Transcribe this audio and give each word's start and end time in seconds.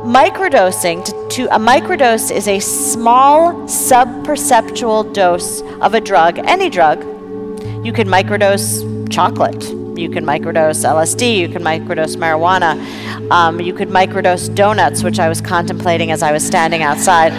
Microdosing 0.00 1.04
to, 1.04 1.28
to 1.28 1.54
a 1.54 1.58
microdose 1.58 2.34
is 2.34 2.48
a 2.48 2.58
small 2.58 3.52
subperceptual 3.64 5.12
dose 5.12 5.60
of 5.82 5.92
a 5.92 6.00
drug, 6.00 6.38
any 6.38 6.70
drug. 6.70 7.02
You 7.84 7.92
can 7.92 8.08
microdose 8.08 8.82
chocolate. 9.12 9.62
You 9.98 10.08
can 10.08 10.24
microdose 10.24 10.86
LSD. 10.86 11.36
You 11.36 11.50
can 11.50 11.62
microdose 11.62 12.16
marijuana. 12.16 12.80
Um, 13.30 13.60
you 13.60 13.74
could 13.74 13.90
microdose 13.90 14.52
donuts, 14.54 15.02
which 15.02 15.18
I 15.18 15.28
was 15.28 15.42
contemplating 15.42 16.10
as 16.12 16.22
I 16.22 16.32
was 16.32 16.46
standing 16.46 16.82
outside. 16.82 17.34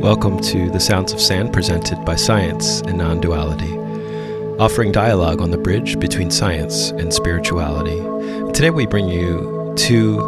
Welcome 0.00 0.38
to 0.42 0.70
The 0.70 0.78
Sounds 0.78 1.12
of 1.12 1.20
Sand 1.20 1.52
presented 1.52 2.04
by 2.04 2.14
Science 2.14 2.80
and 2.82 2.98
Non 2.98 3.20
Duality, 3.20 3.76
offering 4.60 4.92
dialogue 4.92 5.40
on 5.40 5.50
the 5.50 5.58
bridge 5.58 5.98
between 5.98 6.30
science 6.30 6.90
and 6.90 7.12
spirituality. 7.12 7.98
Today 8.52 8.70
we 8.70 8.86
bring 8.86 9.08
you 9.08 9.63
two 9.76 10.20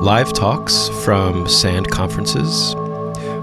live 0.00 0.32
talks 0.32 0.88
from 1.04 1.48
SAND 1.48 1.90
conferences 1.90 2.74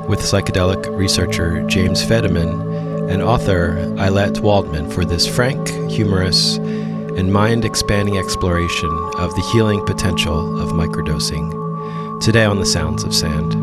with 0.08 0.20
psychedelic 0.20 0.96
researcher 0.98 1.66
James 1.68 2.04
Fadiman 2.04 3.12
and 3.12 3.22
author 3.22 3.76
Ayelet 3.98 4.40
Waldman 4.40 4.90
for 4.90 5.06
this 5.06 5.28
frank, 5.28 5.70
humorous, 5.90 6.58
and 6.58 7.34
mind 7.34 7.66
expanding 7.66 8.18
exploration 8.18 8.90
of 9.18 9.34
the 9.36 9.50
healing 9.54 9.86
potential 9.86 10.60
of 10.62 10.70
microdosing. 10.70 12.22
Today 12.22 12.46
on 12.46 12.60
The 12.60 12.66
Sounds 12.66 13.04
of 13.04 13.14
Sand. 13.14 13.54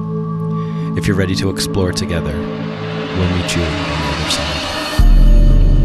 If 0.98 1.06
you're 1.06 1.16
ready 1.16 1.34
to 1.36 1.50
explore 1.50 1.92
together, 1.92 2.32
we'll 2.32 3.36
meet 3.36 3.56
you 3.56 3.62
on 3.62 3.72
the 3.72 4.22
other 4.22 4.30
side. 4.30 4.63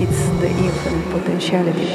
it's 0.00 0.28
the 0.40 0.48
infinite 0.48 1.10
potentiality. 1.10 1.86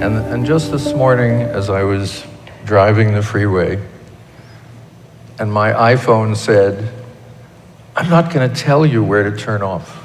And, 0.00 0.16
and, 0.32 0.46
just 0.46 0.70
this 0.70 0.92
morning, 0.92 1.42
as 1.42 1.70
I 1.70 1.82
was 1.82 2.24
driving 2.64 3.14
the 3.14 3.22
freeway, 3.22 3.82
and 5.40 5.52
my 5.52 5.72
iPhone 5.72 6.36
said, 6.36 6.92
I'm 7.96 8.08
not 8.08 8.32
going 8.32 8.48
to 8.48 8.54
tell 8.54 8.86
you 8.86 9.02
where 9.02 9.28
to 9.28 9.36
turn 9.36 9.62
off. 9.62 10.03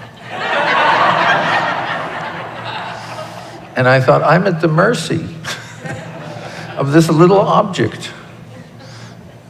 And 3.80 3.88
I 3.88 4.02
thought, 4.02 4.22
I'm 4.24 4.46
at 4.46 4.60
the 4.60 4.68
mercy 4.68 5.24
of 6.76 6.92
this 6.92 7.10
little 7.10 7.40
object 7.40 8.12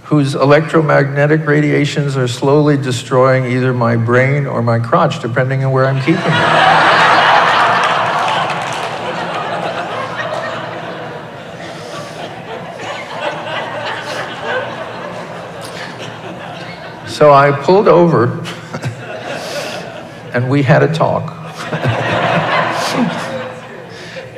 whose 0.03 0.35
electromagnetic 0.35 1.47
radiations 1.47 2.15
are 2.15 2.27
slowly 2.27 2.77
destroying 2.77 3.45
either 3.45 3.73
my 3.73 3.95
brain 3.95 4.45
or 4.45 4.61
my 4.61 4.77
crotch, 4.77 5.19
depending 5.19 5.65
on 5.65 5.71
where 5.71 5.87
I'm 5.87 5.99
keeping 6.01 6.21
it. 6.21 6.29
So 17.09 17.33
I 17.33 17.51
pulled 17.63 17.87
over 17.87 18.45
and 20.35 20.47
we 20.51 20.61
had 20.61 20.83
a 20.83 20.93
talk. 20.93 21.38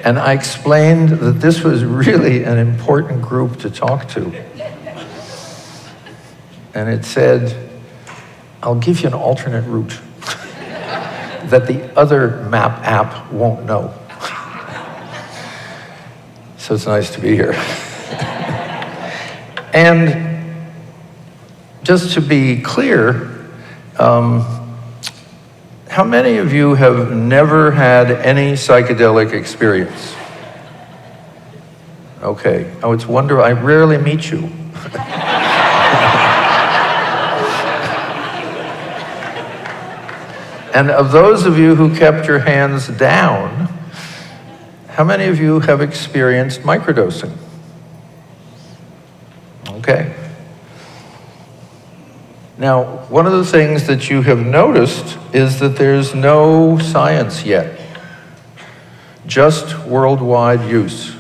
And 0.04 0.18
I 0.18 0.34
explained 0.34 1.10
that 1.10 1.34
this 1.34 1.64
was 1.64 1.84
really 1.84 2.44
an 2.44 2.58
important 2.58 3.22
group 3.22 3.60
to 3.60 3.70
talk 3.70 4.08
to. 4.10 4.34
And 6.74 6.90
it 6.90 7.06
said, 7.06 7.70
I'll 8.64 8.76
give 8.76 9.02
you 9.02 9.08
an 9.08 9.14
alternate 9.14 9.64
route 9.64 10.00
that 11.50 11.68
the 11.68 11.98
other 11.98 12.42
map 12.50 12.80
app 12.84 13.32
won't 13.32 13.66
know. 13.66 13.94
so 16.58 16.76
it's 16.76 16.88
nice 16.88 17.14
to 17.14 17.22
be 17.22 17.36
here. 17.36 17.54
and 19.74 20.64
just 21.84 22.14
to 22.14 22.22
be 22.22 22.62
clear, 22.62 23.48
um, 24.00 24.61
how 25.92 26.06
many 26.06 26.38
of 26.38 26.54
you 26.54 26.74
have 26.76 27.12
never 27.12 27.70
had 27.70 28.12
any 28.12 28.54
psychedelic 28.54 29.34
experience? 29.34 30.16
Okay. 32.22 32.74
Oh, 32.82 32.94
it's 32.94 33.06
wonder 33.06 33.42
I 33.42 33.52
rarely 33.52 33.98
meet 33.98 34.32
you. 34.32 34.38
and 40.74 40.90
of 40.92 41.12
those 41.12 41.46
of 41.46 41.60
you 41.60 41.76
who 41.76 41.94
kept 41.94 42.26
your 42.26 42.40
hands 42.40 42.88
down, 42.88 43.68
how 44.88 45.04
many 45.04 45.26
of 45.26 45.42
you 45.42 45.60
have 45.60 45.82
experienced 45.82 46.62
microdosing? 46.62 47.36
Okay. 49.68 50.16
Now, 52.62 52.84
one 53.10 53.26
of 53.26 53.32
the 53.32 53.44
things 53.44 53.88
that 53.88 54.08
you 54.12 54.22
have 54.22 54.46
noticed 54.46 55.18
is 55.34 55.58
that 55.62 55.78
there's 55.78 56.14
no 56.14 56.78
science 56.78 57.44
yet, 57.44 57.82
just 59.26 59.80
worldwide 59.88 60.70
use. 60.70 61.08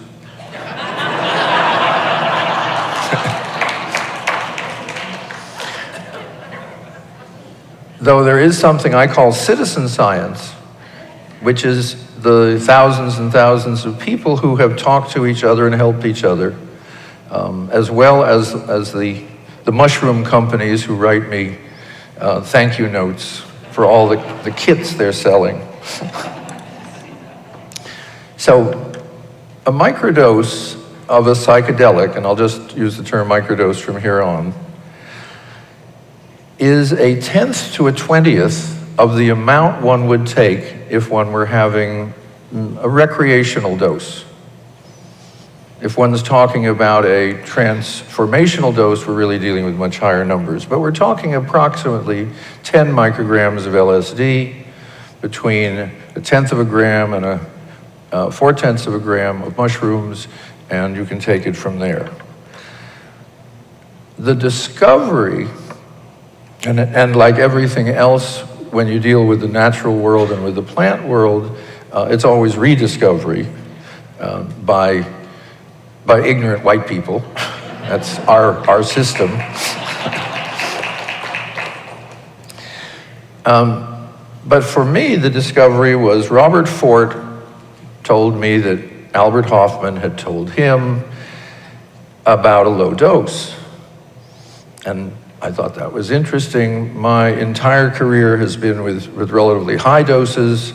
Though 7.99 8.23
there 8.23 8.39
is 8.39 8.55
something 8.55 8.93
I 8.93 9.07
call 9.07 9.31
citizen 9.31 9.89
science, 9.89 10.51
which 11.39 11.65
is 11.65 12.05
the 12.17 12.59
thousands 12.59 13.17
and 13.17 13.31
thousands 13.31 13.83
of 13.83 13.99
people 13.99 14.37
who 14.37 14.57
have 14.57 14.77
talked 14.77 15.13
to 15.13 15.25
each 15.25 15.43
other 15.43 15.65
and 15.65 15.73
helped 15.73 16.05
each 16.05 16.23
other, 16.23 16.55
um, 17.31 17.67
as 17.71 17.89
well 17.89 18.23
as, 18.23 18.53
as 18.53 18.93
the 18.93 19.30
the 19.63 19.71
mushroom 19.71 20.23
companies 20.23 20.83
who 20.83 20.95
write 20.95 21.27
me 21.29 21.57
uh, 22.17 22.41
thank 22.41 22.77
you 22.77 22.87
notes 22.87 23.39
for 23.71 23.85
all 23.85 24.07
the, 24.07 24.17
the 24.43 24.51
kits 24.51 24.93
they're 24.93 25.13
selling. 25.13 25.67
so, 28.37 28.71
a 29.65 29.71
microdose 29.71 30.75
of 31.07 31.27
a 31.27 31.31
psychedelic, 31.31 32.15
and 32.15 32.25
I'll 32.25 32.35
just 32.35 32.75
use 32.75 32.97
the 32.97 33.03
term 33.03 33.27
microdose 33.27 33.79
from 33.79 33.99
here 33.99 34.21
on, 34.21 34.53
is 36.59 36.93
a 36.93 37.19
tenth 37.21 37.73
to 37.73 37.87
a 37.87 37.91
twentieth 37.91 38.77
of 38.99 39.17
the 39.17 39.29
amount 39.29 39.81
one 39.81 40.07
would 40.07 40.27
take 40.27 40.75
if 40.89 41.09
one 41.09 41.31
were 41.31 41.47
having 41.47 42.13
a 42.53 42.87
recreational 42.87 43.77
dose. 43.77 44.25
If 45.81 45.97
one's 45.97 46.21
talking 46.21 46.67
about 46.67 47.05
a 47.05 47.33
transformational 47.43 48.75
dose, 48.75 49.07
we're 49.07 49.15
really 49.15 49.39
dealing 49.39 49.65
with 49.65 49.75
much 49.75 49.97
higher 49.97 50.23
numbers. 50.23 50.63
But 50.65 50.79
we're 50.79 50.91
talking 50.91 51.33
approximately 51.35 52.29
10 52.63 52.87
micrograms 52.87 53.65
of 53.65 53.73
LSD, 53.73 54.61
between 55.21 55.77
a 56.15 56.21
tenth 56.21 56.51
of 56.51 56.59
a 56.59 56.65
gram 56.65 57.13
and 57.13 57.25
a 57.25 57.51
uh, 58.11 58.29
four 58.29 58.51
tenths 58.51 58.87
of 58.87 58.93
a 58.93 58.99
gram 58.99 59.41
of 59.43 59.55
mushrooms, 59.55 60.27
and 60.69 60.97
you 60.97 61.05
can 61.05 61.17
take 61.19 61.45
it 61.45 61.55
from 61.55 61.79
there. 61.79 62.11
The 64.17 64.35
discovery, 64.35 65.47
and, 66.63 66.79
and 66.79 67.15
like 67.15 67.35
everything 67.35 67.87
else, 67.87 68.41
when 68.71 68.87
you 68.87 68.99
deal 68.99 69.25
with 69.25 69.39
the 69.39 69.47
natural 69.47 69.97
world 69.97 70.31
and 70.31 70.43
with 70.43 70.55
the 70.55 70.63
plant 70.63 71.07
world, 71.07 71.57
uh, 71.93 72.07
it's 72.09 72.25
always 72.25 72.57
rediscovery 72.57 73.47
uh, 74.19 74.43
by 74.43 75.03
by 76.05 76.21
ignorant 76.21 76.63
white 76.63 76.87
people. 76.87 77.19
That's 77.87 78.19
our, 78.19 78.57
our 78.69 78.83
system. 78.83 79.31
Um, 83.45 84.09
but 84.45 84.63
for 84.63 84.85
me, 84.85 85.15
the 85.15 85.29
discovery 85.29 85.95
was 85.95 86.29
Robert 86.29 86.67
Forte 86.67 87.17
told 88.03 88.35
me 88.35 88.57
that 88.57 88.91
Albert 89.13 89.45
Hofmann 89.45 89.97
had 89.97 90.17
told 90.17 90.51
him 90.51 91.03
about 92.25 92.65
a 92.65 92.69
low 92.69 92.93
dose. 92.93 93.55
And 94.85 95.15
I 95.41 95.51
thought 95.51 95.75
that 95.75 95.91
was 95.91 96.11
interesting. 96.11 96.97
My 96.97 97.29
entire 97.29 97.89
career 97.89 98.37
has 98.37 98.55
been 98.55 98.83
with, 98.83 99.07
with 99.13 99.31
relatively 99.31 99.77
high 99.77 100.03
doses. 100.03 100.73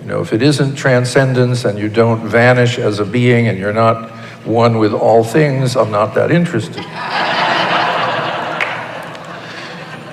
You 0.00 0.06
know, 0.06 0.20
if 0.20 0.32
it 0.32 0.42
isn't 0.42 0.76
transcendence 0.76 1.64
and 1.64 1.78
you 1.78 1.88
don't 1.88 2.26
vanish 2.26 2.78
as 2.78 2.98
a 2.98 3.04
being 3.04 3.48
and 3.48 3.58
you're 3.58 3.72
not 3.72 4.15
one 4.46 4.78
with 4.78 4.92
all 4.92 5.24
things, 5.24 5.76
I'm 5.76 5.90
not 5.90 6.14
that 6.14 6.30
interested. 6.30 6.82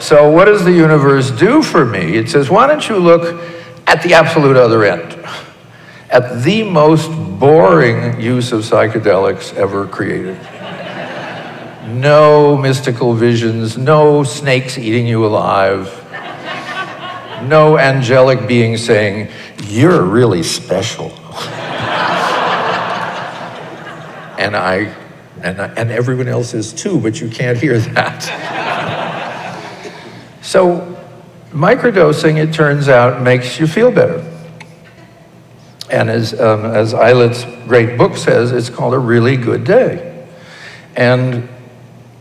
so, 0.02 0.30
what 0.30 0.46
does 0.46 0.66
the 0.66 0.72
universe 0.72 1.32
do 1.32 1.62
for 1.62 1.86
me? 1.86 2.16
It 2.18 2.30
says, 2.30 2.50
why 2.50 2.68
don't 2.68 2.88
you 2.90 2.98
look 2.98 3.42
at 3.88 4.02
the 4.04 4.14
absolute 4.14 4.58
other 4.58 4.84
end? 4.84 5.14
At 6.10 6.44
the 6.44 6.64
most 6.64 7.10
boring 7.40 8.20
use 8.20 8.52
of 8.52 8.62
psychedelics 8.62 9.54
ever 9.56 9.88
created. 9.88 10.40
No 11.88 12.58
mystical 12.58 13.14
visions, 13.14 13.78
no 13.78 14.24
snakes 14.24 14.78
eating 14.78 15.06
you 15.06 15.26
alive, 15.26 15.88
no 17.48 17.78
angelic 17.78 18.48
being 18.48 18.78
saying, 18.78 19.30
You're 19.66 20.04
really 20.04 20.44
special. 20.44 21.12
And 24.44 24.56
I 24.58 24.94
and, 25.42 25.62
I, 25.62 25.68
and 25.74 25.92
everyone 25.92 26.28
else 26.28 26.54
is 26.54 26.74
too, 26.74 27.00
but 27.00 27.20
you 27.20 27.30
can't 27.30 27.58
hear 27.58 27.78
that. 27.80 28.22
so, 30.42 30.98
microdosing, 31.52 32.38
it 32.38 32.54
turns 32.54 32.88
out, 32.88 33.22
makes 33.22 33.60
you 33.60 33.68
feel 33.68 33.92
better. 33.92 34.30
And 35.90 36.10
as, 36.10 36.40
um, 36.40 36.66
as 36.66 36.94
Ayelet's 36.94 37.46
great 37.68 37.98
book 37.98 38.16
says, 38.16 38.52
it's 38.52 38.70
called 38.70 38.94
a 38.94 39.00
really 39.00 39.38
good 39.38 39.64
day. 39.64 40.28
And 40.96 41.50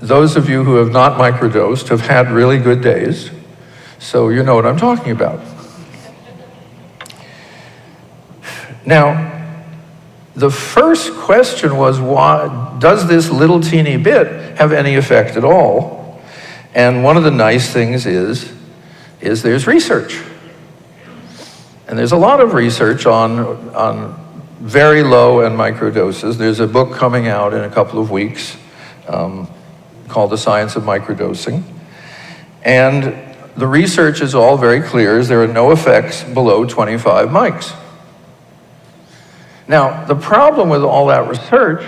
those 0.00 0.36
of 0.36 0.48
you 0.48 0.64
who 0.64 0.76
have 0.76 0.90
not 0.90 1.18
microdosed 1.18 1.88
have 1.88 2.00
had 2.00 2.30
really 2.30 2.58
good 2.58 2.82
days, 2.82 3.30
so 3.98 4.30
you 4.30 4.42
know 4.42 4.54
what 4.56 4.66
I'm 4.66 4.76
talking 4.76 5.12
about. 5.12 5.40
Now, 8.84 9.31
the 10.34 10.50
first 10.50 11.12
question 11.14 11.76
was 11.76 12.00
why 12.00 12.76
does 12.78 13.06
this 13.06 13.30
little 13.30 13.60
teeny 13.60 13.96
bit 13.96 14.56
have 14.58 14.72
any 14.72 14.94
effect 14.94 15.36
at 15.36 15.44
all? 15.44 16.20
And 16.74 17.04
one 17.04 17.16
of 17.16 17.24
the 17.24 17.30
nice 17.30 17.70
things 17.70 18.06
is 18.06 18.52
is 19.20 19.42
there's 19.42 19.66
research. 19.66 20.20
And 21.86 21.98
there's 21.98 22.12
a 22.12 22.16
lot 22.16 22.40
of 22.40 22.54
research 22.54 23.06
on, 23.06 23.40
on 23.74 24.18
very 24.60 25.02
low 25.02 25.40
and 25.40 25.56
microdoses. 25.56 26.36
There's 26.36 26.60
a 26.60 26.66
book 26.66 26.94
coming 26.96 27.28
out 27.28 27.54
in 27.54 27.62
a 27.62 27.70
couple 27.70 28.00
of 28.00 28.10
weeks 28.10 28.56
um, 29.08 29.48
called 30.08 30.30
The 30.30 30.38
Science 30.38 30.74
of 30.76 30.84
Microdosing. 30.84 31.62
And 32.62 33.36
the 33.56 33.66
research 33.66 34.22
is 34.22 34.34
all 34.34 34.56
very 34.56 34.80
clear 34.80 35.18
is 35.18 35.28
there 35.28 35.42
are 35.42 35.48
no 35.48 35.70
effects 35.70 36.24
below 36.24 36.64
25 36.64 37.28
mics. 37.28 37.76
Now, 39.68 40.04
the 40.04 40.14
problem 40.14 40.68
with 40.68 40.82
all 40.82 41.06
that 41.06 41.28
research 41.28 41.84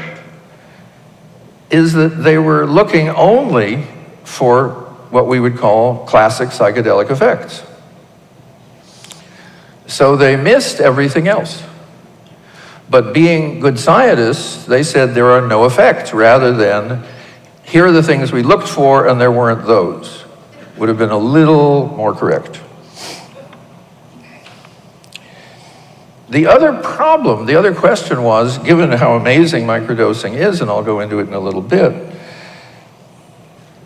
is 1.71 1.93
that 1.95 2.23
they 2.23 2.39
were 2.39 2.67
looking 2.67 3.09
only 3.09 3.85
for 4.25 4.71
what 5.11 5.27
we 5.27 5.41
would 5.41 5.57
call 5.57 6.05
classic 6.07 6.51
psychedelic 6.51 7.11
effects. 7.11 7.63
So 9.87 10.17
they 10.17 10.37
missed 10.37 10.81
everything 10.81 11.29
else. 11.29 11.63
But 12.89 13.13
being 13.13 13.61
good 13.61 13.79
scientists, 13.79 14.67
they 14.67 14.83
said 14.83 15.15
there 15.15 15.31
are 15.31 15.47
no 15.47 15.65
effects 15.65 16.13
rather 16.13 16.53
than 16.53 17.05
here 17.65 17.87
are 17.87 17.93
the 17.93 18.03
things 18.03 18.31
we 18.31 18.43
looked 18.43 18.69
for 18.69 19.09
and 19.09 19.21
there 19.21 19.33
weren't 19.33 19.67
those. 19.67 20.25
Would 20.77 20.89
have 20.89 20.99
been 20.99 21.11
a 21.11 21.19
little 21.19 21.89
more 21.89 22.15
correct. 22.15 22.61
The 26.35 26.49
other 26.49 26.73
problem, 26.73 27.47
the 27.47 27.55
other 27.55 27.73
question 27.73 28.25
was 28.25 28.59
given 28.59 28.91
how 28.91 29.15
amazing 29.15 29.67
microdosing 29.67 30.35
is, 30.35 30.61
and 30.61 30.69
I'll 30.69 30.83
go 30.83 30.99
into 30.99 31.21
it 31.21 31.29
in 31.29 31.33
a 31.33 31.39
little 31.39 31.61
bit, 31.63 31.93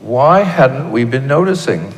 why 0.01 0.45
hadn't 0.45 0.91
we 0.91 1.05
been 1.05 1.27
noticing, 1.27 1.93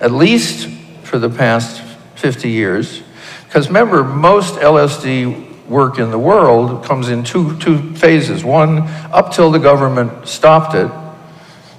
at 0.00 0.10
least 0.10 0.66
for 1.02 1.18
the 1.18 1.28
past 1.28 1.82
50 2.14 2.48
years, 2.48 3.02
because 3.44 3.66
remember, 3.66 4.02
most 4.02 4.54
LSD 4.54 5.68
work 5.68 5.98
in 5.98 6.10
the 6.10 6.18
world 6.18 6.86
comes 6.86 7.10
in 7.10 7.22
two, 7.22 7.58
two 7.58 7.94
phases. 7.94 8.42
One, 8.42 8.78
up 9.12 9.34
till 9.34 9.50
the 9.50 9.58
government 9.58 10.26
stopped 10.26 10.74
it, 10.74 10.90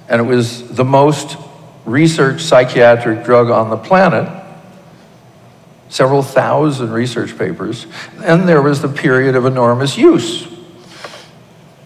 and 0.08 0.20
it 0.20 0.24
was 0.24 0.68
the 0.68 0.84
most 0.84 1.36
researched 1.84 2.46
psychiatric 2.46 3.24
drug 3.24 3.50
on 3.50 3.70
the 3.70 3.76
planet, 3.76 4.43
several 5.94 6.24
thousand 6.24 6.90
research 6.90 7.38
papers. 7.38 7.86
and 8.24 8.48
there 8.48 8.60
was 8.60 8.82
the 8.82 8.88
period 8.88 9.36
of 9.36 9.46
enormous 9.46 9.96
use, 9.96 10.42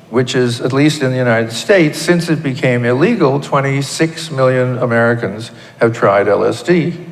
which 0.08 0.34
is, 0.34 0.62
at 0.62 0.72
least 0.72 1.02
in 1.02 1.10
the 1.10 1.16
United 1.18 1.52
States, 1.52 1.98
since 1.98 2.30
it 2.30 2.42
became 2.42 2.86
illegal, 2.86 3.38
26 3.38 4.30
million 4.30 4.78
Americans 4.78 5.50
have 5.78 5.94
tried 5.94 6.26
LSD. 6.26 7.06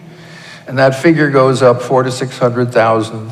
And 0.67 0.79
that 0.79 0.95
figure 0.95 1.31
goes 1.31 1.61
up 1.61 1.83
four 1.83 2.03
to 2.03 2.11
600,000 2.11 3.31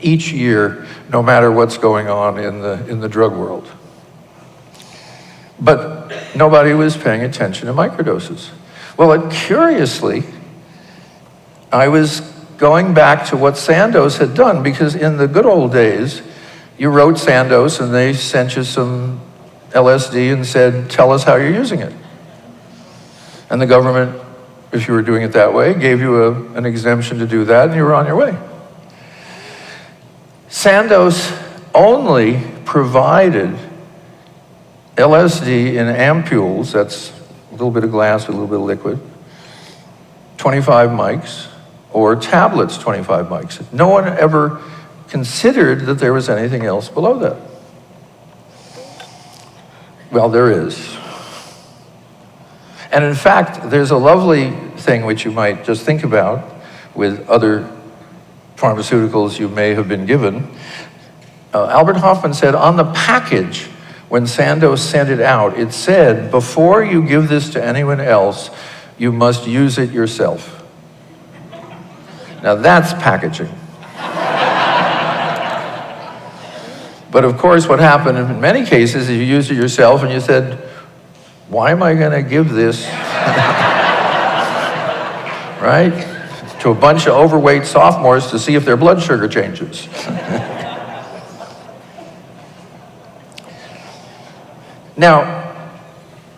each 0.00 0.32
year, 0.32 0.86
no 1.10 1.22
matter 1.22 1.52
what's 1.52 1.76
going 1.76 2.08
on 2.08 2.38
in 2.38 2.62
the, 2.62 2.82
in 2.88 3.00
the 3.00 3.10
drug 3.10 3.36
world. 3.36 3.70
But 5.60 6.10
nobody 6.34 6.72
was 6.72 6.96
paying 6.96 7.20
attention 7.20 7.66
to 7.66 7.74
microdoses. 7.74 8.48
Well, 8.96 9.30
curiously, 9.30 10.22
I 11.70 11.88
was 11.88 12.31
going 12.62 12.94
back 12.94 13.26
to 13.26 13.36
what 13.36 13.56
Sandoz 13.56 14.18
had 14.18 14.34
done, 14.34 14.62
because 14.62 14.94
in 14.94 15.16
the 15.16 15.26
good 15.26 15.46
old 15.46 15.72
days, 15.72 16.22
you 16.78 16.90
wrote 16.90 17.18
Sandoz 17.18 17.80
and 17.80 17.92
they 17.92 18.12
sent 18.12 18.54
you 18.54 18.62
some 18.62 19.20
LSD 19.70 20.32
and 20.32 20.46
said, 20.46 20.88
tell 20.88 21.10
us 21.10 21.24
how 21.24 21.34
you're 21.34 21.52
using 21.52 21.80
it. 21.80 21.92
And 23.50 23.60
the 23.60 23.66
government 23.66 24.16
if 24.70 24.86
you 24.86 24.94
were 24.94 25.02
doing 25.02 25.24
it 25.24 25.32
that 25.32 25.52
way, 25.52 25.74
gave 25.74 26.00
you 26.00 26.22
a, 26.22 26.30
an 26.54 26.64
exemption 26.64 27.18
to 27.18 27.26
do 27.26 27.44
that, 27.46 27.66
and 27.66 27.76
you 27.76 27.82
were 27.82 27.94
on 27.94 28.06
your 28.06 28.14
way. 28.14 28.38
Sandoz 30.48 31.32
only 31.74 32.40
provided 32.64 33.58
LSD 34.94 35.74
in 35.74 35.88
ampules, 35.88 36.70
that's 36.70 37.10
a 37.50 37.52
little 37.52 37.72
bit 37.72 37.82
of 37.82 37.90
glass 37.90 38.28
a 38.28 38.30
little 38.30 38.46
bit 38.46 38.60
of 38.60 38.62
liquid, 38.62 39.00
25 40.38 40.90
mics, 40.90 41.51
or 41.92 42.16
tablets, 42.16 42.78
25 42.78 43.26
mics. 43.26 43.72
No 43.72 43.88
one 43.88 44.06
ever 44.06 44.62
considered 45.08 45.80
that 45.86 45.94
there 45.94 46.12
was 46.12 46.28
anything 46.28 46.64
else 46.64 46.88
below 46.88 47.18
that. 47.18 47.36
Well, 50.10 50.28
there 50.28 50.50
is. 50.50 50.96
And 52.90 53.04
in 53.04 53.14
fact, 53.14 53.70
there's 53.70 53.90
a 53.90 53.96
lovely 53.96 54.50
thing 54.76 55.06
which 55.06 55.24
you 55.24 55.30
might 55.30 55.64
just 55.64 55.84
think 55.84 56.04
about 56.04 56.46
with 56.94 57.28
other 57.28 57.70
pharmaceuticals 58.56 59.38
you 59.38 59.48
may 59.48 59.74
have 59.74 59.88
been 59.88 60.04
given. 60.04 60.50
Uh, 61.54 61.68
Albert 61.68 61.96
Hofmann 61.96 62.34
said 62.34 62.54
on 62.54 62.76
the 62.76 62.84
package, 62.92 63.64
when 64.08 64.26
Sandoz 64.26 64.82
sent 64.82 65.08
it 65.08 65.20
out, 65.20 65.58
it 65.58 65.72
said, 65.72 66.30
before 66.30 66.84
you 66.84 67.06
give 67.06 67.28
this 67.28 67.50
to 67.50 67.64
anyone 67.64 68.00
else, 68.00 68.50
you 68.98 69.10
must 69.10 69.46
use 69.46 69.78
it 69.78 69.90
yourself. 69.90 70.61
Now 72.42 72.56
that's 72.56 72.92
packaging. 72.94 73.48
but 77.10 77.24
of 77.24 77.38
course, 77.38 77.68
what 77.68 77.78
happened 77.78 78.18
in 78.18 78.40
many 78.40 78.66
cases 78.66 79.08
is 79.08 79.16
you 79.16 79.24
used 79.24 79.50
it 79.50 79.54
yourself 79.54 80.02
and 80.02 80.12
you 80.12 80.20
said, 80.20 80.58
why 81.48 81.70
am 81.70 81.82
I 81.82 81.94
going 81.94 82.12
to 82.12 82.22
give 82.28 82.50
this, 82.50 82.84
right, 85.60 85.92
to 86.60 86.70
a 86.70 86.74
bunch 86.74 87.06
of 87.06 87.12
overweight 87.12 87.66
sophomores 87.66 88.30
to 88.30 88.38
see 88.38 88.54
if 88.54 88.64
their 88.64 88.78
blood 88.78 89.02
sugar 89.02 89.28
changes? 89.28 89.86
now, 94.96 95.40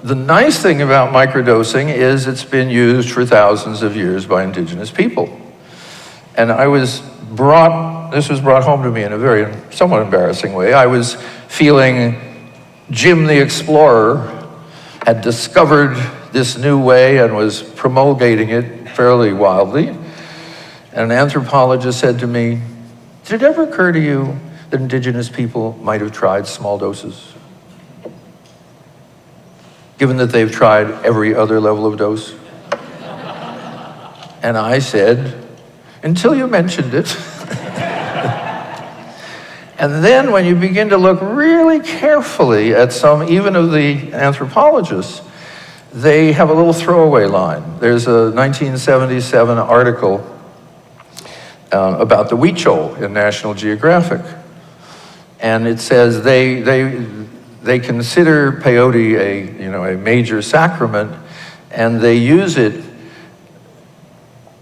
the 0.02 0.16
nice 0.16 0.60
thing 0.60 0.82
about 0.82 1.14
microdosing 1.14 1.94
is 1.94 2.26
it's 2.26 2.44
been 2.44 2.68
used 2.68 3.10
for 3.10 3.24
thousands 3.24 3.82
of 3.82 3.96
years 3.96 4.26
by 4.26 4.42
indigenous 4.42 4.90
people. 4.90 5.43
And 6.36 6.50
I 6.50 6.66
was 6.66 7.00
brought, 7.30 8.10
this 8.10 8.28
was 8.28 8.40
brought 8.40 8.64
home 8.64 8.82
to 8.82 8.90
me 8.90 9.02
in 9.02 9.12
a 9.12 9.18
very 9.18 9.54
somewhat 9.70 10.02
embarrassing 10.02 10.52
way. 10.52 10.72
I 10.72 10.86
was 10.86 11.14
feeling 11.48 12.20
Jim 12.90 13.26
the 13.26 13.40
Explorer 13.40 14.30
had 15.06 15.20
discovered 15.20 15.94
this 16.32 16.56
new 16.56 16.82
way 16.82 17.18
and 17.18 17.34
was 17.34 17.62
promulgating 17.62 18.50
it 18.50 18.88
fairly 18.90 19.32
wildly. 19.32 19.88
And 19.88 21.10
an 21.10 21.12
anthropologist 21.12 22.00
said 22.00 22.18
to 22.20 22.26
me, 22.26 22.60
Did 23.24 23.42
it 23.42 23.46
ever 23.46 23.64
occur 23.64 23.92
to 23.92 24.00
you 24.00 24.38
that 24.70 24.80
indigenous 24.80 25.28
people 25.28 25.78
might 25.82 26.00
have 26.00 26.12
tried 26.12 26.46
small 26.46 26.78
doses? 26.78 27.34
given 29.98 30.16
that 30.16 30.26
they've 30.26 30.50
tried 30.50 30.90
every 31.04 31.34
other 31.34 31.60
level 31.60 31.86
of 31.86 31.96
dose? 31.96 32.34
And 34.42 34.58
I 34.58 34.78
said, 34.78 35.43
until 36.04 36.36
you 36.36 36.46
mentioned 36.46 36.94
it. 36.94 37.16
and 39.78 40.04
then 40.04 40.30
when 40.30 40.44
you 40.44 40.54
begin 40.54 40.90
to 40.90 40.98
look 40.98 41.18
really 41.22 41.80
carefully 41.80 42.74
at 42.74 42.92
some, 42.92 43.26
even 43.28 43.56
of 43.56 43.72
the 43.72 44.12
anthropologists, 44.12 45.22
they 45.92 46.32
have 46.32 46.50
a 46.50 46.54
little 46.54 46.74
throwaway 46.74 47.24
line. 47.24 47.80
There's 47.80 48.06
a 48.06 48.30
1977 48.30 49.56
article 49.58 50.30
uh, 51.72 51.96
about 51.98 52.28
the 52.28 52.36
Huichol 52.36 53.00
in 53.00 53.14
National 53.14 53.54
Geographic. 53.54 54.20
And 55.40 55.66
it 55.66 55.80
says 55.80 56.22
they, 56.22 56.60
they, 56.60 57.06
they 57.62 57.78
consider 57.78 58.52
peyote 58.52 59.18
a, 59.18 59.62
you 59.62 59.70
know, 59.70 59.84
a 59.84 59.96
major 59.96 60.42
sacrament, 60.42 61.16
and 61.70 62.00
they 62.00 62.16
use 62.16 62.58
it 62.58 62.84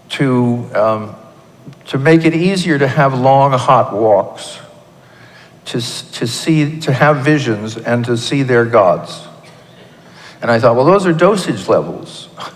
to, 0.09 0.69
um, 0.75 1.15
to 1.87 1.97
make 1.97 2.25
it 2.25 2.33
easier 2.33 2.79
to 2.79 2.87
have 2.87 3.13
long, 3.13 3.51
hot 3.51 3.93
walks, 3.93 4.59
to, 5.65 5.73
to, 5.73 6.27
see, 6.27 6.79
to 6.81 6.93
have 6.93 7.23
visions 7.23 7.77
and 7.77 8.05
to 8.05 8.17
see 8.17 8.43
their 8.43 8.65
gods. 8.65 9.27
And 10.41 10.51
I 10.51 10.59
thought, 10.59 10.75
well, 10.75 10.85
those 10.85 11.05
are 11.05 11.13
dosage 11.13 11.67
levels. 11.67 12.29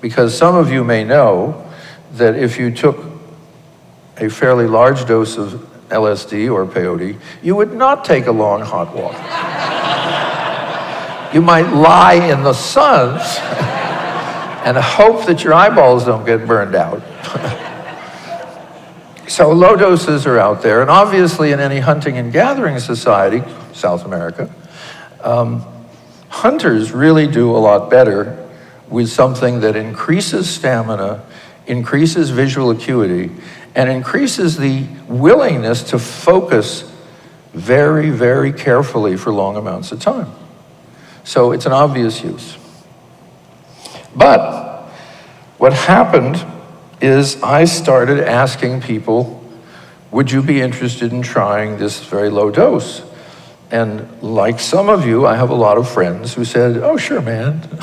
because 0.00 0.36
some 0.36 0.54
of 0.54 0.70
you 0.70 0.84
may 0.84 1.04
know 1.04 1.66
that 2.12 2.36
if 2.36 2.58
you 2.58 2.70
took 2.70 2.98
a 4.18 4.28
fairly 4.28 4.66
large 4.66 5.06
dose 5.06 5.36
of 5.36 5.52
LSD 5.88 6.52
or 6.52 6.66
peyote, 6.66 7.18
you 7.42 7.56
would 7.56 7.72
not 7.72 8.04
take 8.04 8.26
a 8.26 8.32
long, 8.32 8.60
hot 8.60 8.94
walk. 8.94 9.14
you 11.34 11.40
might 11.40 11.72
lie 11.72 12.14
in 12.14 12.42
the 12.42 12.52
sun 12.52 13.18
and 14.64 14.76
hope 14.76 15.26
that 15.26 15.44
your 15.44 15.54
eyeballs 15.54 16.04
don't 16.04 16.26
get 16.26 16.46
burned 16.46 16.74
out. 16.74 17.00
So 19.28 19.52
low 19.52 19.76
doses 19.76 20.26
are 20.26 20.38
out 20.38 20.62
there, 20.62 20.80
and 20.80 20.90
obviously 20.90 21.52
in 21.52 21.60
any 21.60 21.80
hunting 21.80 22.18
and 22.18 22.32
gathering 22.32 22.78
society, 22.78 23.42
South 23.72 24.04
America, 24.04 24.52
um, 25.22 25.64
hunters 26.28 26.92
really 26.92 27.26
do 27.26 27.50
a 27.50 27.58
lot 27.58 27.90
better 27.90 28.48
with 28.88 29.08
something 29.08 29.60
that 29.60 29.76
increases 29.76 30.48
stamina, 30.48 31.24
increases 31.66 32.30
visual 32.30 32.70
acuity, 32.70 33.30
and 33.74 33.90
increases 33.90 34.56
the 34.56 34.86
willingness 35.06 35.82
to 35.82 35.98
focus 35.98 36.90
very, 37.52 38.10
very 38.10 38.52
carefully 38.52 39.16
for 39.16 39.32
long 39.32 39.56
amounts 39.56 39.92
of 39.92 40.00
time. 40.00 40.32
So 41.24 41.52
it's 41.52 41.66
an 41.66 41.72
obvious 41.72 42.22
use. 42.22 42.56
But 44.16 44.88
what 45.58 45.72
happened 45.72 46.44
is 47.00 47.42
I 47.42 47.64
started 47.64 48.20
asking 48.20 48.80
people, 48.80 49.42
would 50.10 50.30
you 50.30 50.42
be 50.42 50.60
interested 50.60 51.12
in 51.12 51.22
trying 51.22 51.78
this 51.78 52.02
very 52.04 52.30
low 52.30 52.50
dose? 52.50 53.02
And 53.70 54.22
like 54.22 54.60
some 54.60 54.88
of 54.88 55.06
you, 55.06 55.26
I 55.26 55.36
have 55.36 55.50
a 55.50 55.54
lot 55.54 55.76
of 55.76 55.88
friends 55.88 56.34
who 56.34 56.44
said, 56.44 56.78
oh, 56.78 56.96
sure, 56.96 57.20
man. 57.20 57.60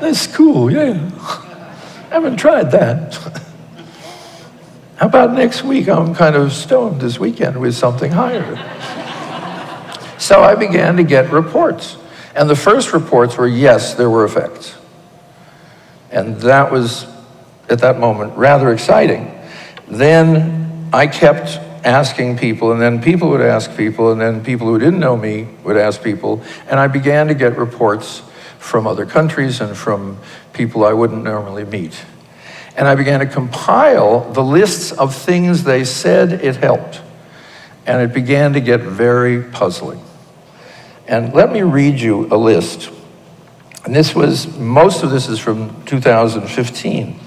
That's 0.00 0.26
cool, 0.26 0.70
yeah. 0.70 1.10
I 1.18 2.08
haven't 2.10 2.36
tried 2.36 2.70
that. 2.72 3.14
How 4.96 5.06
about 5.06 5.34
next 5.34 5.62
week? 5.62 5.88
I'm 5.88 6.14
kind 6.14 6.34
of 6.34 6.52
stoned 6.52 7.00
this 7.00 7.18
weekend 7.18 7.60
with 7.60 7.74
something 7.74 8.10
higher. 8.10 8.56
so 10.18 10.42
I 10.42 10.54
began 10.54 10.96
to 10.96 11.02
get 11.02 11.30
reports. 11.30 11.96
And 12.34 12.50
the 12.50 12.56
first 12.56 12.92
reports 12.92 13.36
were 13.36 13.46
yes, 13.46 13.94
there 13.94 14.10
were 14.10 14.24
effects. 14.24 14.74
And 16.10 16.36
that 16.40 16.72
was, 16.72 17.06
at 17.68 17.80
that 17.80 17.98
moment, 17.98 18.36
rather 18.36 18.72
exciting. 18.72 19.32
Then 19.88 20.88
I 20.92 21.06
kept 21.06 21.58
asking 21.84 22.38
people, 22.38 22.72
and 22.72 22.80
then 22.80 23.02
people 23.02 23.30
would 23.30 23.40
ask 23.40 23.76
people, 23.76 24.12
and 24.12 24.20
then 24.20 24.42
people 24.44 24.66
who 24.66 24.78
didn't 24.78 25.00
know 25.00 25.16
me 25.16 25.48
would 25.64 25.76
ask 25.76 26.02
people, 26.02 26.42
and 26.68 26.80
I 26.80 26.88
began 26.88 27.28
to 27.28 27.34
get 27.34 27.56
reports 27.56 28.22
from 28.58 28.86
other 28.86 29.06
countries 29.06 29.60
and 29.60 29.76
from 29.76 30.18
people 30.52 30.84
I 30.84 30.92
wouldn't 30.92 31.22
normally 31.22 31.64
meet. 31.64 32.04
And 32.76 32.88
I 32.88 32.94
began 32.94 33.20
to 33.20 33.26
compile 33.26 34.32
the 34.32 34.42
lists 34.42 34.92
of 34.92 35.14
things 35.14 35.64
they 35.64 35.84
said 35.84 36.32
it 36.32 36.56
helped. 36.56 37.00
And 37.86 38.02
it 38.02 38.12
began 38.12 38.52
to 38.54 38.60
get 38.60 38.80
very 38.80 39.42
puzzling. 39.42 40.02
And 41.06 41.32
let 41.32 41.52
me 41.52 41.62
read 41.62 42.00
you 42.00 42.26
a 42.26 42.36
list 42.36 42.90
and 43.86 43.94
this 43.94 44.16
was, 44.16 44.58
most 44.58 45.04
of 45.04 45.10
this 45.10 45.28
is 45.28 45.38
from 45.38 45.84
2015. 45.84 47.20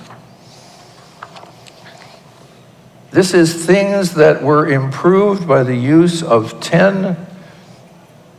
This 3.11 3.33
is 3.33 3.65
things 3.65 4.13
that 4.15 4.43
were 4.43 4.67
improved 4.67 5.47
by 5.47 5.63
the 5.63 5.75
use 5.75 6.21
of 6.21 6.59
10 6.61 7.17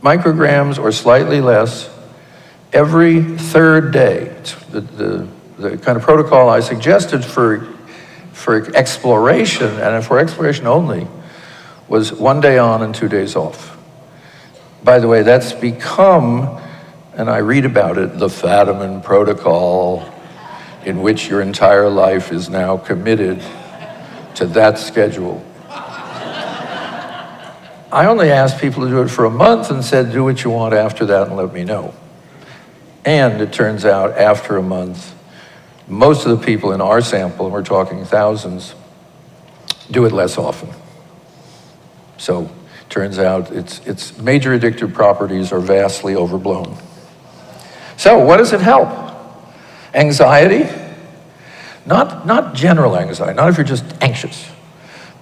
micrograms 0.01 0.79
or 0.79 0.91
slightly 0.91 1.41
less 1.41 1.89
every 2.71 3.21
third 3.21 3.91
day. 3.91 4.35
The, 4.71 4.81
the, 4.81 5.27
the, 5.57 5.77
kind 5.77 5.97
of 5.97 6.03
protocol 6.03 6.49
I 6.49 6.61
suggested 6.61 7.23
for, 7.23 7.67
for 8.31 8.73
exploration, 8.75 9.67
and 9.79 10.03
for 10.03 10.19
exploration 10.19 10.67
only, 10.67 11.07
was 11.87 12.13
one 12.13 12.39
day 12.39 12.57
on 12.57 12.81
and 12.81 12.95
two 12.95 13.09
days 13.09 13.35
off. 13.35 13.77
By 14.83 14.99
the 14.99 15.07
way, 15.07 15.21
that's 15.21 15.51
become 15.51 16.61
and 17.13 17.29
I 17.29 17.39
read 17.39 17.65
about 17.65 17.97
it, 17.97 18.17
the 18.17 18.29
Fadiman 18.29 19.03
Protocol, 19.03 20.09
in 20.85 21.01
which 21.01 21.27
your 21.27 21.41
entire 21.41 21.89
life 21.89 22.31
is 22.31 22.49
now 22.49 22.77
committed 22.77 23.43
to 24.35 24.45
that 24.47 24.77
schedule. 24.77 25.45
I 27.91 28.05
only 28.05 28.31
asked 28.31 28.61
people 28.61 28.83
to 28.83 28.89
do 28.89 29.01
it 29.01 29.09
for 29.09 29.25
a 29.25 29.29
month 29.29 29.69
and 29.69 29.83
said, 29.83 30.13
do 30.13 30.23
what 30.23 30.43
you 30.43 30.49
want 30.49 30.73
after 30.73 31.05
that 31.07 31.27
and 31.27 31.35
let 31.35 31.51
me 31.53 31.65
know. 31.65 31.93
And 33.03 33.41
it 33.41 33.51
turns 33.51 33.83
out, 33.83 34.17
after 34.17 34.57
a 34.57 34.61
month, 34.61 35.13
most 35.87 36.25
of 36.25 36.39
the 36.39 36.45
people 36.45 36.71
in 36.71 36.79
our 36.79 37.01
sample, 37.01 37.47
and 37.47 37.53
we're 37.53 37.63
talking 37.63 38.05
thousands, 38.05 38.75
do 39.89 40.05
it 40.05 40.13
less 40.13 40.37
often. 40.37 40.69
So, 42.17 42.49
turns 42.89 43.19
out 43.19 43.51
its, 43.51 43.79
its 43.87 44.17
major 44.19 44.57
addictive 44.57 44.93
properties 44.93 45.51
are 45.51 45.59
vastly 45.59 46.15
overblown. 46.15 46.77
So, 47.97 48.19
what 48.19 48.37
does 48.37 48.53
it 48.53 48.61
help? 48.61 48.89
Anxiety? 49.93 50.69
Not, 51.85 52.25
not 52.25 52.53
general 52.53 52.97
anxiety, 52.97 53.33
not 53.33 53.49
if 53.49 53.57
you're 53.57 53.65
just 53.65 53.85
anxious, 54.01 54.49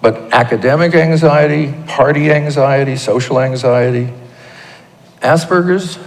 but 0.02 0.34
academic 0.34 0.94
anxiety, 0.94 1.74
party 1.88 2.32
anxiety, 2.32 2.96
social 2.96 3.40
anxiety. 3.40 4.14
Asperger's? 5.22 5.98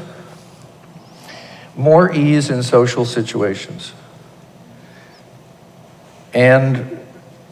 More 1.75 2.13
ease 2.13 2.51
in 2.51 2.63
social 2.63 3.05
situations. 3.05 3.93
And 6.35 7.01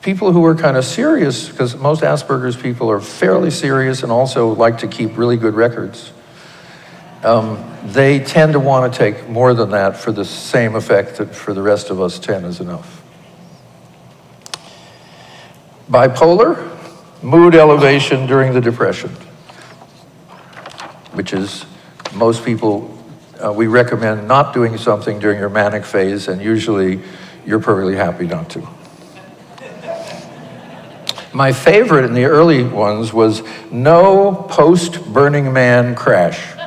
people 0.02 0.33
who 0.33 0.45
are 0.45 0.54
kind 0.54 0.76
of 0.76 0.85
serious, 0.85 1.49
because 1.49 1.76
most 1.76 2.02
Asperger's 2.02 2.57
people 2.57 2.90
are 2.90 3.00
fairly 3.00 3.50
serious 3.50 4.02
and 4.02 4.12
also 4.12 4.54
like 4.54 4.78
to 4.78 4.88
keep 4.88 5.16
really 5.16 5.37
good 5.37 5.54
records 5.54 6.12
um, 7.23 7.62
they 7.85 8.21
tend 8.21 8.55
to 8.55 8.61
want 8.61 8.93
to 8.93 8.99
take 8.99 9.29
more 9.29 9.53
than 9.55 9.71
that 9.71 9.97
for 9.97 10.12
the 10.12 10.25
same 10.25 10.75
effect 10.75 11.19
that 11.19 11.35
for 11.35 11.53
the 11.53 11.62
rest 11.62 11.91
of 11.91 12.00
us 12.00 12.19
10 12.19 12.45
is 12.45 12.61
enough. 12.61 13.03
Bipolar, 15.91 16.79
mood 17.23 17.55
elevation 17.55 18.27
during 18.27 18.53
the 18.55 18.61
depression, 18.61 19.11
which 21.12 21.33
is 21.33 21.67
most 22.15 22.45
people, 22.45 22.97
uh, 23.45 23.53
we 23.53 23.67
recommend 23.67 24.27
not 24.27 24.55
doing 24.55 24.79
something 24.79 25.19
during 25.19 25.39
your 25.39 25.49
manic 25.49 25.85
phase, 25.85 26.29
and 26.29 26.41
usually 26.41 27.03
you're 27.45 27.61
perfectly 27.61 27.97
happy 27.97 28.27
not 28.27 28.49
to. 28.50 28.67
My 31.33 31.53
favorite 31.53 32.05
in 32.05 32.15
the 32.15 32.25
early 32.25 32.65
ones 32.65 33.12
was 33.12 33.43
no 33.71 34.35
post 34.49 35.05
Burning 35.12 35.53
Man 35.53 35.95
crash. 35.95 36.60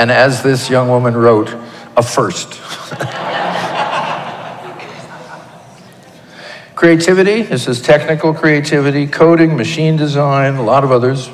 And 0.00 0.10
as 0.10 0.42
this 0.42 0.70
young 0.70 0.88
woman 0.88 1.14
wrote, 1.14 1.54
a 1.94 2.02
first. 2.02 2.58
creativity, 6.74 7.42
this 7.42 7.68
is 7.68 7.82
technical 7.82 8.32
creativity, 8.32 9.06
coding, 9.06 9.58
machine 9.58 9.96
design, 9.96 10.54
a 10.54 10.62
lot 10.62 10.84
of 10.84 10.90
others. 10.90 11.28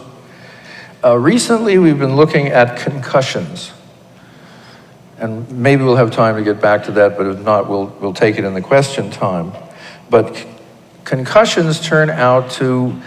Uh, 1.05 1.17
recently, 1.17 1.79
we've 1.79 2.01
been 2.01 2.17
looking 2.17 2.49
at 2.49 2.77
concussions. 2.77 3.73
And 5.19 5.49
maybe 5.53 5.85
we'll 5.85 5.95
have 5.95 6.11
time 6.11 6.35
to 6.35 6.43
get 6.43 6.61
back 6.61 6.87
to 6.87 6.93
that, 6.93 7.17
but 7.17 7.29
if 7.29 7.39
not, 7.39 7.69
we'll, 7.69 7.87
we'll 8.01 8.15
take 8.15 8.37
it 8.37 8.43
in 8.43 8.53
the 8.53 8.61
question 8.61 9.13
time. 9.13 9.53
But 10.11 10.45
concussions 11.05 11.81
turn 11.81 12.11
out 12.11 12.51
to 12.53 13.01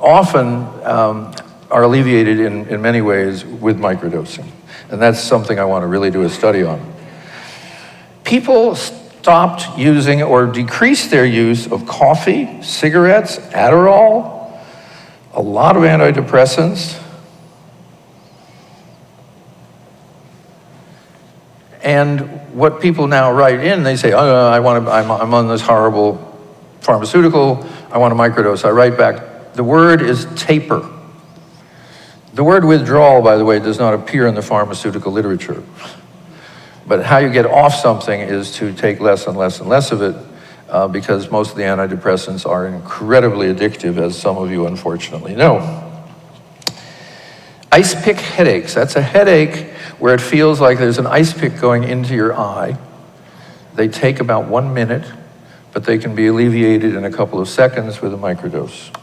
often 0.00 0.66
um, 0.82 1.32
are 1.70 1.82
alleviated 1.82 2.40
in, 2.40 2.66
in 2.68 2.82
many 2.82 3.00
ways 3.00 3.44
with 3.44 3.78
microdosing. 3.78 4.50
And 4.90 5.02
that's 5.02 5.20
something 5.20 5.58
I 5.58 5.64
want 5.64 5.82
to 5.82 5.86
really 5.86 6.10
do 6.10 6.22
a 6.22 6.28
study 6.28 6.62
on. 6.62 6.94
People 8.24 8.74
stopped 8.74 9.76
using 9.76 10.22
or 10.22 10.46
decreased 10.46 11.10
their 11.10 11.26
use 11.26 11.66
of 11.66 11.86
coffee, 11.86 12.62
cigarettes, 12.62 13.38
Adderall, 13.38 14.60
a 15.32 15.40
lot 15.42 15.76
of 15.76 15.82
antidepressants. 15.82 17.02
And 21.82 22.20
what 22.52 22.80
people 22.80 23.06
now 23.06 23.32
write 23.32 23.60
in, 23.60 23.82
they 23.82 23.96
say, 23.96 24.12
oh, 24.12 24.48
I 24.48 24.60
want 24.60 24.84
to, 24.84 24.90
I'm, 24.90 25.10
I'm 25.10 25.34
on 25.34 25.46
this 25.46 25.60
horrible 25.60 26.16
pharmaceutical, 26.80 27.66
I 27.90 27.98
want 27.98 28.12
a 28.12 28.16
microdose. 28.16 28.64
I 28.64 28.70
write 28.70 28.96
back, 28.96 29.54
the 29.54 29.64
word 29.64 30.02
is 30.02 30.26
taper. 30.36 30.95
The 32.36 32.44
word 32.44 32.66
withdrawal, 32.66 33.22
by 33.22 33.38
the 33.38 33.46
way, 33.46 33.58
does 33.60 33.78
not 33.78 33.94
appear 33.94 34.26
in 34.26 34.34
the 34.34 34.42
pharmaceutical 34.42 35.10
literature. 35.10 35.62
But 36.86 37.02
how 37.02 37.16
you 37.16 37.30
get 37.30 37.46
off 37.46 37.74
something 37.74 38.20
is 38.20 38.52
to 38.56 38.74
take 38.74 39.00
less 39.00 39.26
and 39.26 39.38
less 39.38 39.58
and 39.58 39.70
less 39.70 39.90
of 39.90 40.02
it 40.02 40.14
uh, 40.68 40.86
because 40.86 41.30
most 41.30 41.52
of 41.52 41.56
the 41.56 41.62
antidepressants 41.62 42.44
are 42.46 42.66
incredibly 42.66 43.46
addictive, 43.46 43.96
as 43.96 44.18
some 44.18 44.36
of 44.36 44.50
you 44.50 44.66
unfortunately 44.66 45.34
know. 45.34 45.82
Ice 47.72 47.94
pick 48.04 48.18
headaches. 48.18 48.74
That's 48.74 48.96
a 48.96 49.02
headache 49.02 49.70
where 49.98 50.12
it 50.12 50.20
feels 50.20 50.60
like 50.60 50.76
there's 50.76 50.98
an 50.98 51.06
ice 51.06 51.32
pick 51.32 51.58
going 51.58 51.84
into 51.84 52.14
your 52.14 52.38
eye. 52.38 52.76
They 53.76 53.88
take 53.88 54.20
about 54.20 54.46
one 54.46 54.74
minute, 54.74 55.10
but 55.72 55.84
they 55.84 55.96
can 55.96 56.14
be 56.14 56.26
alleviated 56.26 56.96
in 56.96 57.04
a 57.06 57.10
couple 57.10 57.40
of 57.40 57.48
seconds 57.48 58.02
with 58.02 58.12
a 58.12 58.18
microdose. 58.18 58.94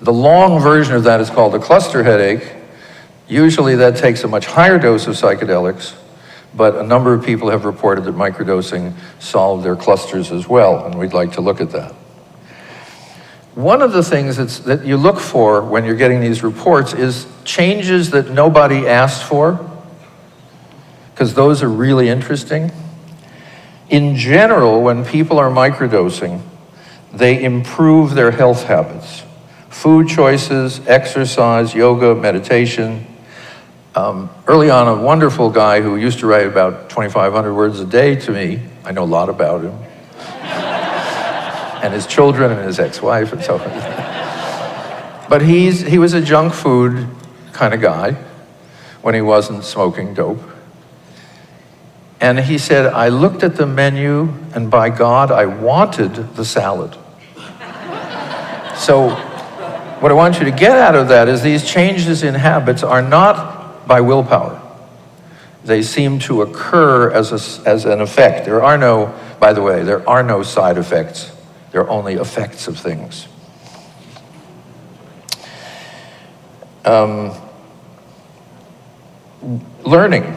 The 0.00 0.12
long 0.12 0.60
version 0.60 0.94
of 0.94 1.04
that 1.04 1.20
is 1.20 1.28
called 1.28 1.54
a 1.54 1.58
cluster 1.58 2.04
headache. 2.04 2.54
Usually 3.26 3.74
that 3.76 3.96
takes 3.96 4.22
a 4.24 4.28
much 4.28 4.46
higher 4.46 4.78
dose 4.78 5.06
of 5.06 5.14
psychedelics, 5.14 5.94
but 6.54 6.76
a 6.76 6.82
number 6.82 7.12
of 7.12 7.24
people 7.24 7.50
have 7.50 7.64
reported 7.64 8.04
that 8.04 8.14
microdosing 8.14 8.94
solved 9.18 9.64
their 9.64 9.76
clusters 9.76 10.30
as 10.30 10.48
well, 10.48 10.86
and 10.86 10.94
we'd 10.94 11.12
like 11.12 11.32
to 11.32 11.40
look 11.40 11.60
at 11.60 11.70
that. 11.72 11.92
One 13.54 13.82
of 13.82 13.92
the 13.92 14.04
things 14.04 14.36
that 14.64 14.86
you 14.86 14.96
look 14.96 15.18
for 15.18 15.62
when 15.62 15.84
you're 15.84 15.96
getting 15.96 16.20
these 16.20 16.44
reports 16.44 16.92
is 16.92 17.26
changes 17.44 18.12
that 18.12 18.30
nobody 18.30 18.86
asked 18.86 19.24
for, 19.24 19.58
because 21.12 21.34
those 21.34 21.62
are 21.62 21.68
really 21.68 22.08
interesting. 22.08 22.70
In 23.90 24.14
general, 24.14 24.80
when 24.82 25.04
people 25.04 25.40
are 25.40 25.50
microdosing, 25.50 26.40
they 27.12 27.42
improve 27.42 28.14
their 28.14 28.30
health 28.30 28.62
habits. 28.62 29.24
Food 29.78 30.08
choices, 30.08 30.84
exercise, 30.88 31.72
yoga, 31.72 32.12
meditation. 32.12 33.06
Um, 33.94 34.28
early 34.48 34.70
on, 34.70 34.88
a 34.88 35.00
wonderful 35.00 35.50
guy 35.50 35.80
who 35.80 35.94
used 35.94 36.18
to 36.18 36.26
write 36.26 36.48
about 36.48 36.90
2,500 36.90 37.54
words 37.54 37.78
a 37.78 37.84
day 37.84 38.16
to 38.16 38.32
me, 38.32 38.60
I 38.84 38.90
know 38.90 39.04
a 39.04 39.06
lot 39.06 39.28
about 39.28 39.62
him, 39.62 39.78
and 41.80 41.94
his 41.94 42.08
children 42.08 42.50
and 42.50 42.66
his 42.66 42.80
ex-wife 42.80 43.32
and 43.32 43.40
so 43.40 43.56
forth. 43.56 43.72
but 45.28 45.42
he's, 45.42 45.82
he 45.82 45.98
was 45.98 46.12
a 46.12 46.20
junk 46.20 46.54
food 46.54 47.06
kind 47.52 47.72
of 47.72 47.80
guy 47.80 48.16
when 49.02 49.14
he 49.14 49.20
wasn't 49.20 49.62
smoking 49.62 50.12
dope. 50.12 50.42
And 52.20 52.40
he 52.40 52.58
said, 52.58 52.86
I 52.86 53.10
looked 53.10 53.44
at 53.44 53.54
the 53.54 53.66
menu, 53.66 54.34
and 54.56 54.72
by 54.72 54.90
God, 54.90 55.30
I 55.30 55.46
wanted 55.46 56.34
the 56.34 56.44
salad. 56.44 56.96
so, 58.76 59.27
what 60.00 60.12
I 60.12 60.14
want 60.14 60.38
you 60.38 60.44
to 60.44 60.50
get 60.50 60.72
out 60.72 60.94
of 60.94 61.08
that 61.08 61.28
is 61.28 61.42
these 61.42 61.68
changes 61.68 62.22
in 62.22 62.34
habits 62.34 62.82
are 62.82 63.02
not 63.02 63.86
by 63.86 64.00
willpower. 64.00 64.62
They 65.64 65.82
seem 65.82 66.18
to 66.20 66.42
occur 66.42 67.10
as, 67.10 67.32
a, 67.32 67.68
as 67.68 67.84
an 67.84 68.00
effect. 68.00 68.44
There 68.44 68.62
are 68.62 68.78
no, 68.78 69.18
by 69.40 69.52
the 69.52 69.62
way, 69.62 69.82
there 69.82 70.08
are 70.08 70.22
no 70.22 70.42
side 70.42 70.78
effects. 70.78 71.32
There 71.72 71.82
are 71.82 71.90
only 71.90 72.14
effects 72.14 72.68
of 72.68 72.78
things. 72.78 73.28
Um, 76.84 77.34
learning 79.84 80.34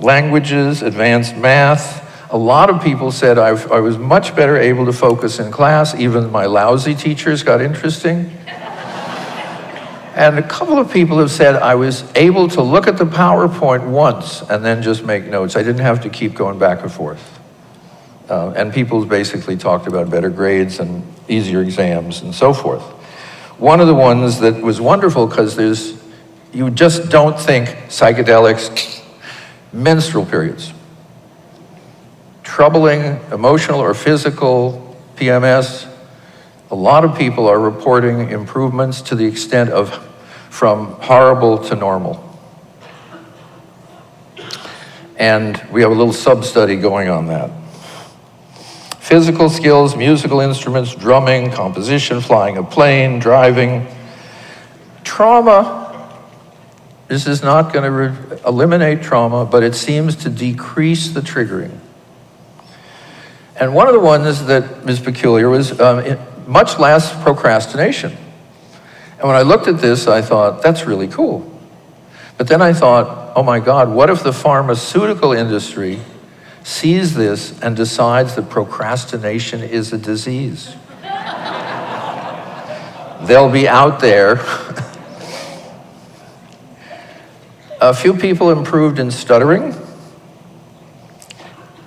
languages, 0.00 0.82
advanced 0.82 1.36
math. 1.36 2.06
A 2.32 2.38
lot 2.38 2.70
of 2.70 2.82
people 2.82 3.10
said 3.12 3.38
I've, 3.38 3.70
i 3.72 3.80
was 3.80 3.98
much 3.98 4.34
better 4.36 4.56
able 4.56 4.86
to 4.86 4.92
focus 4.92 5.38
in 5.38 5.50
class. 5.50 5.94
Even 5.94 6.30
my 6.30 6.46
lousy 6.46 6.94
teachers 6.94 7.42
got 7.42 7.60
interesting. 7.60 8.36
And 10.20 10.38
a 10.38 10.42
couple 10.42 10.76
of 10.76 10.92
people 10.92 11.18
have 11.20 11.30
said 11.30 11.56
I 11.56 11.76
was 11.76 12.04
able 12.14 12.46
to 12.48 12.60
look 12.60 12.86
at 12.86 12.98
the 12.98 13.06
PowerPoint 13.06 13.88
once 13.88 14.42
and 14.42 14.62
then 14.62 14.82
just 14.82 15.02
make 15.02 15.24
notes. 15.24 15.56
I 15.56 15.62
didn't 15.62 15.80
have 15.80 16.02
to 16.02 16.10
keep 16.10 16.34
going 16.34 16.58
back 16.58 16.82
and 16.82 16.92
forth. 16.92 17.40
Uh, 18.28 18.50
and 18.50 18.70
people 18.70 19.02
basically 19.06 19.56
talked 19.56 19.86
about 19.86 20.10
better 20.10 20.28
grades 20.28 20.78
and 20.78 21.10
easier 21.26 21.62
exams 21.62 22.20
and 22.20 22.34
so 22.34 22.52
forth. 22.52 22.82
One 23.56 23.80
of 23.80 23.86
the 23.86 23.94
ones 23.94 24.40
that 24.40 24.62
was 24.62 24.78
wonderful 24.78 25.26
because 25.26 25.56
there's, 25.56 25.98
you 26.52 26.68
just 26.68 27.08
don't 27.08 27.40
think 27.40 27.70
psychedelics, 27.88 29.02
menstrual 29.72 30.26
periods. 30.26 30.74
Troubling 32.42 33.18
emotional 33.32 33.80
or 33.80 33.94
physical 33.94 34.98
PMS. 35.16 35.90
A 36.70 36.74
lot 36.74 37.06
of 37.06 37.16
people 37.16 37.48
are 37.48 37.58
reporting 37.58 38.28
improvements 38.28 39.00
to 39.00 39.14
the 39.14 39.24
extent 39.24 39.70
of 39.70 40.08
from 40.50 40.92
horrible 41.00 41.56
to 41.64 41.74
normal. 41.74 42.26
And 45.16 45.56
we 45.72 45.80
have 45.80 45.90
a 45.90 45.94
little 45.94 46.12
sub 46.12 46.44
study 46.44 46.76
going 46.76 47.08
on 47.08 47.26
that. 47.28 47.50
Physical 48.98 49.48
skills, 49.48 49.96
musical 49.96 50.40
instruments, 50.40 50.94
drumming, 50.94 51.50
composition, 51.50 52.20
flying 52.20 52.58
a 52.58 52.62
plane, 52.62 53.18
driving. 53.18 53.86
Trauma 55.02 55.80
this 57.10 57.26
is 57.26 57.42
not 57.42 57.72
going 57.72 57.82
to 57.82 57.90
re- 57.90 58.38
eliminate 58.46 59.02
trauma, 59.02 59.44
but 59.44 59.64
it 59.64 59.74
seems 59.74 60.14
to 60.14 60.30
decrease 60.30 61.08
the 61.08 61.20
triggering. 61.20 61.76
And 63.58 63.74
one 63.74 63.88
of 63.88 63.94
the 63.94 63.98
ones 63.98 64.46
that 64.46 64.88
is 64.88 65.00
peculiar 65.00 65.48
was 65.48 65.78
um, 65.80 66.16
much 66.46 66.78
less 66.78 67.12
procrastination. 67.24 68.16
And 69.20 69.28
when 69.28 69.36
I 69.36 69.42
looked 69.42 69.68
at 69.68 69.78
this, 69.78 70.08
I 70.08 70.22
thought, 70.22 70.62
that's 70.62 70.86
really 70.86 71.06
cool. 71.06 71.48
But 72.36 72.48
then 72.48 72.60
I 72.60 72.72
thought, 72.72 73.34
oh 73.36 73.42
my 73.42 73.60
God, 73.60 73.90
what 73.90 74.10
if 74.10 74.22
the 74.22 74.32
pharmaceutical 74.32 75.32
industry 75.32 76.00
sees 76.64 77.14
this 77.14 77.60
and 77.60 77.76
decides 77.76 78.34
that 78.34 78.50
procrastination 78.50 79.62
is 79.62 79.92
a 79.92 79.98
disease? 79.98 80.74
They'll 83.22 83.50
be 83.50 83.68
out 83.68 84.00
there 84.00 84.36
A 87.82 87.94
few 87.94 88.12
people 88.12 88.50
improved 88.50 88.98
in 88.98 89.10
stuttering, 89.10 89.74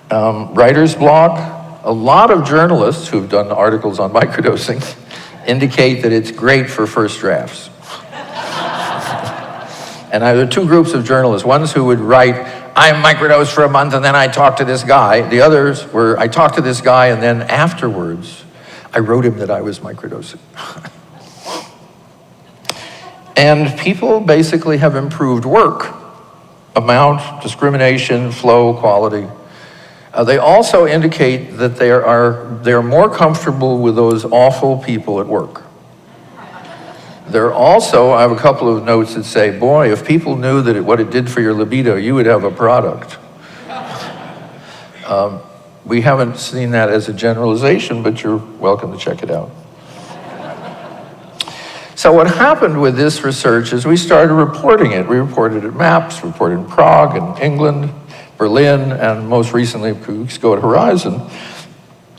um, 0.09 0.51
writer's 0.55 0.95
block. 0.95 1.83
A 1.83 1.91
lot 1.91 2.31
of 2.31 2.47
journalists 2.47 3.07
who've 3.07 3.29
done 3.29 3.51
articles 3.51 3.99
on 3.99 4.11
microdosing 4.11 4.81
indicate 5.47 6.01
that 6.03 6.11
it's 6.11 6.31
great 6.31 6.69
for 6.69 6.87
first 6.87 7.19
drafts. 7.19 7.69
and 10.11 10.23
there 10.23 10.41
are 10.41 10.47
two 10.47 10.65
groups 10.65 10.93
of 10.93 11.05
journalists 11.05 11.45
ones 11.45 11.71
who 11.71 11.85
would 11.85 11.99
write, 11.99 12.35
I'm 12.75 13.03
microdosed 13.03 13.53
for 13.53 13.63
a 13.63 13.69
month 13.69 13.93
and 13.93 14.03
then 14.03 14.15
I 14.15 14.27
talked 14.27 14.57
to 14.57 14.65
this 14.65 14.83
guy. 14.83 15.27
The 15.29 15.41
others 15.41 15.85
were, 15.91 16.17
I 16.19 16.27
talked 16.27 16.55
to 16.55 16.61
this 16.61 16.81
guy 16.81 17.07
and 17.07 17.21
then 17.21 17.43
afterwards, 17.43 18.43
I 18.93 18.99
wrote 18.99 19.25
him 19.25 19.37
that 19.39 19.49
I 19.49 19.61
was 19.61 19.79
microdosing. 19.79 20.39
And 23.35 23.77
people 23.79 24.19
basically 24.19 24.77
have 24.77 24.95
improved 24.95 25.43
work, 25.43 25.93
amount, 26.75 27.41
discrimination, 27.41 28.31
flow, 28.31 28.75
quality. 28.75 29.27
Uh, 30.13 30.23
they 30.23 30.37
also 30.37 30.85
indicate 30.85 31.57
that 31.57 31.75
they 31.75 31.89
are, 31.89 32.45
they're 32.61 32.83
more 32.83 33.09
comfortable 33.09 33.79
with 33.79 33.95
those 33.95 34.25
awful 34.25 34.77
people 34.77 35.19
at 35.19 35.25
work. 35.25 35.63
There 37.27 37.51
also, 37.51 38.11
I 38.11 38.21
have 38.21 38.31
a 38.31 38.37
couple 38.37 38.75
of 38.75 38.83
notes 38.83 39.15
that 39.15 39.23
say, 39.23 39.57
boy, 39.57 39.91
if 39.91 40.05
people 40.05 40.35
knew 40.35 40.61
that 40.61 40.75
it, 40.75 40.81
what 40.81 40.99
it 40.99 41.09
did 41.09 41.31
for 41.31 41.41
your 41.41 41.53
libido, 41.53 41.95
you 41.95 42.13
would 42.13 42.27
have 42.27 42.43
a 42.43 42.51
product. 42.51 43.17
um, 45.07 45.41
we 45.83 46.01
haven't 46.01 46.37
seen 46.37 46.71
that 46.71 46.89
as 46.89 47.09
a 47.09 47.13
generalization, 47.13 48.03
but 48.03 48.21
you're 48.21 48.37
welcome 48.37 48.91
to 48.91 48.97
check 48.97 49.23
it 49.23 49.31
out. 49.31 49.49
So 51.95 52.11
what 52.11 52.27
happened 52.27 52.81
with 52.81 52.95
this 52.97 53.23
research 53.23 53.73
is 53.73 53.85
we 53.85 53.97
started 53.97 54.33
reporting 54.33 54.91
it. 54.91 55.07
We 55.07 55.17
reported 55.17 55.63
it 55.63 55.73
MAPS, 55.73 56.23
reported 56.23 56.59
in 56.59 56.65
Prague 56.65 57.15
and 57.15 57.39
England, 57.39 57.93
Berlin, 58.43 58.91
and 58.91 59.29
most 59.29 59.53
recently 59.53 59.91
a 59.91 59.95
few 59.95 60.23
at 60.25 60.61
Horizon. 60.61 61.21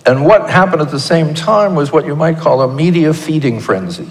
And 0.06 0.24
what 0.24 0.48
happened 0.48 0.80
at 0.80 0.90
the 0.90 0.98
same 0.98 1.34
time 1.34 1.74
was 1.74 1.92
what 1.92 2.06
you 2.06 2.16
might 2.16 2.38
call 2.38 2.62
a 2.62 2.74
media 2.74 3.12
feeding 3.12 3.60
frenzy. 3.60 4.08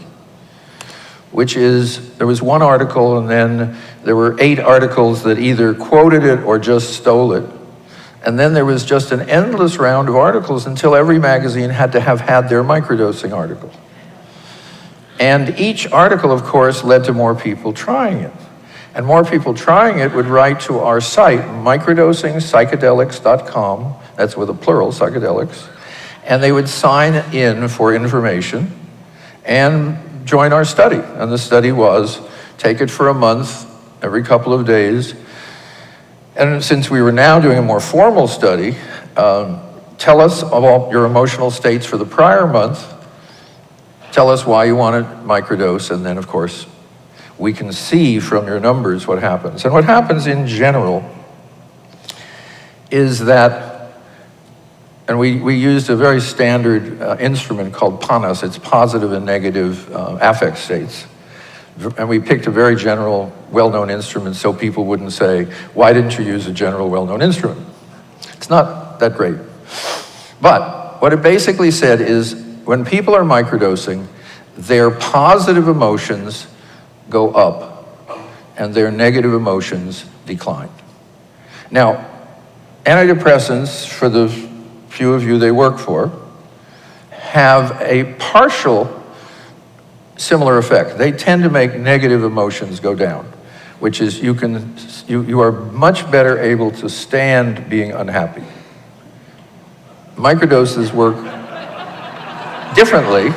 which 1.32 1.56
is 1.56 2.16
there 2.18 2.28
was 2.28 2.40
one 2.40 2.62
article 2.62 3.18
and 3.18 3.28
then 3.28 3.76
there 4.04 4.16
were 4.16 4.40
eight 4.40 4.60
articles 4.60 5.24
that 5.24 5.40
either 5.40 5.74
quoted 5.74 6.24
it 6.24 6.40
or 6.44 6.60
just 6.60 6.94
stole 6.94 7.34
it. 7.34 7.50
And 8.24 8.38
then 8.38 8.54
there 8.54 8.66
was 8.66 8.86
just 8.86 9.12
an 9.12 9.28
endless 9.28 9.78
round 9.78 10.08
of 10.08 10.16
articles 10.16 10.68
until 10.68 10.94
every 10.94 11.18
magazine 11.18 11.72
had 11.72 11.94
to 11.94 12.00
have 12.00 12.22
had 12.22 12.48
their 12.48 12.64
microdosing 12.64 13.34
article. 13.34 13.72
And 15.20 15.60
each 15.60 15.92
article, 15.92 16.32
of 16.32 16.44
course, 16.44 16.84
led 16.84 17.06
to 17.06 17.14
more 17.14 17.34
people 17.34 17.74
trying 17.74 18.20
it. 18.20 18.34
And 18.96 19.06
more 19.06 19.24
people 19.24 19.54
trying 19.54 20.00
it 20.00 20.12
would 20.14 20.26
write 20.28 20.60
to 20.62 20.80
our 20.80 21.00
site, 21.02 21.40
microdosingpsychedelics.com, 21.40 23.96
that's 24.16 24.38
with 24.38 24.50
a 24.50 24.54
plural, 24.54 24.90
psychedelics, 24.90 25.68
and 26.26 26.44
they 26.44 26.52
would 26.52 26.70
sign 26.70 27.16
in 27.34 27.68
for 27.68 27.96
information 27.96 28.72
and 29.46 29.98
join 30.26 30.54
our 30.54 30.64
study. 30.64 31.00
And 31.00 31.32
the 31.32 31.38
study 31.38 31.72
was 31.72 32.22
take 32.58 32.82
it 32.82 32.92
for 32.92 33.10
a 33.10 33.14
month, 33.14 33.70
every 34.04 34.24
couple 34.24 34.54
of 34.54 34.66
days. 34.66 35.16
And 36.36 36.64
since 36.64 36.90
we 36.90 37.02
were 37.02 37.12
now 37.12 37.40
doing 37.40 37.58
a 37.58 37.62
more 37.62 37.80
formal 37.80 38.28
study, 38.28 38.76
um, 39.18 39.62
tell 39.98 40.22
us 40.22 40.44
about 40.44 40.92
your 40.92 41.06
emotional 41.06 41.52
states 41.52 41.86
for 41.86 41.98
the 41.98 42.06
prior 42.06 42.48
month, 42.48 42.86
tell 44.12 44.30
us 44.30 44.46
why 44.46 44.66
you 44.66 44.76
want 44.76 45.04
to 45.04 45.12
microdose, 45.28 45.92
and 45.92 46.06
then, 46.06 46.18
of 46.18 46.28
course, 46.28 46.66
we 47.44 47.52
can 47.52 47.74
see 47.74 48.22
from 48.22 48.48
your 48.48 48.60
numbers 48.62 49.06
what 49.06 49.20
happens. 49.20 49.66
And 49.66 49.74
what 49.74 49.84
happens 49.84 50.28
in 50.28 50.48
general 50.48 51.04
is 52.90 53.26
that, 53.26 53.92
and 55.10 55.20
we, 55.20 55.42
we 55.42 55.56
used 55.56 55.90
a 55.90 55.96
very 55.98 56.22
standard 56.22 57.02
uh, 57.02 57.18
instrument 57.20 57.74
called 57.74 58.00
PANAS, 58.00 58.44
it's 58.44 58.58
positive 58.58 59.12
and 59.12 59.26
negative 59.26 59.94
uh, 59.94 60.20
affect 60.22 60.58
states. 60.58 61.06
And 61.98 62.08
we 62.08 62.20
picked 62.20 62.48
a 62.48 62.52
very 62.52 62.78
general, 62.78 63.34
well-known 63.52 63.90
instrument 63.90 64.38
so 64.38 64.54
people 64.54 64.86
wouldn't 64.86 65.12
say, 65.12 65.44
why 65.74 65.92
didn't 65.92 66.18
you 66.18 66.24
use 66.24 66.48
a 66.48 66.54
general, 66.54 66.90
well-known 66.90 67.22
instrument? 67.22 67.68
It's 68.38 68.50
not 68.50 69.00
that 69.02 69.18
great. 69.18 69.38
But 70.40 71.02
what 71.02 71.12
it 71.12 71.22
basically 71.22 71.72
said 71.72 72.00
is 72.00 72.36
when 72.64 72.86
people 72.86 73.14
are 73.14 73.24
microdosing, 73.24 74.08
their 74.56 74.92
positive 74.92 75.68
emotions 75.68 76.48
go 77.14 77.32
up 77.32 77.88
and 78.58 78.74
their 78.74 78.92
negative 78.92 79.34
emotions 79.34 80.06
decline. 80.26 80.70
Now, 81.72 82.06
antidepressants, 82.86 83.88
for 83.88 84.10
the 84.10 84.28
few 84.90 85.14
of 85.14 85.24
you 85.24 85.40
they 85.40 85.52
work 85.52 85.80
for, 85.80 86.12
have 87.10 87.82
a 87.82 88.14
partial 88.20 89.02
similar 90.18 90.58
effect. 90.58 90.98
They 90.98 91.12
tend 91.12 91.44
to 91.44 91.50
make 91.50 91.76
negative 91.76 92.24
emotions 92.24 92.80
go 92.80 92.94
down, 92.94 93.26
which 93.80 94.02
is 94.02 94.20
you 94.22 94.36
can 94.36 94.76
you, 95.08 95.24
you 95.24 95.40
are 95.40 95.52
much 95.52 96.10
better 96.12 96.40
able 96.40 96.72
to 96.72 96.90
stand 96.90 97.70
being 97.70 97.92
unhappy. 97.92 98.44
Microdoses 100.16 100.94
work 100.94 101.16
differently, 102.76 103.32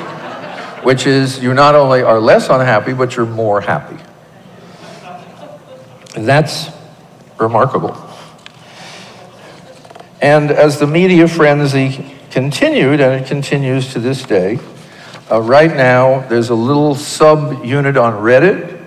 which 0.86 1.04
is 1.04 1.42
you 1.42 1.52
not 1.52 1.74
only 1.74 2.00
are 2.00 2.20
less 2.20 2.48
unhappy, 2.48 2.92
but 2.92 3.16
you're 3.16 3.26
more 3.26 3.60
happy. 3.60 4.00
And 6.14 6.24
That's 6.24 6.70
remarkable. 7.38 7.96
And 10.22 10.52
as 10.52 10.78
the 10.78 10.86
media 10.86 11.26
frenzy 11.26 12.14
continued, 12.30 13.00
and 13.00 13.20
it 13.20 13.26
continues 13.26 13.94
to 13.94 13.98
this 13.98 14.22
day, 14.22 14.60
uh, 15.28 15.42
right 15.42 15.74
now 15.76 16.20
there's 16.28 16.50
a 16.50 16.54
little 16.54 16.94
sub-unit 16.94 17.96
on 17.96 18.12
Reddit 18.22 18.80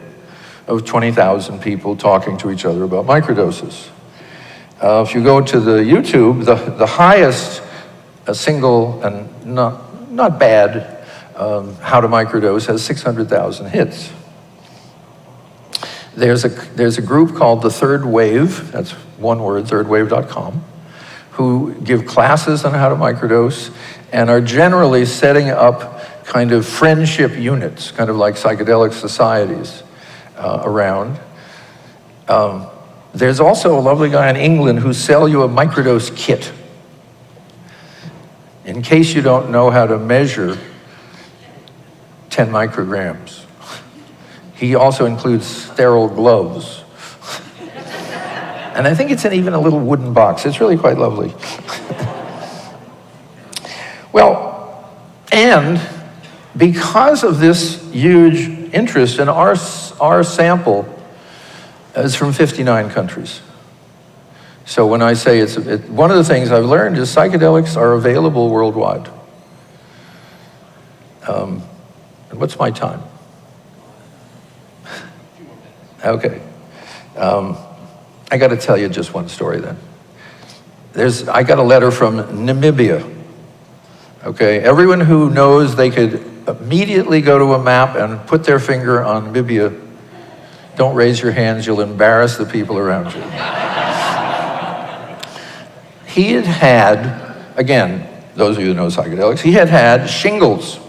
of 0.68 0.86
20,000 0.86 1.60
people 1.60 1.98
talking 1.98 2.38
to 2.38 2.50
each 2.50 2.64
other 2.64 2.84
about 2.84 3.08
microdoses. 3.08 3.90
Uh, 4.82 5.04
if 5.06 5.14
you 5.14 5.22
go 5.22 5.42
to 5.42 5.60
the 5.60 5.80
YouTube, 5.80 6.46
the, 6.46 6.56
the 6.78 6.88
highest 6.88 7.62
a 8.26 8.34
single 8.34 9.04
and 9.04 9.46
not, 9.46 10.10
not 10.10 10.40
bad 10.40 10.99
um, 11.40 11.74
how 11.76 12.02
to 12.02 12.08
microdose 12.08 12.68
has 12.68 12.84
600,000 12.84 13.70
hits. 13.70 14.12
There's 16.16 16.44
a, 16.44 16.50
there's 16.50 16.98
a 16.98 17.02
group 17.02 17.36
called 17.36 17.62
the 17.62 17.72
Third 17.72 18.06
Wave, 18.06 18.74
that's 18.74 18.92
one 19.18 19.42
word, 19.42 19.64
thirdwave.com, 19.64 20.66
who 21.32 21.76
give 21.76 22.06
classes 22.06 22.66
on 22.66 22.74
how 22.74 22.90
to 22.90 22.96
microdose 22.96 23.74
and 24.12 24.30
are 24.30 24.42
generally 24.42 25.06
setting 25.06 25.50
up 25.50 26.26
kind 26.26 26.52
of 26.52 26.66
friendship 26.66 27.38
units, 27.38 27.92
kind 27.92 28.10
of 28.10 28.18
like 28.18 28.36
psychedelic 28.36 28.92
societies 28.92 29.84
uh, 30.36 30.62
around. 30.66 31.18
Um, 32.28 32.68
there's 33.14 33.40
also 33.40 33.80
a 33.80 33.82
lovely 33.82 34.10
guy 34.10 34.30
in 34.30 34.36
England 34.36 34.80
who 34.80 34.94
sell 34.94 35.28
you 35.28 35.44
a 35.44 35.48
microdose 35.48 36.16
kit. 36.16 36.52
In 38.66 38.82
case 38.82 39.16
you 39.16 39.22
don't 39.22 39.52
know 39.52 39.72
how 39.72 39.88
to 39.88 39.98
measure 39.98 40.60
10 42.40 42.52
micrograms. 42.52 43.44
He 44.56 44.74
also 44.74 45.06
includes 45.06 45.46
sterile 45.46 46.08
gloves. 46.08 46.86
and 47.60 48.88
I 48.88 48.96
think 48.96 49.12
it's 49.12 49.26
in 49.26 49.34
even 49.34 49.54
a 49.54 49.60
little 49.60 49.82
wooden 49.82 50.14
box. 50.14 50.46
It's 50.46 50.62
really 50.62 50.78
quite 50.78 50.98
lovely. 50.98 51.34
well, 54.14 54.90
and 55.34 55.82
because 56.56 57.26
of 57.26 57.42
this 57.42 57.92
huge 57.92 58.74
interest, 58.74 59.20
and 59.20 59.30
our, 59.30 59.58
our 60.00 60.24
sample 60.24 60.88
is 61.94 62.16
from 62.16 62.32
59 62.32 62.90
countries. 62.92 63.42
So 64.64 64.88
when 64.88 65.02
I 65.02 65.14
say 65.14 65.40
it's, 65.40 65.58
it, 65.58 65.90
one 65.90 66.10
of 66.10 66.16
the 66.16 66.24
things 66.24 66.54
I've 66.54 66.64
learned 66.64 66.98
is 66.98 67.14
psychedelics 67.14 67.76
are 67.76 67.92
available 67.92 68.50
worldwide. 68.50 69.10
Um, 71.28 71.64
what's 72.40 72.58
my 72.58 72.72
time? 72.72 73.02
okay. 76.04 76.42
Um, 77.18 77.58
I 78.32 78.38
got 78.38 78.48
to 78.48 78.58
tell 78.58 78.78
you 78.78 78.88
just 78.90 79.14
one 79.14 79.28
story 79.28 79.60
then. 79.60 79.78
There's, 80.94 81.28
I 81.28 81.44
got 81.44 81.60
a 81.60 81.64
letter 81.64 81.92
from 81.92 82.18
Namibia. 82.18 83.18
Okay, 84.24 84.60
everyone 84.60 85.02
who 85.02 85.30
knows 85.30 85.76
they 85.76 85.90
could 85.90 86.26
immediately 86.48 87.22
go 87.22 87.38
to 87.38 87.54
a 87.54 87.64
map 87.64 87.96
and 87.96 88.26
put 88.28 88.44
their 88.44 88.60
finger 88.60 89.04
on 89.04 89.34
Namibia, 89.34 89.80
don't 90.76 90.96
raise 90.96 91.22
your 91.22 91.32
hands, 91.32 91.66
you'll 91.66 91.82
embarrass 91.82 92.38
the 92.38 92.46
people 92.46 92.78
around 92.78 93.14
you. 93.14 93.22
he 96.12 96.34
had 96.34 96.46
had, 96.46 97.36
again, 97.58 98.08
those 98.36 98.58
of 98.58 98.64
you 98.64 98.70
who 98.70 98.74
know 98.74 98.88
psychedelics, 98.88 99.40
he 99.40 99.52
had 99.52 99.68
had 99.68 100.08
shingles. 100.08 100.80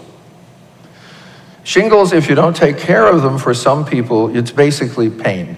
Shingles, 1.63 2.11
if 2.11 2.27
you 2.27 2.35
don't 2.35 2.55
take 2.55 2.77
care 2.77 3.07
of 3.07 3.21
them 3.21 3.37
for 3.37 3.53
some 3.53 3.85
people, 3.85 4.35
it's 4.35 4.51
basically 4.51 5.09
pain. 5.09 5.57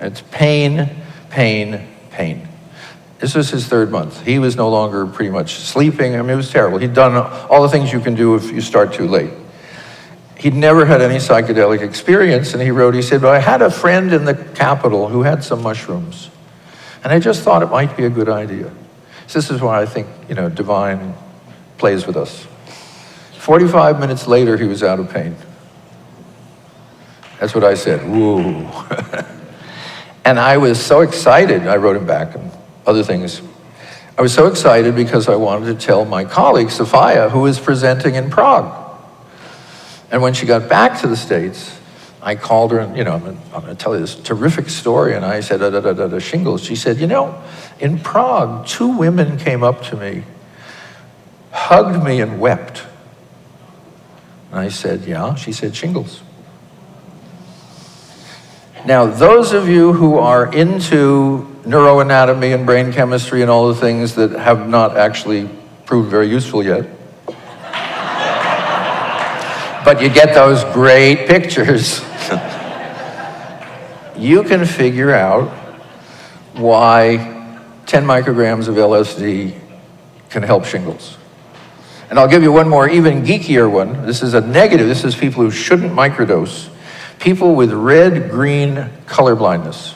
It's 0.00 0.22
pain, 0.30 0.90
pain, 1.30 1.86
pain. 2.10 2.48
This 3.20 3.34
was 3.34 3.50
his 3.50 3.66
third 3.66 3.90
month. 3.90 4.22
He 4.22 4.38
was 4.38 4.56
no 4.56 4.70
longer 4.70 5.06
pretty 5.06 5.30
much 5.30 5.56
sleeping. 5.56 6.16
I 6.16 6.22
mean, 6.22 6.30
it 6.30 6.36
was 6.36 6.50
terrible. 6.50 6.78
He'd 6.78 6.94
done 6.94 7.16
all 7.50 7.62
the 7.62 7.68
things 7.68 7.92
you 7.92 8.00
can 8.00 8.14
do 8.14 8.34
if 8.34 8.50
you 8.50 8.62
start 8.62 8.94
too 8.94 9.06
late. 9.06 9.30
He'd 10.38 10.54
never 10.54 10.86
had 10.86 11.02
any 11.02 11.16
psychedelic 11.16 11.82
experience, 11.82 12.54
and 12.54 12.62
he 12.62 12.70
wrote, 12.70 12.94
he 12.94 13.02
said, 13.02 13.20
But 13.20 13.36
I 13.36 13.40
had 13.40 13.60
a 13.60 13.70
friend 13.70 14.10
in 14.14 14.24
the 14.24 14.34
capital 14.34 15.08
who 15.08 15.22
had 15.22 15.44
some 15.44 15.62
mushrooms, 15.62 16.30
and 17.04 17.12
I 17.12 17.18
just 17.18 17.42
thought 17.42 17.62
it 17.62 17.66
might 17.66 17.94
be 17.94 18.06
a 18.06 18.10
good 18.10 18.30
idea. 18.30 18.72
So 19.26 19.38
this 19.38 19.50
is 19.50 19.60
why 19.60 19.82
I 19.82 19.86
think, 19.86 20.08
you 20.30 20.34
know, 20.34 20.48
divine 20.48 21.14
plays 21.76 22.06
with 22.06 22.16
us. 22.16 22.46
45 23.50 23.98
minutes 23.98 24.28
later, 24.28 24.56
he 24.56 24.62
was 24.62 24.84
out 24.84 25.00
of 25.00 25.10
pain. 25.10 25.34
That's 27.40 27.52
what 27.52 27.64
I 27.64 27.74
said, 27.74 28.08
woo. 28.08 28.46
and 30.24 30.38
I 30.38 30.56
was 30.56 30.80
so 30.80 31.00
excited, 31.00 31.66
I 31.66 31.74
wrote 31.74 31.96
him 31.96 32.06
back 32.06 32.36
and 32.36 32.48
other 32.86 33.02
things. 33.02 33.42
I 34.16 34.22
was 34.22 34.32
so 34.32 34.46
excited 34.46 34.94
because 34.94 35.28
I 35.28 35.34
wanted 35.34 35.66
to 35.66 35.84
tell 35.84 36.04
my 36.04 36.24
colleague, 36.24 36.70
Sophia, 36.70 37.28
who 37.28 37.40
was 37.40 37.58
presenting 37.58 38.14
in 38.14 38.30
Prague. 38.30 38.72
And 40.12 40.22
when 40.22 40.32
she 40.32 40.46
got 40.46 40.68
back 40.68 41.00
to 41.00 41.08
the 41.08 41.16
States, 41.16 41.76
I 42.22 42.36
called 42.36 42.70
her 42.70 42.78
and, 42.78 42.96
you 42.96 43.02
know, 43.02 43.14
I'm, 43.14 43.24
going 43.50 43.66
to 43.66 43.74
tell 43.74 43.94
you 43.94 44.00
this 44.00 44.14
terrific 44.14 44.68
story. 44.68 45.16
And 45.16 45.24
I 45.24 45.40
said, 45.40 45.58
da, 45.58 45.70
da, 45.70 45.80
da, 45.80 45.92
da, 45.92 46.06
da, 46.06 46.20
shingles. 46.20 46.62
She 46.62 46.76
said, 46.76 46.98
you 46.98 47.08
know, 47.08 47.42
in 47.80 47.98
Prague, 47.98 48.68
two 48.68 48.96
women 48.96 49.38
came 49.38 49.64
up 49.64 49.82
to 49.86 49.96
me, 49.96 50.22
hugged 51.50 52.04
me 52.04 52.20
and 52.20 52.38
wept. 52.38 52.84
I 54.52 54.68
said, 54.68 55.04
yeah. 55.04 55.34
She 55.34 55.52
said, 55.52 55.76
shingles. 55.76 56.22
Now, 58.84 59.06
those 59.06 59.52
of 59.52 59.68
you 59.68 59.92
who 59.92 60.18
are 60.18 60.52
into 60.52 61.46
neuroanatomy 61.64 62.54
and 62.54 62.64
brain 62.64 62.92
chemistry 62.92 63.42
and 63.42 63.50
all 63.50 63.68
the 63.68 63.74
things 63.74 64.14
that 64.14 64.30
have 64.32 64.68
not 64.68 64.96
actually 64.96 65.50
proved 65.84 66.10
very 66.10 66.28
useful 66.28 66.64
yet, 66.64 66.88
but 69.84 70.00
you 70.00 70.08
get 70.08 70.34
those 70.34 70.64
great 70.72 71.28
pictures. 71.28 72.00
you 74.16 74.42
can 74.44 74.64
figure 74.64 75.12
out 75.12 75.48
why 76.54 77.58
10 77.86 78.04
micrograms 78.04 78.68
of 78.68 78.76
LSD 78.76 79.58
can 80.30 80.42
help 80.42 80.64
shingles. 80.64 81.18
And 82.10 82.18
I'll 82.18 82.28
give 82.28 82.42
you 82.42 82.50
one 82.50 82.68
more, 82.68 82.88
even 82.88 83.22
geekier 83.22 83.70
one. 83.70 84.04
This 84.04 84.20
is 84.22 84.34
a 84.34 84.40
negative. 84.40 84.88
This 84.88 85.04
is 85.04 85.14
people 85.14 85.44
who 85.44 85.50
shouldn't 85.52 85.92
microdose. 85.92 86.68
People 87.20 87.54
with 87.54 87.72
red 87.72 88.30
green 88.30 88.90
color 89.06 89.36
blindness. 89.36 89.94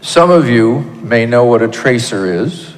Some 0.00 0.30
of 0.30 0.48
you 0.48 0.80
may 1.02 1.26
know 1.26 1.44
what 1.44 1.60
a 1.60 1.68
tracer 1.68 2.24
is. 2.26 2.74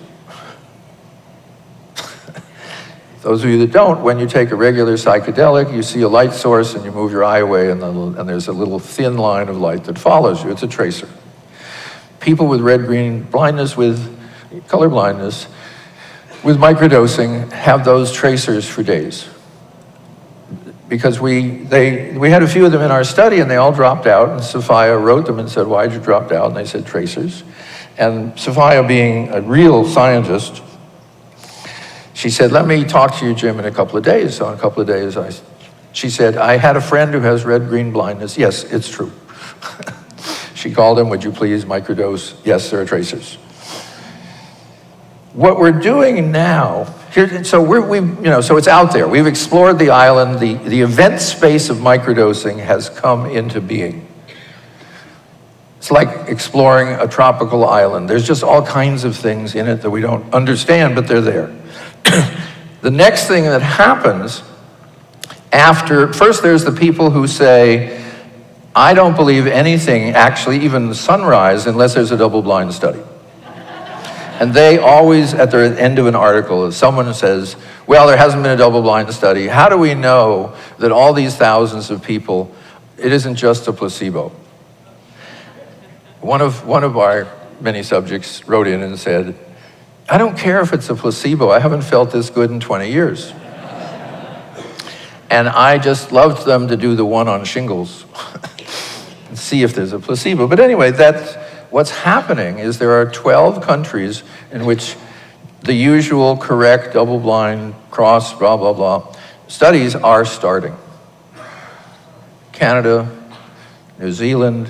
Those 3.23 3.45
of 3.45 3.51
you 3.51 3.59
that 3.59 3.71
don't, 3.71 4.03
when 4.03 4.19
you 4.19 4.27
take 4.27 4.51
a 4.51 4.57
regular 4.57 4.95
psychedelic, 4.95 5.73
you 5.73 5.85
see 5.85 6.03
a 6.03 6.09
light 6.09 6.33
source 6.33 6.75
and 6.75 6.85
you 6.85 6.91
move 6.91 7.13
your 7.13 7.23
eye 7.23 7.39
away, 7.39 7.71
and, 7.71 7.81
the, 7.81 7.89
and 7.89 8.29
there's 8.29 8.49
a 8.49 8.53
little 8.53 8.81
thin 8.81 9.17
line 9.17 9.49
of 9.49 9.59
light 9.59 9.85
that 9.85 9.97
follows 9.97 10.43
you. 10.43 10.51
It's 10.51 10.65
a 10.65 10.69
tracer. 10.69 11.09
People 12.19 12.49
with 12.49 12.61
red 12.61 12.87
green 12.87 13.23
blindness, 13.23 13.77
with 13.77 14.19
color 14.67 14.89
blindness, 14.89 15.47
with 16.47 16.59
microdosing, 16.59 17.51
have 17.51 17.85
those 17.85 18.13
tracers 18.13 18.69
for 18.69 18.85
days. 18.85 19.29
Because 20.89 21.19
we, 21.19 21.65
they, 21.65 22.17
we 22.17 22.31
had 22.31 22.45
a 22.45 22.47
few 22.47 22.65
of 22.65 22.71
them 22.71 22.83
in 22.83 22.93
our 22.93 23.03
study 23.03 23.41
and 23.41 23.51
they 23.51 23.57
all 23.57 23.73
dropped 23.73 24.07
out, 24.07 24.29
and 24.29 24.45
Sophia 24.45 24.97
wrote 24.97 25.27
them 25.27 25.41
and 25.41 25.51
said, 25.51 25.67
Why'd 25.67 25.93
you 25.93 25.99
drop 25.99 26.31
out? 26.31 26.47
And 26.47 26.57
they 26.57 26.65
said, 26.65 26.87
Tracers. 26.87 27.43
And 27.99 28.39
Sophia, 28.39 28.87
being 28.87 29.31
a 29.31 29.41
real 29.41 29.85
scientist, 29.85 30.63
she 32.15 32.31
said, 32.31 32.53
Let 32.53 32.69
me 32.69 32.85
talk 32.85 33.17
to 33.17 33.27
you, 33.27 33.35
Jim, 33.35 33.59
in 33.59 33.65
a 33.65 33.73
couple 33.73 33.99
of 33.99 34.05
days. 34.05 34.37
So, 34.37 34.49
in 34.49 34.55
a 34.57 34.61
couple 34.61 34.81
of 34.81 34.87
days, 34.87 35.17
I, 35.17 35.33
she 35.93 36.11
said, 36.11 36.37
I 36.37 36.59
had 36.59 36.77
a 36.77 36.81
friend 36.81 37.13
who 37.13 37.23
has 37.23 37.45
red 37.45 37.67
green 37.67 37.91
blindness. 37.93 38.39
Yes, 38.39 38.63
it's 38.63 38.89
true. 38.89 39.11
she 40.55 40.73
called 40.73 41.01
him, 41.01 41.09
Would 41.09 41.25
you 41.25 41.33
please 41.33 41.65
microdose? 41.65 42.37
Yes, 42.45 42.71
there 42.71 42.81
are 42.81 42.87
tracers. 42.87 43.37
What 45.37 45.59
we're 45.59 45.71
doing 45.71 46.33
now, 46.33 46.85
here, 47.13 47.45
so 47.45 47.63
we're, 47.63 47.87
we, 47.87 47.99
you 47.99 48.31
know, 48.31 48.41
so 48.41 48.57
it's 48.57 48.67
out 48.67 48.95
there. 48.95 49.07
We've 49.07 49.27
explored 49.27 49.79
the 49.79 49.91
island. 49.91 50.41
The, 50.41 50.55
the 50.55 50.81
event 50.81 51.21
space 51.21 51.69
of 51.69 51.77
microdosing 51.77 52.59
has 52.59 52.89
come 52.89 53.27
into 53.27 53.61
being. 53.61 54.09
It's 55.77 55.91
like 55.91 56.31
exploring 56.31 56.99
a 56.99 57.07
tropical 57.07 57.67
island. 57.67 58.09
There's 58.09 58.27
just 58.27 58.43
all 58.43 58.65
kinds 58.65 59.05
of 59.05 59.15
things 59.15 59.55
in 59.55 59.69
it 59.69 59.83
that 59.83 59.91
we 59.91 60.01
don't 60.01 60.33
understand, 60.33 60.95
but 60.95 61.07
they're 61.07 61.21
there. 61.21 61.55
the 62.81 62.91
next 62.91 63.29
thing 63.29 63.45
that 63.45 63.61
happens 63.61 64.43
after, 65.53 66.15
first 66.15 66.43
there's 66.43 66.65
the 66.65 66.73
people 66.73 67.11
who 67.11 67.27
say, 67.27 68.03
I 68.75 68.95
don't 68.95 69.15
believe 69.15 69.47
anything, 69.47 70.15
actually, 70.15 70.65
even 70.65 70.89
the 70.89 70.95
sunrise, 70.95 71.67
unless 71.67 71.93
there's 71.93 72.11
a 72.11 72.17
double 72.17 72.41
blind 72.41 72.73
study. 72.73 73.03
And 74.39 74.53
they 74.53 74.77
always, 74.77 75.33
at 75.33 75.51
the 75.51 75.81
end 75.81 75.99
of 75.99 76.07
an 76.07 76.15
article, 76.15 76.71
someone 76.71 77.13
says, 77.15 77.57
Well, 77.87 78.07
there 78.07 78.19
hasn't 78.19 78.43
been 78.43 78.53
a 78.53 78.57
double 78.57 78.83
blind 78.83 79.13
study. 79.15 79.47
How 79.47 79.71
do 79.71 79.79
we 79.79 79.95
know 79.95 80.55
that 80.79 80.93
all 80.93 81.15
these 81.15 81.35
thousands 81.35 81.91
of 81.91 82.03
people, 82.03 82.55
it 82.99 83.13
isn't 83.13 83.37
just 83.37 83.67
a 83.67 83.73
placebo? 83.73 84.31
One 86.21 86.43
of, 86.43 86.67
one 86.67 86.85
of 86.85 86.99
our 86.99 87.27
many 87.63 87.83
subjects 87.83 88.47
wrote 88.47 88.67
in 88.67 88.83
and 88.83 88.99
said, 88.99 89.35
I 90.09 90.19
don't 90.19 90.37
care 90.37 90.61
if 90.61 90.75
it's 90.75 90.91
a 90.91 90.95
placebo. 90.95 91.51
I 91.51 91.59
haven't 91.59 91.83
felt 91.83 92.11
this 92.11 92.29
good 92.29 92.51
in 92.51 92.61
20 92.61 92.91
years. 92.91 93.33
and 95.31 95.49
I 95.49 95.79
just 95.79 96.13
loved 96.13 96.45
them 96.45 96.69
to 96.69 96.77
do 96.77 96.95
the 96.95 97.07
one 97.07 97.27
on 97.27 97.45
shingles 97.45 98.05
and 99.29 99.39
see 99.39 99.63
if 99.63 99.75
there's 99.75 99.95
a 99.95 99.99
placebo. 99.99 100.47
But 100.47 100.61
anyway, 100.61 100.91
that's 100.91 101.37
what's 101.71 101.91
happening 101.91 102.59
is 102.59 102.79
there 102.79 102.93
are 102.93 103.11
12 103.11 103.63
countries 103.63 104.23
in 104.53 104.65
which 104.67 104.97
the 105.63 105.75
usual 105.75 106.37
correct 106.37 106.95
double 106.95 107.19
blind 107.19 107.75
cross 107.91 108.33
blah 108.35 108.57
blah 108.57 108.73
blah 108.73 109.15
studies 109.49 109.95
are 109.95 110.25
starting. 110.25 110.77
Canada 112.53 113.11
new 113.99 114.13
zealand 114.13 114.69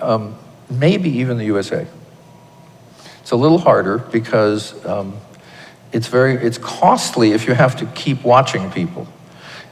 um, 0.00 0.36
maybe 0.68 1.10
even 1.10 1.38
the 1.38 1.44
usa 1.44 1.86
it's 3.20 3.32
a 3.32 3.36
little 3.36 3.58
harder 3.58 3.98
because 3.98 4.84
um, 4.84 5.16
it's 5.92 6.08
very 6.08 6.34
it's 6.34 6.58
costly 6.58 7.32
if 7.32 7.46
you 7.46 7.54
have 7.54 7.76
to 7.76 7.86
keep 7.86 8.24
watching 8.24 8.70
people. 8.70 9.06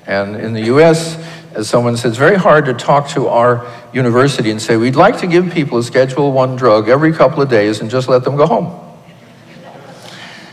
And 0.07 0.37
in 0.37 0.53
the 0.53 0.63
us 0.63 1.17
as 1.59 1.69
someone 1.69 1.97
said, 1.97 2.11
it's 2.11 2.19
very 2.19 2.37
hard 2.37 2.67
to 2.67 2.73
talk 2.73 3.09
to 3.09 3.27
our 3.27 3.67
university 3.93 4.53
and 4.53 4.63
say, 4.63 4.77
we'd 4.77 4.95
like 4.95 5.19
to 5.19 5.27
give 5.27 5.51
people 5.53 5.79
a 5.79 5.83
Schedule 5.83 6.31
One 6.31 6.55
drug 6.55 6.89
every 6.89 7.13
couple 7.13 7.43
of 7.43 7.51
days 7.51 7.81
and 7.81 7.91
just 7.91 8.09
let 8.09 8.23
them 8.23 8.37
go 8.37 8.47
home. 8.47 8.79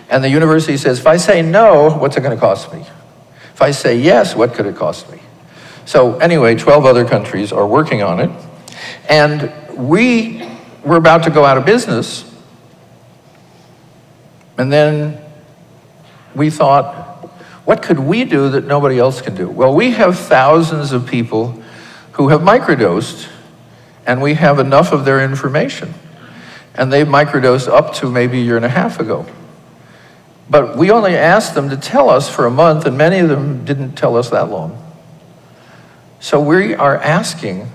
And 0.09 0.23
the 0.23 0.29
university 0.29 0.77
says, 0.77 0.97
if 0.97 1.05
I 1.05 1.17
say 1.17 1.43
no, 1.43 1.91
what's 1.91 2.17
it 2.17 2.21
going 2.21 2.35
to 2.35 2.41
cost 2.41 2.73
me? 2.73 2.79
If 3.53 3.61
I 3.61 3.69
say 3.69 3.99
yes, 3.99 4.35
what 4.35 4.55
could 4.55 4.65
it 4.65 4.77
cost 4.77 5.07
me? 5.11 5.19
So 5.85 6.17
anyway, 6.17 6.55
12 6.55 6.85
other 6.85 7.05
countries 7.05 7.53
are 7.53 7.67
working 7.67 8.01
on 8.01 8.19
it. 8.19 8.31
And 9.07 9.53
we 9.77 10.49
were 10.83 10.97
about 10.97 11.21
to 11.25 11.29
go 11.29 11.45
out 11.45 11.59
of 11.59 11.67
business. 11.67 12.23
And 14.57 14.73
then 14.73 15.21
we 16.33 16.49
thought, 16.49 17.04
what 17.65 17.81
could 17.81 17.99
we 17.99 18.23
do 18.23 18.49
that 18.49 18.65
nobody 18.65 18.99
else 18.99 19.21
can 19.21 19.35
do? 19.35 19.49
Well, 19.49 19.73
we 19.73 19.91
have 19.91 20.17
thousands 20.17 20.91
of 20.91 21.07
people 21.07 21.61
who 22.13 22.29
have 22.29 22.41
microdosed, 22.41 23.27
and 24.05 24.21
we 24.21 24.35
have 24.35 24.59
enough 24.59 24.91
of 24.91 25.03
their 25.03 25.23
information. 25.23 25.93
And 26.75 26.93
they've 26.93 27.07
microdosed 27.07 27.67
up 27.67 27.95
to 27.95 28.09
maybe 28.09 28.39
a 28.39 28.43
year 28.43 28.55
and 28.55 28.65
a 28.65 28.69
half 28.69 28.99
ago. 28.99 29.25
But 30.47 30.77
we 30.77 30.91
only 30.91 31.15
asked 31.15 31.55
them 31.55 31.69
to 31.69 31.77
tell 31.77 32.09
us 32.09 32.29
for 32.29 32.45
a 32.45 32.51
month, 32.51 32.85
and 32.85 32.97
many 32.97 33.17
of 33.19 33.29
them 33.29 33.65
didn't 33.65 33.93
tell 33.93 34.15
us 34.15 34.29
that 34.29 34.49
long. 34.49 34.81
So 36.19 36.39
we 36.39 36.75
are 36.75 36.97
asking 36.97 37.71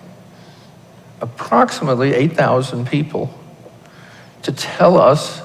approximately 1.20 2.14
8,000 2.14 2.86
people 2.86 3.34
to 4.42 4.52
tell 4.52 4.98
us 4.98 5.40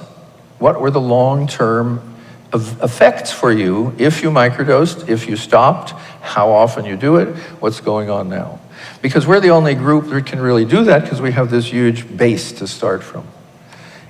what 0.58 0.80
were 0.80 0.90
the 0.90 1.00
long 1.00 1.46
term 1.46 2.15
effects 2.52 3.32
for 3.32 3.52
you 3.52 3.94
if 3.98 4.22
you 4.22 4.30
microdosed, 4.30 5.08
if 5.08 5.28
you 5.28 5.36
stopped, 5.36 5.90
how 6.22 6.50
often 6.50 6.84
you 6.84 6.96
do 6.96 7.16
it, 7.16 7.28
what's 7.60 7.80
going 7.80 8.10
on 8.10 8.28
now. 8.28 8.60
Because 9.02 9.26
we're 9.26 9.40
the 9.40 9.50
only 9.50 9.74
group 9.74 10.06
that 10.06 10.26
can 10.26 10.40
really 10.40 10.64
do 10.64 10.84
that 10.84 11.02
because 11.02 11.20
we 11.20 11.32
have 11.32 11.50
this 11.50 11.66
huge 11.66 12.16
base 12.16 12.52
to 12.52 12.66
start 12.66 13.02
from. 13.02 13.26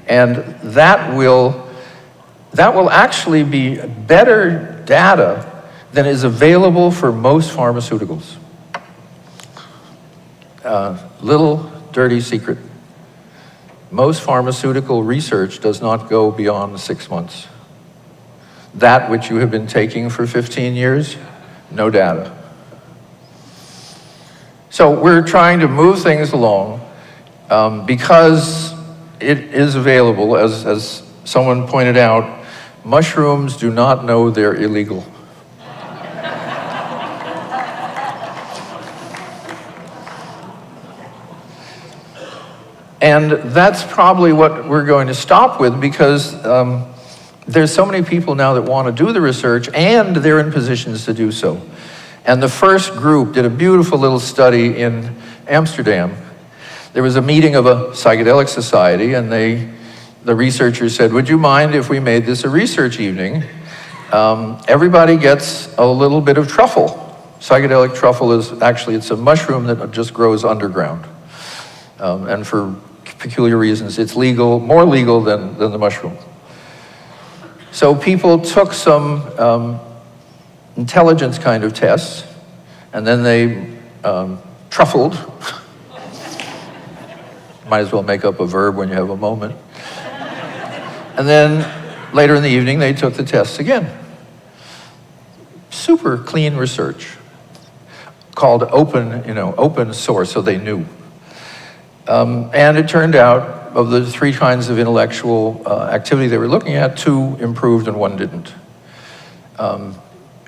And 0.07 0.37
that 0.75 1.16
will, 1.16 1.68
that 2.53 2.75
will 2.75 2.90
actually 2.90 3.42
be 3.42 3.77
better 3.77 4.83
data 4.85 5.64
than 5.92 6.07
is 6.07 6.25
available 6.25 6.90
for 6.90 7.11
most 7.12 7.51
pharmaceuticals. 7.51 8.37
Uh, 10.64 10.99
little 11.20 11.70
dirty 11.92 12.20
secret. 12.20 12.59
Most 13.90 14.20
pharmaceutical 14.20 15.03
research 15.03 15.61
does 15.61 15.81
not 15.81 16.11
go 16.11 16.31
beyond 16.31 16.79
six 16.81 17.09
months. 17.09 17.46
That 18.77 19.11
which 19.11 19.31
you 19.31 19.37
have 19.37 19.51
been 19.51 19.67
taking 19.67 20.11
for 20.11 20.27
15 20.27 20.75
years, 20.75 21.17
no 21.71 21.91
data. 21.91 22.37
So 24.71 25.01
we're 25.01 25.23
trying 25.23 25.61
to 25.61 25.69
move 25.69 26.03
things 26.03 26.33
along 26.33 26.83
um, 27.49 27.87
because 27.87 28.75
it 29.21 29.39
is 29.39 29.75
available, 29.75 30.37
as, 30.37 30.67
as 30.67 31.03
someone 31.25 31.67
pointed 31.67 31.97
out, 31.97 32.45
mushrooms 32.85 33.57
do 33.57 33.71
not 33.71 34.05
know 34.05 34.31
they're 34.31 34.55
illegal. 34.55 35.05
and 43.01 43.31
that's 43.53 43.85
probably 43.85 44.33
what 44.33 44.69
we're 44.69 44.85
going 44.85 45.07
to 45.07 45.15
stop 45.15 45.61
with 45.61 45.81
because 45.81 46.35
um, 46.45 46.87
there's 47.46 47.72
so 47.72 47.87
many 47.87 48.04
people 48.04 48.35
now 48.35 48.54
that 48.54 48.62
want 48.62 48.94
to 48.94 49.04
do 49.04 49.12
the 49.12 49.20
research 49.20 49.68
and 49.72 50.16
they're 50.16 50.40
in 50.40 50.50
positions 50.50 51.04
to 51.04 51.14
do 51.14 51.30
so. 51.30 51.61
And 52.24 52.42
the 52.42 52.48
first 52.48 52.92
group 52.94 53.35
did 53.35 53.44
a 53.44 53.50
beautiful 53.50 53.98
little 53.98 54.18
study 54.18 54.78
in 54.80 55.14
Amsterdam. 55.46 56.16
There 56.92 57.02
was 57.02 57.14
a 57.14 57.22
meeting 57.22 57.54
of 57.54 57.66
a 57.66 57.90
psychedelic 57.90 58.48
society, 58.48 59.14
and 59.14 59.30
they, 59.30 59.70
the 60.24 60.35
researchers 60.35 60.96
said, 60.96 61.12
Would 61.12 61.28
you 61.28 61.38
mind 61.38 61.74
if 61.74 61.88
we 61.88 62.00
made 62.00 62.26
this 62.26 62.42
a 62.42 62.48
research 62.48 62.98
evening? 62.98 63.44
Um, 64.11 64.61
everybody 64.66 65.16
gets 65.16 65.72
a 65.78 65.87
little 65.87 66.20
bit 66.20 66.37
of 66.37 66.48
truffle. 66.48 67.02
Psychedelic 67.38 67.94
truffle 67.94 68.32
is 68.32 68.61
actually, 68.61 68.96
it's 68.96 69.11
a 69.11 69.16
mushroom 69.16 69.66
that 69.66 69.92
just 69.92 70.12
grows 70.12 70.44
underground. 70.44 71.06
Um, 72.00 72.26
and 72.26 72.46
for 72.46 72.74
peculiar 73.18 73.56
reasons, 73.56 73.98
it's 73.98 74.16
legal, 74.16 74.59
more 74.59 74.85
legal 74.85 75.20
than, 75.20 75.56
than 75.59 75.70
the 75.70 75.78
mushroom. 75.78 76.16
So 77.77 77.95
people 77.95 78.39
took 78.39 78.73
some 78.73 79.21
um, 79.39 79.79
intelligence 80.79 81.39
kind 81.39 81.62
of 81.62 81.75
tests, 81.75 82.25
and 82.95 83.07
then 83.07 83.23
they 83.23 83.77
um, 84.03 84.41
truffled. 84.71 85.12
Might 87.69 87.81
as 87.81 87.93
well 87.93 88.03
make 88.03 88.25
up 88.25 88.41
a 88.41 88.47
verb 88.47 88.77
when 88.77 88.89
you 88.89 88.95
have 88.95 89.11
a 89.11 89.17
moment. 89.17 89.57
And 91.19 91.29
then 91.29 92.15
later 92.15 92.35
in 92.35 92.43
the 92.43 92.49
evening, 92.49 92.79
they 92.79 92.95
took 92.95 93.12
the 93.12 93.25
tests 93.25 93.59
again. 93.59 93.95
Super 95.69 96.17
clean 96.17 96.57
research 96.57 97.15
called 98.35 98.62
open, 98.62 99.23
you 99.29 99.35
know, 99.35 99.55
open 99.59 99.93
source, 99.93 100.33
so 100.33 100.41
they 100.41 100.57
knew. 100.57 100.87
Um, 102.09 102.51
and 102.55 102.79
it 102.79 102.89
turned 102.89 103.15
out, 103.15 103.65
of 103.77 103.91
the 103.91 104.07
three 104.07 104.33
kinds 104.33 104.71
of 104.71 104.79
intellectual 104.79 105.61
uh, 105.67 105.91
activity 105.93 106.29
they 106.29 106.39
were 106.39 106.49
looking 106.49 106.77
at, 106.77 106.97
two 106.97 107.37
improved 107.41 107.87
and 107.89 107.99
one 107.99 108.17
didn't. 108.17 108.55
Um, 109.59 109.95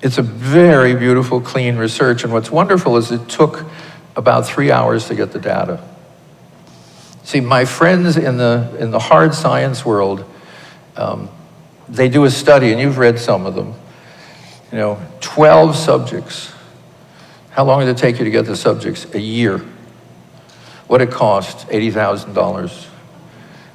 it's 0.02 0.16
a 0.16 0.22
very 0.22 0.94
beautiful, 0.94 1.38
clean 1.38 1.76
research, 1.76 2.24
and 2.24 2.32
what's 2.32 2.50
wonderful 2.50 2.96
is 2.96 3.12
it 3.12 3.28
took 3.28 3.66
about 4.16 4.46
three 4.46 4.70
hours 4.70 5.08
to 5.08 5.14
get 5.14 5.32
the 5.32 5.38
data. 5.38 5.78
See, 7.22 7.40
my 7.40 7.66
friends 7.66 8.16
in 8.16 8.38
the, 8.38 8.74
in 8.78 8.92
the 8.92 8.98
hard 8.98 9.34
science 9.34 9.84
world, 9.84 10.24
um, 10.96 11.28
they 11.86 12.08
do 12.08 12.24
a 12.24 12.30
study, 12.30 12.72
and 12.72 12.80
you've 12.80 12.96
read 12.96 13.18
some 13.18 13.44
of 13.44 13.54
them. 13.54 13.74
You 14.72 14.78
know, 14.78 15.06
12 15.20 15.76
subjects. 15.76 16.50
How 17.50 17.64
long 17.64 17.80
did 17.80 17.90
it 17.90 17.98
take 17.98 18.18
you 18.18 18.24
to 18.24 18.30
get 18.30 18.46
the 18.46 18.56
subjects? 18.56 19.04
A 19.12 19.20
year. 19.20 19.58
What 20.86 21.02
it 21.02 21.10
cost? 21.10 21.68
$80,000. 21.68 22.88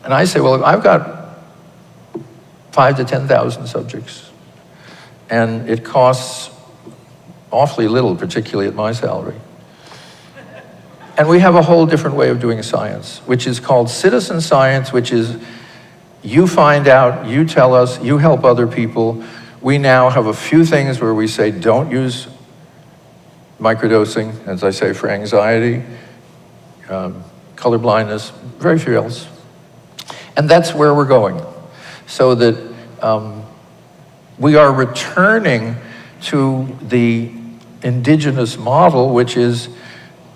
And 0.04 0.14
I 0.14 0.26
say, 0.26 0.40
well, 0.40 0.64
I've 0.64 0.84
got 0.84 1.38
five 2.72 2.98
to 2.98 3.06
10,000 3.06 3.68
subjects. 3.68 4.32
And 5.30 5.70
it 5.70 5.86
costs 5.86 6.50
awfully 7.52 7.88
little, 7.88 8.16
particularly 8.16 8.68
at 8.68 8.76
my 8.76 8.92
salary. 8.92 9.40
And 11.18 11.30
we 11.30 11.40
have 11.40 11.56
a 11.56 11.62
whole 11.62 11.86
different 11.86 12.16
way 12.16 12.30
of 12.30 12.40
doing 12.40 12.64
science, 12.64 13.20
which 13.20 13.46
is 13.46 13.60
called 13.60 13.90
citizen 13.90 14.42
science, 14.42 14.92
which 14.92 15.12
is 15.12 15.38
you 16.24 16.48
find 16.48 16.88
out, 16.88 17.28
you 17.28 17.46
tell 17.46 17.76
us, 17.76 18.02
you 18.02 18.18
help 18.18 18.44
other 18.44 18.66
people. 18.66 19.24
We 19.62 19.78
now 19.78 20.10
have 20.10 20.26
a 20.26 20.34
few 20.34 20.66
things 20.66 21.00
where 21.00 21.14
we 21.14 21.28
say 21.28 21.52
don't 21.52 21.92
use 21.92 22.28
microdosing, 23.60 24.48
as 24.48 24.64
I 24.64 24.72
say, 24.72 24.94
for 24.94 25.10
anxiety, 25.10 25.84
um, 26.90 27.24
color 27.56 27.78
blindness, 27.78 28.32
very 28.58 28.80
few 28.80 28.96
else. 28.96 29.28
And 30.36 30.50
that's 30.50 30.74
where 30.74 30.94
we're 30.94 31.06
going. 31.06 31.42
So 32.08 32.36
that 32.36 32.74
um, 33.02 33.44
we 34.38 34.56
are 34.56 34.72
returning 34.74 35.76
to 36.24 36.78
the 36.82 37.32
indigenous 37.84 38.58
model, 38.58 39.14
which 39.14 39.38
is 39.38 39.70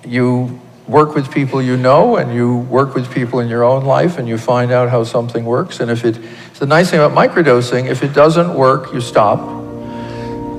you 0.06 0.62
work 0.88 1.16
with 1.16 1.32
people 1.32 1.62
you 1.62 1.76
know 1.76 2.16
and 2.16 2.34
you 2.34 2.58
work 2.58 2.96
with 2.96 3.14
people 3.14 3.40
in 3.40 3.50
your 3.50 3.64
own 3.64 3.84
life 3.84 4.18
and 4.18 4.28
you 4.28 4.38
find 4.38 4.72
out 4.72 4.90
how 4.90 5.04
something 5.04 5.44
works. 5.44 5.80
And 5.80 5.92
if 5.92 6.06
it, 6.06 6.18
the 6.56 6.66
nice 6.66 6.90
thing 6.90 7.00
about 7.00 7.18
microdosing, 7.18 7.88
if 7.90 8.04
it 8.04 8.14
doesn't 8.14 8.54
work, 8.54 8.94
you 8.94 9.02
stop. 9.02 9.40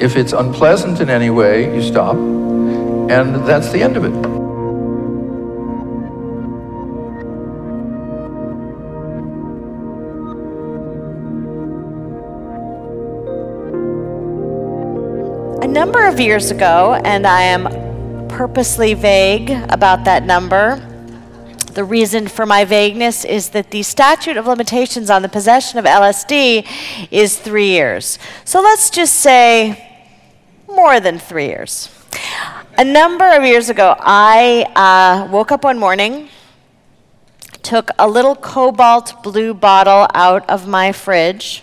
If 0.01 0.17
it's 0.17 0.33
unpleasant 0.33 1.01
in 1.01 1.11
any 1.11 1.31
way, 1.31 1.75
you 1.75 1.83
stop. 1.83 2.17
And 2.17 3.47
that's 3.47 3.73
the 3.73 3.83
end 3.83 3.97
of 3.97 4.05
it. 4.05 4.38
Of 16.19 16.25
years 16.25 16.51
ago, 16.51 17.01
and 17.05 17.25
I 17.29 17.43
am 17.43 18.27
purposely 18.27 18.93
vague 18.95 19.51
about 19.51 20.05
that 20.07 20.25
number. 20.25 20.77
The 21.75 21.85
reason 21.85 22.27
for 22.27 22.45
my 22.45 22.65
vagueness 22.65 23.25
is 23.25 23.51
that 23.51 23.71
the 23.71 23.85
statute 23.85 24.37
of 24.37 24.49
limitations 24.49 25.11
on 25.11 25.23
the 25.23 25.29
possession 25.29 25.79
of 25.79 25.85
LSD 25.85 26.67
is 27.13 27.39
three 27.39 27.69
years. 27.69 28.19
So 28.45 28.61
let's 28.61 28.91
just 28.91 29.15
say 29.15 30.11
more 30.67 30.99
than 30.99 31.21
three 31.21 31.47
years. 31.47 31.89
A 32.77 32.85
number 32.85 33.31
of 33.31 33.45
years 33.45 33.69
ago, 33.69 33.95
I 34.01 34.67
uh, 34.75 35.31
woke 35.31 35.53
up 35.53 35.63
one 35.63 35.79
morning, 35.79 36.31
took 37.63 37.91
a 37.97 38.09
little 38.09 38.35
cobalt 38.35 39.23
blue 39.23 39.55
bottle 39.55 40.09
out 40.15 40.51
of 40.51 40.67
my 40.67 40.91
fridge, 40.91 41.63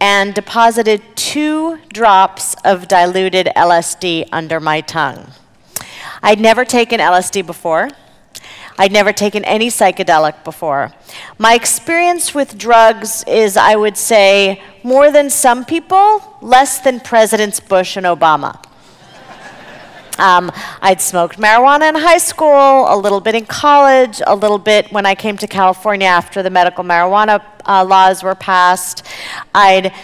and 0.00 0.34
deposited 0.34 1.02
two 1.14 1.78
drops 1.92 2.54
of 2.64 2.88
diluted 2.88 3.48
LSD 3.54 4.26
under 4.32 4.58
my 4.58 4.80
tongue. 4.80 5.30
I'd 6.22 6.40
never 6.40 6.64
taken 6.64 7.00
LSD 7.00 7.46
before. 7.46 7.90
I'd 8.78 8.92
never 8.92 9.12
taken 9.12 9.44
any 9.44 9.68
psychedelic 9.68 10.42
before. 10.42 10.92
My 11.38 11.54
experience 11.54 12.34
with 12.34 12.56
drugs 12.56 13.22
is, 13.26 13.58
I 13.58 13.76
would 13.76 13.98
say, 13.98 14.62
more 14.82 15.10
than 15.10 15.28
some 15.28 15.66
people, 15.66 16.38
less 16.40 16.80
than 16.80 17.00
Presidents 17.00 17.60
Bush 17.60 17.98
and 17.98 18.06
Obama. 18.06 18.64
Um, 20.20 20.52
I'd 20.82 21.00
smoked 21.00 21.38
marijuana 21.38 21.88
in 21.88 21.94
high 21.94 22.18
school, 22.18 22.84
a 22.92 22.94
little 22.94 23.22
bit 23.22 23.34
in 23.34 23.46
college, 23.46 24.20
a 24.26 24.36
little 24.36 24.58
bit 24.58 24.92
when 24.92 25.06
I 25.06 25.14
came 25.14 25.38
to 25.38 25.46
California 25.46 26.06
after 26.06 26.42
the 26.42 26.50
medical 26.50 26.84
marijuana 26.84 27.42
uh, 27.64 27.82
laws 27.84 28.22
were 28.22 28.34
passed. 28.34 29.02
I'd 29.54 29.94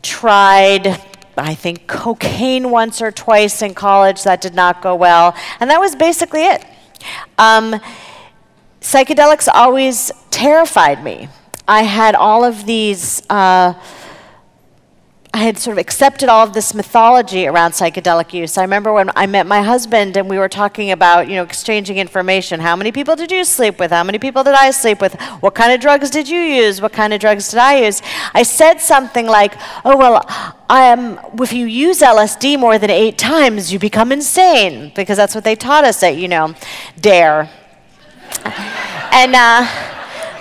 tried, 0.00 1.00
I 1.36 1.54
think, 1.56 1.88
cocaine 1.88 2.70
once 2.70 3.02
or 3.02 3.10
twice 3.10 3.62
in 3.62 3.74
college. 3.74 4.22
That 4.22 4.40
did 4.40 4.54
not 4.54 4.80
go 4.80 4.94
well. 4.94 5.34
And 5.58 5.68
that 5.70 5.80
was 5.80 5.96
basically 5.96 6.44
it. 6.44 6.64
Um, 7.36 7.80
psychedelics 8.80 9.48
always 9.52 10.12
terrified 10.30 11.02
me. 11.02 11.28
I 11.66 11.82
had 11.82 12.14
all 12.14 12.44
of 12.44 12.64
these. 12.64 13.28
Uh, 13.28 13.74
I 15.36 15.40
had 15.40 15.58
sort 15.58 15.74
of 15.74 15.78
accepted 15.78 16.30
all 16.30 16.46
of 16.46 16.54
this 16.54 16.72
mythology 16.72 17.46
around 17.46 17.72
psychedelic 17.72 18.32
use. 18.32 18.56
I 18.56 18.62
remember 18.62 18.90
when 18.90 19.10
I 19.14 19.26
met 19.26 19.46
my 19.46 19.60
husband 19.60 20.16
and 20.16 20.30
we 20.30 20.38
were 20.38 20.48
talking 20.48 20.92
about, 20.92 21.28
you 21.28 21.34
know, 21.34 21.42
exchanging 21.42 21.98
information. 21.98 22.58
How 22.60 22.74
many 22.74 22.90
people 22.90 23.16
did 23.16 23.30
you 23.30 23.44
sleep 23.44 23.78
with? 23.78 23.90
How 23.90 24.02
many 24.02 24.18
people 24.18 24.44
did 24.44 24.54
I 24.54 24.70
sleep 24.70 24.98
with? 25.02 25.12
What 25.40 25.54
kind 25.54 25.74
of 25.74 25.80
drugs 25.80 26.08
did 26.08 26.26
you 26.26 26.40
use? 26.40 26.80
What 26.80 26.94
kind 26.94 27.12
of 27.12 27.20
drugs 27.20 27.50
did 27.50 27.58
I 27.58 27.84
use? 27.84 28.00
I 28.32 28.44
said 28.44 28.80
something 28.80 29.26
like, 29.26 29.52
"Oh 29.84 29.94
well, 29.94 30.24
am. 30.70 31.20
If 31.38 31.52
you 31.52 31.66
use 31.66 32.00
LSD 32.00 32.58
more 32.58 32.78
than 32.78 32.88
eight 32.88 33.18
times, 33.18 33.70
you 33.70 33.78
become 33.78 34.12
insane," 34.12 34.90
because 34.94 35.18
that's 35.18 35.34
what 35.34 35.44
they 35.44 35.54
taught 35.54 35.84
us 35.84 36.02
at, 36.02 36.16
you 36.16 36.28
know, 36.28 36.54
Dare. 36.98 37.50
and 39.12 39.34
uh, 39.34 39.68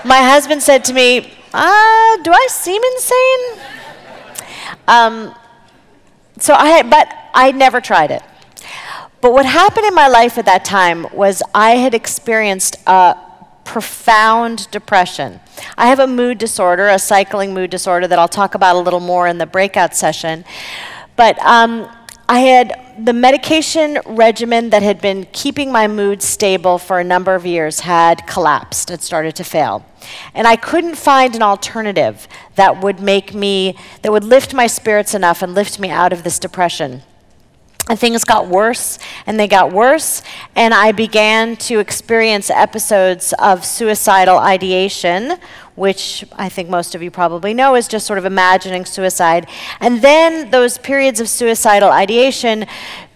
my 0.06 0.22
husband 0.24 0.64
said 0.64 0.86
to 0.86 0.94
me, 0.94 1.34
uh, 1.54 2.18
"Do 2.24 2.32
I 2.32 2.48
seem 2.50 2.82
insane?" 2.82 3.75
Um, 4.88 5.36
so 6.40 6.54
I, 6.54 6.84
but 6.84 7.14
I 7.34 7.52
never 7.52 7.82
tried 7.82 8.12
it. 8.12 8.24
But 9.22 9.34
what 9.34 9.46
happened 9.46 9.86
in 9.86 9.96
my 9.96 10.08
life 10.08 10.38
at 10.38 10.46
that 10.46 10.66
time 10.66 11.08
was 11.14 11.42
I 11.54 11.72
had 11.72 11.94
experienced 11.94 12.78
a 12.86 13.16
profound 13.64 14.70
depression. 14.72 15.40
I 15.78 15.88
have 15.88 16.00
a 16.00 16.08
mood 16.08 16.38
disorder, 16.38 16.88
a 16.88 17.00
cycling 17.00 17.54
mood 17.54 17.72
disorder 17.72 18.08
that 18.08 18.20
I'll 18.20 18.28
talk 18.28 18.56
about 18.56 18.76
a 18.76 18.80
little 18.80 19.00
more 19.00 19.28
in 19.28 19.38
the 19.38 19.46
breakout 19.46 19.96
session. 19.96 20.46
But 21.16 21.40
um, 21.40 21.90
I 22.28 22.40
had 22.40 23.06
the 23.06 23.14
medication 23.14 24.00
regimen 24.04 24.72
that 24.72 24.82
had 24.82 25.00
been 25.00 25.28
keeping 25.32 25.72
my 25.72 25.88
mood 25.88 26.24
stable 26.24 26.80
for 26.80 27.00
a 27.00 27.04
number 27.04 27.36
of 27.36 27.46
years 27.46 27.82
had 27.82 28.26
collapsed, 28.26 28.90
had 28.90 29.04
started 29.04 29.36
to 29.36 29.44
fail. 29.44 29.86
And 30.34 30.48
I 30.48 30.56
couldn't 30.56 30.96
find 30.96 31.36
an 31.36 31.44
alternative 31.44 32.28
that 32.56 32.82
would 32.82 33.00
make 33.00 33.36
me, 33.36 33.76
that 34.02 34.12
would 34.12 34.24
lift 34.24 34.56
my 34.56 34.66
spirits 34.66 35.14
enough 35.14 35.44
and 35.44 35.54
lift 35.54 35.80
me 35.80 35.92
out 35.92 36.12
of 36.12 36.24
this 36.24 36.40
depression. 36.40 37.04
And 37.88 38.00
things 38.00 38.24
got 38.24 38.48
worse 38.48 38.98
and 39.28 39.40
they 39.40 39.48
got 39.48 39.72
worse, 39.72 40.24
and 40.56 40.74
I 40.74 40.92
began 40.92 41.56
to 41.58 41.80
experience 41.80 42.50
episodes 42.50 43.34
of 43.38 43.64
suicidal 43.64 44.40
ideation, 44.40 45.38
which 45.76 46.26
I 46.34 46.50
think 46.50 46.68
most 46.68 46.96
of 46.96 47.04
you 47.04 47.12
probably 47.12 47.54
know 47.54 47.76
is 47.76 47.88
just 47.88 48.08
sort 48.08 48.18
of 48.18 48.26
imagining 48.26 48.86
suicide. 48.86 49.48
And 49.82 50.02
then 50.02 50.50
those 50.50 50.80
periods 50.80 51.20
of 51.20 51.30
suicidal 51.30 51.92
ideation 51.92 52.66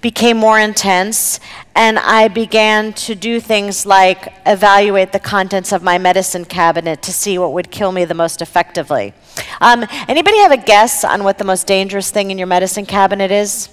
became 0.01 0.37
more 0.37 0.59
intense, 0.59 1.39
and 1.73 1.97
I 1.97 2.27
began 2.27 2.93
to 2.93 3.15
do 3.15 3.39
things 3.39 3.87
like 3.87 4.31
evaluate 4.45 5.13
the 5.13 5.19
contents 5.19 5.71
of 5.71 5.81
my 5.81 5.97
medicine 5.97 6.45
cabinet 6.45 7.01
to 7.03 7.11
see 7.11 7.39
what 7.39 7.53
would 7.53 7.71
kill 7.71 7.91
me 7.91 8.05
the 8.05 8.13
most 8.13 8.41
effectively. 8.41 9.13
Um, 9.61 9.85
anybody 10.07 10.37
have 10.37 10.51
a 10.51 10.57
guess 10.57 11.03
on 11.03 11.23
what 11.23 11.39
the 11.39 11.43
most 11.43 11.65
dangerous 11.65 12.11
thing 12.11 12.29
in 12.29 12.37
your 12.37 12.47
medicine 12.47 12.85
cabinet 12.85 13.31
is? 13.31 13.69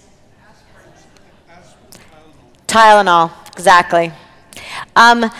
Tylenol, 2.76 3.32
exactly. 3.52 4.12
Um, 4.94 5.30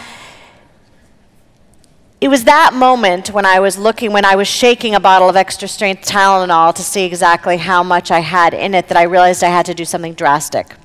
it 2.19 2.29
was 2.29 2.45
that 2.45 2.73
moment 2.73 3.29
when 3.29 3.45
I 3.45 3.61
was 3.61 3.77
looking, 3.77 4.11
when 4.11 4.25
I 4.25 4.37
was 4.37 4.49
shaking 4.49 4.95
a 4.95 5.01
bottle 5.01 5.29
of 5.29 5.37
extra 5.37 5.69
strength 5.69 6.09
Tylenol 6.09 6.75
to 6.75 6.83
see 6.83 7.05
exactly 7.05 7.59
how 7.59 7.83
much 7.83 8.11
I 8.11 8.21
had 8.21 8.55
in 8.55 8.73
it, 8.73 8.89
that 8.89 8.97
I 8.97 9.03
realized 9.03 9.45
I 9.45 9.51
had 9.51 9.67
to 9.67 9.75
do 9.75 9.85
something 9.85 10.15
drastic. 10.15 10.77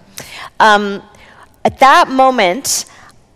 Um, 0.59 1.01
at 1.63 1.79
that 1.79 2.09
moment, 2.09 2.83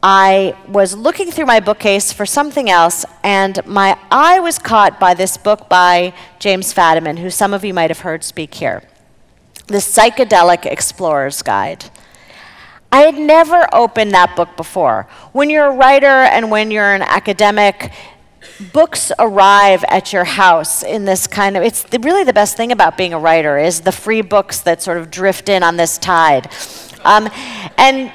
I 0.03 0.57
was 0.68 0.93
looking 0.93 1.32
through 1.32 1.45
my 1.45 1.61
bookcase 1.61 2.11
for 2.11 2.26
something 2.26 2.70
else, 2.70 3.05
and 3.24 3.66
my 3.66 3.97
eye 4.11 4.41
was 4.41 4.59
caught 4.59 4.99
by 4.99 5.13
this 5.13 5.38
book 5.38 5.70
by 5.70 6.13
James 6.38 6.74
Fadiman, 6.74 7.20
who 7.20 7.30
some 7.30 7.53
of 7.53 7.63
you 7.63 7.74
might 7.74 7.89
have 7.89 7.99
heard 7.99 8.26
speak 8.26 8.55
here 8.55 8.84
The 9.68 9.78
Psychedelic 9.78 10.66
Explorer's 10.66 11.41
Guide. 11.41 11.86
I 12.92 13.02
had 13.02 13.16
never 13.16 13.68
opened 13.74 14.14
that 14.14 14.36
book 14.36 14.56
before. 14.56 15.08
When 15.34 15.50
you're 15.50 15.66
a 15.66 15.76
writer 15.76 16.08
and 16.08 16.50
when 16.50 16.72
you're 16.72 16.94
an 16.94 17.02
academic, 17.02 17.92
books 18.72 19.12
arrive 19.20 19.84
at 19.90 20.14
your 20.14 20.24
house 20.24 20.84
in 20.84 21.06
this 21.06 21.28
kind 21.28 21.58
of 21.58 21.64
it's 21.64 21.84
the, 21.84 22.00
really 22.00 22.24
the 22.24 22.34
best 22.34 22.56
thing 22.56 22.72
about 22.72 22.96
being 22.98 23.14
a 23.14 23.20
writer 23.20 23.58
is 23.58 23.82
the 23.82 23.92
free 23.92 24.22
books 24.22 24.62
that 24.62 24.82
sort 24.82 24.98
of 24.98 25.12
drift 25.12 25.50
in 25.50 25.64
on 25.64 25.76
this 25.76 25.98
tide 25.98 26.50
um, 27.04 27.30
and 27.78 28.12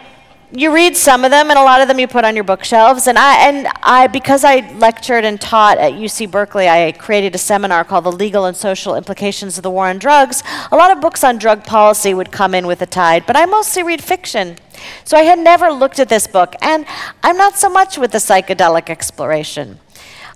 you 0.52 0.74
read 0.74 0.96
some 0.96 1.24
of 1.24 1.30
them 1.30 1.48
and 1.50 1.58
a 1.58 1.62
lot 1.62 1.80
of 1.80 1.86
them 1.86 2.00
you 2.00 2.08
put 2.08 2.24
on 2.24 2.34
your 2.34 2.44
bookshelves. 2.44 3.06
And 3.06 3.16
I 3.18 3.48
and 3.48 3.68
I 3.82 4.08
because 4.08 4.44
I 4.44 4.68
lectured 4.74 5.24
and 5.24 5.40
taught 5.40 5.78
at 5.78 5.92
UC 5.92 6.30
Berkeley 6.30 6.68
I 6.68 6.92
created 6.92 7.34
a 7.34 7.38
seminar 7.38 7.84
called 7.84 8.04
the 8.04 8.12
legal 8.12 8.46
and 8.46 8.56
social 8.56 8.96
implications 8.96 9.56
of 9.58 9.62
the 9.62 9.70
war 9.70 9.86
on 9.86 9.98
drugs. 9.98 10.42
A 10.72 10.76
lot 10.76 10.90
of 10.90 11.00
books 11.00 11.22
on 11.22 11.38
drug 11.38 11.64
policy 11.64 12.14
would 12.14 12.32
come 12.32 12.54
in 12.54 12.66
with 12.66 12.80
the 12.80 12.86
tide 12.86 13.24
but 13.26 13.36
I 13.36 13.46
mostly 13.46 13.82
read 13.82 14.02
fiction. 14.02 14.56
So 15.04 15.16
I 15.16 15.22
had 15.22 15.38
never 15.38 15.70
looked 15.70 16.00
at 16.00 16.08
this 16.08 16.26
book 16.26 16.54
and 16.62 16.84
I'm 17.22 17.36
not 17.36 17.56
so 17.56 17.68
much 17.68 17.96
with 17.96 18.10
the 18.10 18.18
psychedelic 18.18 18.90
exploration. 18.90 19.78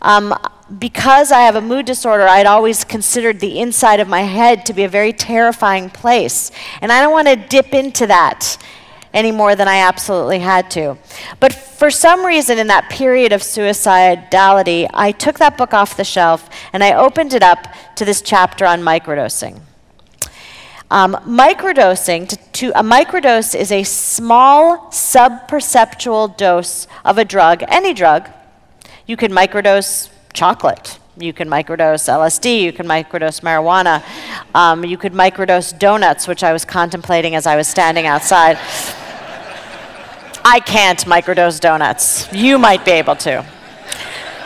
Um, 0.01 0.35
because 0.79 1.33
I 1.33 1.41
have 1.41 1.57
a 1.57 1.61
mood 1.61 1.87
disorder, 1.87 2.29
I'd 2.29 2.47
always 2.47 2.85
considered 2.85 3.41
the 3.41 3.59
inside 3.59 4.01
of 4.01 4.09
my 4.09 4.21
head 4.23 4.67
to 4.67 4.75
be 4.75 4.85
a 4.85 4.89
very 4.89 5.13
terrifying 5.13 5.89
place. 5.89 6.51
And 6.81 6.93
I 6.93 7.01
don't 7.01 7.13
want 7.13 7.29
to 7.29 7.37
dip 7.37 7.73
into 7.73 8.07
that 8.07 8.59
any 9.15 9.33
more 9.33 9.57
than 9.57 9.69
I 9.69 9.77
absolutely 9.79 10.41
had 10.41 10.71
to. 10.73 10.99
But 11.41 11.55
for 11.55 11.91
some 11.91 12.27
reason, 12.27 12.59
in 12.59 12.67
that 12.67 12.91
period 12.91 13.33
of 13.33 13.41
suicidality, 13.41 14.89
I 14.93 15.13
took 15.13 15.39
that 15.39 15.57
book 15.57 15.73
off 15.73 15.97
the 15.97 16.05
shelf 16.05 16.51
and 16.73 16.85
I 16.85 16.93
opened 16.93 17.33
it 17.33 17.43
up 17.43 17.73
to 17.97 18.05
this 18.05 18.21
chapter 18.21 18.67
on 18.67 18.83
microdosing. 18.83 19.61
Um, 20.91 21.15
microdosing, 21.27 22.29
to, 22.29 22.37
to, 22.37 22.79
a 22.79 22.83
microdose 22.83 23.55
is 23.59 23.73
a 23.73 23.85
small 23.85 24.91
subperceptual 24.91 26.37
dose 26.37 26.87
of 27.05 27.17
a 27.17 27.25
drug, 27.25 27.65
any 27.69 27.95
drug. 27.95 28.29
You 29.07 29.17
can 29.17 29.33
microdose 29.33 30.11
chocolate. 30.33 30.99
You 31.17 31.33
can 31.33 31.49
microdose 31.49 32.09
LSD, 32.09 32.61
you 32.61 32.73
can 32.73 32.87
microdose 32.87 33.41
marijuana, 33.41 34.03
um, 34.53 34.85
you 34.85 34.99
could 34.99 35.13
microdose 35.13 35.77
donuts, 35.79 36.27
which 36.27 36.43
I 36.43 36.53
was 36.53 36.65
contemplating 36.65 37.37
as 37.37 37.47
I 37.47 37.55
was 37.55 37.69
standing 37.69 38.07
outside. 38.07 38.59
I 40.47 40.61
can't 40.61 40.99
microdose 41.07 41.59
donuts. 41.59 42.31
You 42.31 42.59
might 42.59 42.85
be 42.85 42.91
able 42.91 43.17
to. 43.17 43.47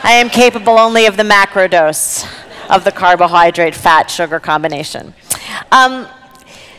I 0.04 0.12
am 0.12 0.28
capable 0.28 0.78
only 0.78 1.06
of 1.06 1.16
the 1.16 1.24
macro 1.24 1.66
dose 1.66 2.24
of 2.70 2.84
the 2.84 2.92
carbohydrate 2.92 3.74
fat 3.74 4.08
sugar 4.08 4.38
combination. 4.38 5.12
Um, 5.72 6.06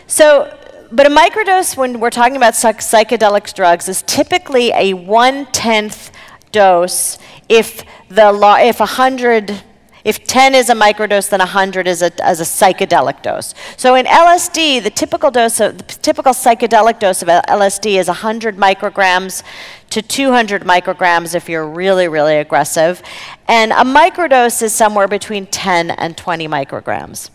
so, 0.07 0.55
but 0.91 1.05
a 1.05 1.09
microdose, 1.09 1.75
when 1.75 1.99
we're 1.99 2.09
talking 2.11 2.37
about 2.37 2.55
psych- 2.55 2.79
psychedelic 2.79 3.53
drugs, 3.53 3.89
is 3.89 4.03
typically 4.03 4.71
a 4.73 4.93
one 4.93 5.47
tenth 5.47 6.11
dose 6.53 7.17
if 7.49 7.83
the 8.07 8.31
law, 8.31 8.55
if 8.55 8.79
100 8.79 9.63
if 10.03 10.25
10 10.25 10.55
is 10.55 10.69
a 10.69 10.73
microdose, 10.73 11.29
then 11.29 11.39
100 11.39 11.87
is 11.87 12.01
a, 12.01 12.07
a 12.07 12.33
psychedelic 12.45 13.21
dose. 13.21 13.53
So 13.77 13.95
in 13.95 14.05
LSD, 14.05 14.81
the 14.83 14.89
typical 14.89 15.31
dose 15.31 15.59
of 15.59 15.77
the 15.77 15.83
typical 15.83 16.33
psychedelic 16.33 16.99
dose 16.99 17.21
of 17.21 17.27
LSD 17.27 17.99
is 17.99 18.07
100 18.07 18.55
micrograms 18.55 19.43
to 19.89 20.01
200 20.01 20.63
micrograms 20.63 21.35
if 21.35 21.49
you're 21.49 21.67
really, 21.67 22.07
really 22.07 22.37
aggressive, 22.37 23.01
and 23.47 23.71
a 23.71 23.83
microdose 23.83 24.61
is 24.61 24.73
somewhere 24.73 25.07
between 25.07 25.47
10 25.47 25.91
and 25.91 26.15
20 26.15 26.47
micrograms. 26.47 27.29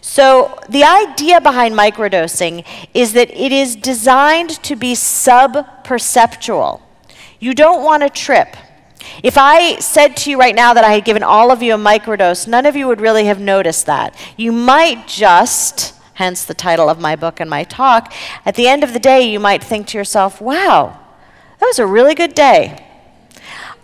So 0.00 0.58
the 0.68 0.84
idea 0.84 1.40
behind 1.40 1.74
microdosing 1.74 2.64
is 2.94 3.12
that 3.12 3.30
it 3.30 3.52
is 3.52 3.76
designed 3.76 4.62
to 4.64 4.74
be 4.74 4.94
sub-perceptual. 4.94 6.82
You 7.38 7.54
don't 7.54 7.84
want 7.84 8.02
to 8.02 8.10
trip. 8.10 8.56
If 9.22 9.36
I 9.36 9.78
said 9.78 10.16
to 10.18 10.30
you 10.30 10.38
right 10.38 10.54
now 10.54 10.74
that 10.74 10.84
I 10.84 10.92
had 10.92 11.04
given 11.04 11.22
all 11.22 11.50
of 11.50 11.62
you 11.62 11.74
a 11.74 11.78
microdose, 11.78 12.48
none 12.48 12.66
of 12.66 12.76
you 12.76 12.86
would 12.86 13.00
really 13.00 13.24
have 13.26 13.40
noticed 13.40 13.86
that. 13.86 14.14
You 14.36 14.52
might 14.52 15.06
just, 15.06 15.94
hence 16.14 16.44
the 16.44 16.54
title 16.54 16.88
of 16.88 17.00
my 17.00 17.16
book 17.16 17.40
and 17.40 17.50
my 17.50 17.64
talk, 17.64 18.12
at 18.44 18.54
the 18.54 18.68
end 18.68 18.84
of 18.84 18.92
the 18.92 18.98
day, 18.98 19.22
you 19.22 19.40
might 19.40 19.62
think 19.62 19.86
to 19.88 19.98
yourself, 19.98 20.40
wow, 20.40 20.98
that 21.58 21.66
was 21.66 21.78
a 21.78 21.86
really 21.86 22.14
good 22.14 22.34
day. 22.34 22.87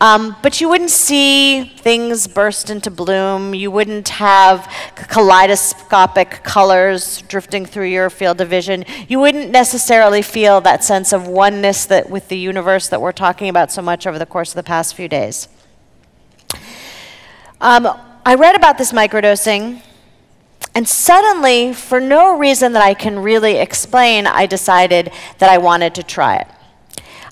Um, 0.01 0.37
but 0.43 0.61
you 0.61 0.69
wouldn't 0.69 0.91
see 0.91 1.65
things 1.65 2.27
burst 2.27 2.69
into 2.69 2.91
bloom. 2.91 3.55
You 3.55 3.71
wouldn't 3.71 4.09
have 4.09 4.71
kaleidoscopic 4.97 6.43
colors 6.43 7.23
drifting 7.23 7.65
through 7.65 7.87
your 7.87 8.11
field 8.11 8.41
of 8.41 8.49
vision. 8.49 8.85
You 9.09 9.21
wouldn't 9.21 9.51
necessarily 9.51 10.21
feel 10.21 10.61
that 10.63 10.83
sense 10.85 11.13
of 11.13 11.27
oneness 11.29 11.87
that 11.87 12.11
with 12.11 12.29
the 12.29 12.37
universe 12.37 12.89
that 12.89 13.01
we're 13.01 13.13
talking 13.13 13.49
about 13.49 13.71
so 13.71 13.83
much 13.83 14.07
over 14.07 14.19
the 14.19 14.27
course 14.27 14.51
of 14.51 14.57
the 14.57 14.63
past 14.63 14.95
few 14.95 15.09
days. 15.09 15.49
Um, 17.61 17.89
I 18.27 18.35
read 18.35 18.57
about 18.57 18.79
this 18.79 18.93
microdosing, 18.93 19.81
and 20.75 20.89
suddenly, 20.89 21.73
for 21.73 22.01
no 22.01 22.37
reason 22.37 22.73
that 22.73 22.83
I 22.83 22.95
can 22.95 23.21
really 23.21 23.57
explain, 23.57 24.27
I 24.27 24.47
decided 24.47 25.13
that 25.39 25.49
I 25.49 25.59
wanted 25.59 25.95
to 25.95 26.03
try 26.03 26.37
it. 26.37 26.49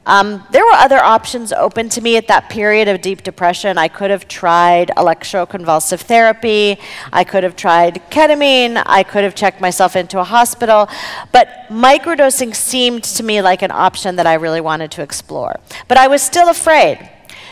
Um, 0.04 0.44
there 0.50 0.64
were 0.64 0.72
other 0.72 0.98
options 0.98 1.52
open 1.52 1.88
to 1.90 2.00
me 2.00 2.16
at 2.16 2.26
that 2.26 2.50
period 2.50 2.88
of 2.88 3.00
deep 3.00 3.22
depression. 3.22 3.78
I 3.78 3.86
could 3.86 4.10
have 4.10 4.26
tried 4.26 4.88
electroconvulsive 4.96 6.00
therapy. 6.00 6.78
I 7.12 7.22
could 7.22 7.44
have 7.44 7.54
tried 7.54 8.02
ketamine. 8.10 8.82
I 8.84 9.04
could 9.04 9.22
have 9.22 9.36
checked 9.36 9.60
myself 9.60 9.94
into 9.94 10.18
a 10.18 10.24
hospital. 10.24 10.88
But 11.30 11.48
microdosing 11.68 12.54
seemed 12.54 13.04
to 13.04 13.22
me 13.22 13.42
like 13.42 13.62
an 13.62 13.70
option 13.70 14.16
that 14.16 14.26
I 14.26 14.34
really 14.34 14.60
wanted 14.60 14.90
to 14.92 15.02
explore. 15.02 15.60
But 15.86 15.98
I 15.98 16.08
was 16.08 16.20
still 16.20 16.48
afraid. 16.48 17.08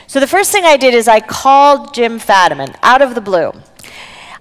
So 0.08 0.18
the 0.18 0.26
first 0.26 0.50
thing 0.50 0.64
I 0.64 0.76
did 0.76 0.92
is 0.92 1.06
I 1.06 1.20
called 1.20 1.94
Jim 1.94 2.18
Fadiman 2.18 2.74
out 2.82 3.00
of 3.00 3.14
the 3.14 3.20
blue. 3.20 3.52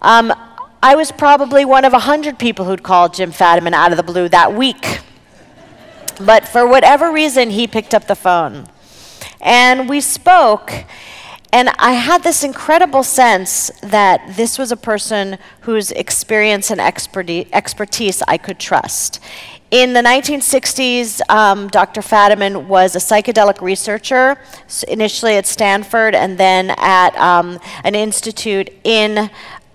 Um, 0.01 0.33
I 0.81 0.95
was 0.95 1.11
probably 1.11 1.63
one 1.63 1.85
of 1.85 1.93
a 1.93 1.99
hundred 1.99 2.39
people 2.39 2.65
who'd 2.65 2.81
called 2.81 3.13
Jim 3.13 3.31
Fadiman 3.31 3.73
out 3.73 3.91
of 3.91 3.97
the 3.97 4.03
blue 4.03 4.29
that 4.29 4.53
week. 4.53 5.01
But 6.19 6.47
for 6.47 6.67
whatever 6.67 7.11
reason, 7.11 7.49
he 7.51 7.67
picked 7.67 7.93
up 7.93 8.07
the 8.07 8.15
phone. 8.15 8.67
And 9.41 9.87
we 9.87 10.01
spoke, 10.01 10.85
and 11.53 11.69
I 11.79 11.93
had 11.93 12.23
this 12.23 12.43
incredible 12.43 13.03
sense 13.03 13.71
that 13.81 14.35
this 14.35 14.59
was 14.59 14.71
a 14.71 14.77
person 14.77 15.37
whose 15.61 15.91
experience 15.91 16.71
and 16.71 16.81
expertise 16.81 18.23
I 18.27 18.37
could 18.37 18.59
trust. 18.59 19.19
In 19.71 19.93
the 19.93 20.01
1960s, 20.01 21.21
um, 21.29 21.67
Dr. 21.67 22.01
Fadiman 22.01 22.65
was 22.65 22.95
a 22.95 22.99
psychedelic 22.99 23.61
researcher, 23.61 24.39
initially 24.87 25.35
at 25.35 25.45
Stanford 25.45 26.15
and 26.15 26.39
then 26.39 26.71
at 26.77 27.15
um, 27.17 27.59
an 27.83 27.93
institute 27.93 28.71
in 28.83 29.29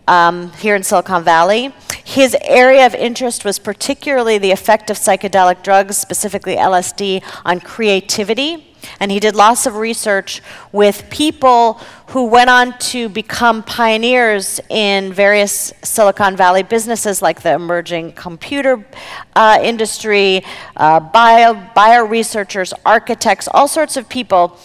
um, 0.08 0.52
here 0.52 0.74
in 0.74 0.82
Silicon 0.82 1.24
Valley. 1.24 1.72
His 2.04 2.36
area 2.42 2.86
of 2.86 2.94
interest 2.94 3.44
was 3.44 3.58
particularly 3.58 4.38
the 4.38 4.50
effect 4.50 4.90
of 4.90 4.96
psychedelic 4.96 5.62
drugs, 5.62 5.96
specifically 5.96 6.56
LSD, 6.56 7.22
on 7.44 7.60
creativity. 7.60 8.74
And 9.00 9.10
he 9.10 9.18
did 9.20 9.34
lots 9.34 9.66
of 9.66 9.76
research 9.76 10.42
with 10.72 11.08
people 11.10 11.80
who 12.08 12.26
went 12.26 12.50
on 12.50 12.78
to 12.78 13.08
become 13.08 13.62
pioneers 13.62 14.60
in 14.68 15.12
various 15.12 15.72
Silicon 15.82 16.36
Valley 16.36 16.62
businesses 16.62 17.22
like 17.22 17.42
the 17.42 17.54
emerging 17.54 18.12
computer 18.12 18.86
uh, 19.34 19.58
industry, 19.62 20.44
uh, 20.76 21.00
bio, 21.00 21.54
bio 21.74 22.04
researchers, 22.04 22.74
architects, 22.84 23.48
all 23.52 23.68
sorts 23.68 23.96
of 23.96 24.08
people 24.08 24.58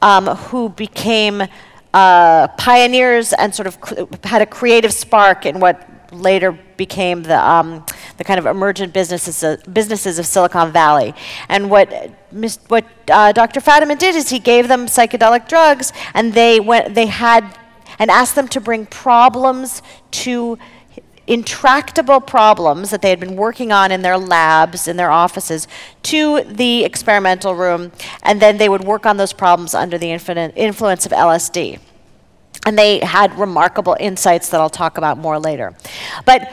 um, 0.00 0.26
who 0.26 0.68
became 0.68 1.44
uh, 1.94 2.48
pioneers 2.48 3.32
and 3.32 3.54
sort 3.54 3.66
of 3.66 3.76
had 4.24 4.42
a 4.42 4.46
creative 4.46 4.92
spark 4.92 5.46
in 5.46 5.60
what 5.60 5.88
later 6.12 6.52
became 6.76 7.22
the, 7.22 7.48
um, 7.48 7.84
the 8.18 8.24
kind 8.24 8.38
of 8.38 8.46
emergent 8.46 8.92
businesses, 8.92 9.42
uh, 9.42 9.56
businesses 9.72 10.18
of 10.18 10.26
Silicon 10.26 10.72
Valley. 10.72 11.14
And 11.48 11.70
what, 11.70 11.92
what 12.68 12.84
uh, 13.10 13.32
Dr. 13.32 13.60
Fadiman 13.60 13.98
did 13.98 14.14
is 14.14 14.28
he 14.28 14.38
gave 14.38 14.68
them 14.68 14.86
psychedelic 14.86 15.48
drugs 15.48 15.92
and 16.14 16.32
they, 16.34 16.60
went, 16.60 16.94
they 16.94 17.06
had 17.06 17.58
and 17.98 18.10
asked 18.10 18.34
them 18.34 18.48
to 18.48 18.60
bring 18.60 18.86
problems 18.86 19.82
to 20.10 20.58
intractable 21.26 22.20
problems 22.20 22.90
that 22.90 23.00
they 23.02 23.10
had 23.10 23.20
been 23.20 23.36
working 23.36 23.70
on 23.72 23.92
in 23.92 24.02
their 24.02 24.18
labs, 24.18 24.88
in 24.88 24.96
their 24.96 25.10
offices, 25.10 25.68
to 26.02 26.42
the 26.42 26.84
experimental 26.84 27.54
room, 27.54 27.92
and 28.22 28.40
then 28.40 28.58
they 28.58 28.68
would 28.68 28.84
work 28.84 29.06
on 29.06 29.16
those 29.16 29.32
problems 29.32 29.74
under 29.74 29.98
the 29.98 30.10
influence 30.10 31.06
of 31.06 31.12
LSD. 31.12 31.78
And 32.66 32.78
they 32.78 33.00
had 33.00 33.38
remarkable 33.38 33.96
insights 33.98 34.48
that 34.50 34.60
I'll 34.60 34.70
talk 34.70 34.98
about 34.98 35.18
more 35.18 35.38
later. 35.38 35.74
But 36.24 36.52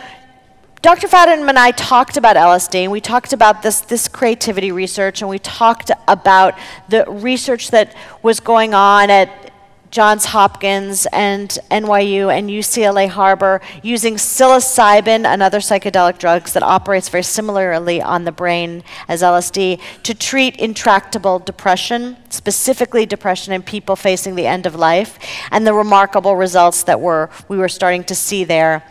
Dr. 0.82 1.08
Fadiman 1.08 1.50
and 1.50 1.60
I 1.60 1.72
talked 1.72 2.16
about 2.16 2.38
LSD, 2.38 2.84
and 2.84 2.92
we 2.92 3.02
talked 3.02 3.34
about 3.34 3.62
this, 3.62 3.82
this 3.82 4.08
creativity 4.08 4.72
research, 4.72 5.22
and 5.22 5.30
we 5.30 5.38
talked 5.40 5.92
about 6.08 6.58
the 6.88 7.04
research 7.06 7.72
that 7.72 7.94
was 8.24 8.40
going 8.40 8.74
on 8.74 9.10
at 9.10 9.49
Johns 9.92 10.26
Hopkins 10.26 11.08
and 11.12 11.50
NYU 11.72 12.32
and 12.32 12.50
UCLA 12.50 13.10
Harbor 13.10 13.60
using 13.82 14.16
psilocybin 14.16 15.26
and 15.26 15.42
other 15.42 15.60
psychedelic 15.60 16.20
drugs 16.20 16.54
that 16.54 16.62
operates 16.62 17.10
very 17.10 17.24
similarly 17.24 18.02
on 18.02 18.24
the 18.24 18.32
brain 18.32 18.84
as 19.08 19.24
LSD 19.24 19.80
to 20.04 20.14
treat 20.14 20.56
intractable 20.58 21.40
depression, 21.40 22.18
specifically 22.30 23.06
depression 23.06 23.52
in 23.52 23.64
people 23.64 23.96
facing 23.96 24.36
the 24.36 24.46
end 24.46 24.66
of 24.66 24.76
life, 24.76 25.18
and 25.52 25.66
the 25.66 25.74
remarkable 25.74 26.36
results 26.36 26.84
that 26.84 27.02
were 27.02 27.30
we 27.48 27.58
were 27.58 27.70
starting 27.70 28.04
to 28.04 28.16
see 28.16 28.44
there. 28.44 28.84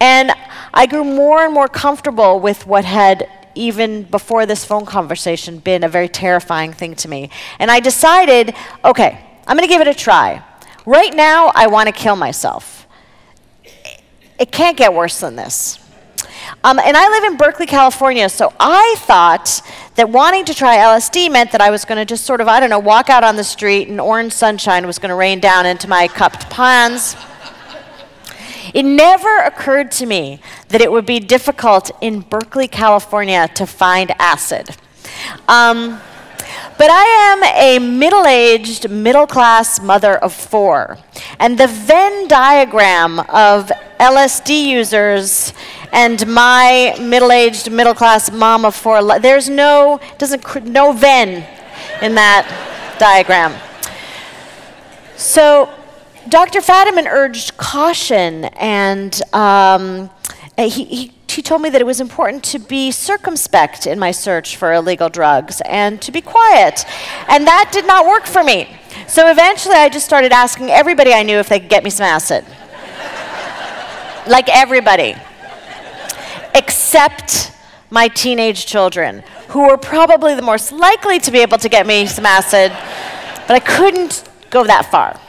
And 0.00 0.32
I 0.72 0.86
grew 0.86 1.02
more 1.02 1.44
and 1.44 1.52
more 1.52 1.68
comfortable 1.68 2.38
with 2.38 2.66
what 2.66 2.84
had 2.84 3.28
even 3.56 4.04
before 4.04 4.46
this 4.46 4.64
phone 4.64 4.86
conversation 4.86 5.58
been 5.58 5.82
a 5.82 5.88
very 5.88 6.08
terrifying 6.08 6.72
thing 6.72 6.94
to 6.94 7.08
me. 7.08 7.28
And 7.58 7.72
I 7.72 7.80
decided, 7.80 8.54
okay, 8.84 9.27
I'm 9.48 9.56
going 9.56 9.66
to 9.66 9.72
give 9.72 9.80
it 9.80 9.88
a 9.88 9.94
try. 9.94 10.42
Right 10.84 11.14
now, 11.14 11.50
I 11.54 11.68
want 11.68 11.86
to 11.86 11.92
kill 11.92 12.16
myself. 12.16 12.86
It 14.38 14.52
can't 14.52 14.76
get 14.76 14.92
worse 14.92 15.20
than 15.20 15.36
this. 15.36 15.78
Um, 16.62 16.78
and 16.78 16.96
I 16.96 17.08
live 17.08 17.24
in 17.24 17.38
Berkeley, 17.38 17.64
California, 17.64 18.28
so 18.28 18.52
I 18.60 18.96
thought 18.98 19.62
that 19.94 20.10
wanting 20.10 20.44
to 20.44 20.54
try 20.54 20.76
LSD 20.76 21.32
meant 21.32 21.52
that 21.52 21.62
I 21.62 21.70
was 21.70 21.86
going 21.86 21.96
to 21.96 22.04
just 22.04 22.24
sort 22.24 22.42
of, 22.42 22.48
I 22.48 22.60
don't 22.60 22.68
know, 22.68 22.78
walk 22.78 23.08
out 23.08 23.24
on 23.24 23.36
the 23.36 23.44
street 23.44 23.88
and 23.88 23.98
orange 24.00 24.32
sunshine 24.32 24.86
was 24.86 24.98
going 24.98 25.08
to 25.08 25.14
rain 25.14 25.40
down 25.40 25.64
into 25.64 25.88
my 25.88 26.08
cupped 26.08 26.50
palms. 26.50 27.16
It 28.74 28.84
never 28.84 29.38
occurred 29.44 29.90
to 29.92 30.06
me 30.06 30.40
that 30.68 30.82
it 30.82 30.92
would 30.92 31.06
be 31.06 31.20
difficult 31.20 31.90
in 32.02 32.20
Berkeley, 32.20 32.68
California 32.68 33.48
to 33.54 33.66
find 33.66 34.12
acid. 34.18 34.76
Um, 35.48 36.00
but 36.78 36.90
I 36.90 37.04
am 37.32 37.42
a 37.44 37.78
middle 37.80 38.24
aged, 38.24 38.88
middle 38.88 39.26
class 39.26 39.80
mother 39.80 40.16
of 40.16 40.32
four. 40.32 40.96
And 41.40 41.58
the 41.58 41.66
Venn 41.66 42.28
diagram 42.28 43.18
of 43.18 43.72
LSD 43.98 44.64
users 44.64 45.52
and 45.90 46.24
my 46.28 46.96
middle 47.00 47.32
aged, 47.32 47.70
middle 47.72 47.94
class 47.94 48.30
mom 48.30 48.64
of 48.64 48.76
four, 48.76 49.18
there's 49.18 49.48
no, 49.48 49.98
doesn't, 50.18 50.64
no 50.66 50.92
Venn 50.92 51.44
in 52.00 52.14
that 52.14 52.96
diagram. 53.00 53.54
So 55.16 55.68
Dr. 56.28 56.60
Fadiman 56.60 57.06
urged 57.06 57.56
caution 57.56 58.44
and 58.56 59.20
um, 59.34 60.10
he, 60.56 60.84
he 60.84 61.12
he 61.38 61.42
told 61.42 61.62
me 61.62 61.70
that 61.70 61.80
it 61.80 61.84
was 61.84 62.00
important 62.00 62.42
to 62.42 62.58
be 62.58 62.90
circumspect 62.90 63.86
in 63.86 63.96
my 63.96 64.10
search 64.10 64.56
for 64.56 64.72
illegal 64.72 65.08
drugs 65.08 65.62
and 65.66 66.02
to 66.02 66.10
be 66.10 66.20
quiet. 66.20 66.84
And 67.28 67.46
that 67.46 67.70
did 67.70 67.86
not 67.86 68.06
work 68.06 68.26
for 68.26 68.42
me. 68.42 68.68
So 69.06 69.30
eventually 69.30 69.76
I 69.76 69.88
just 69.88 70.04
started 70.04 70.32
asking 70.32 70.70
everybody 70.70 71.12
I 71.12 71.22
knew 71.22 71.38
if 71.38 71.48
they 71.48 71.60
could 71.60 71.68
get 71.68 71.84
me 71.84 71.90
some 71.90 72.06
acid. 72.06 72.44
like 74.26 74.48
everybody. 74.48 75.14
Except 76.56 77.52
my 77.88 78.08
teenage 78.08 78.66
children, 78.66 79.22
who 79.50 79.68
were 79.68 79.76
probably 79.76 80.34
the 80.34 80.42
most 80.42 80.72
likely 80.72 81.20
to 81.20 81.30
be 81.30 81.38
able 81.38 81.58
to 81.58 81.68
get 81.68 81.86
me 81.86 82.06
some 82.06 82.26
acid, 82.26 82.72
but 83.46 83.54
I 83.54 83.60
couldn't 83.60 84.28
go 84.50 84.64
that 84.64 84.90
far. 84.90 85.20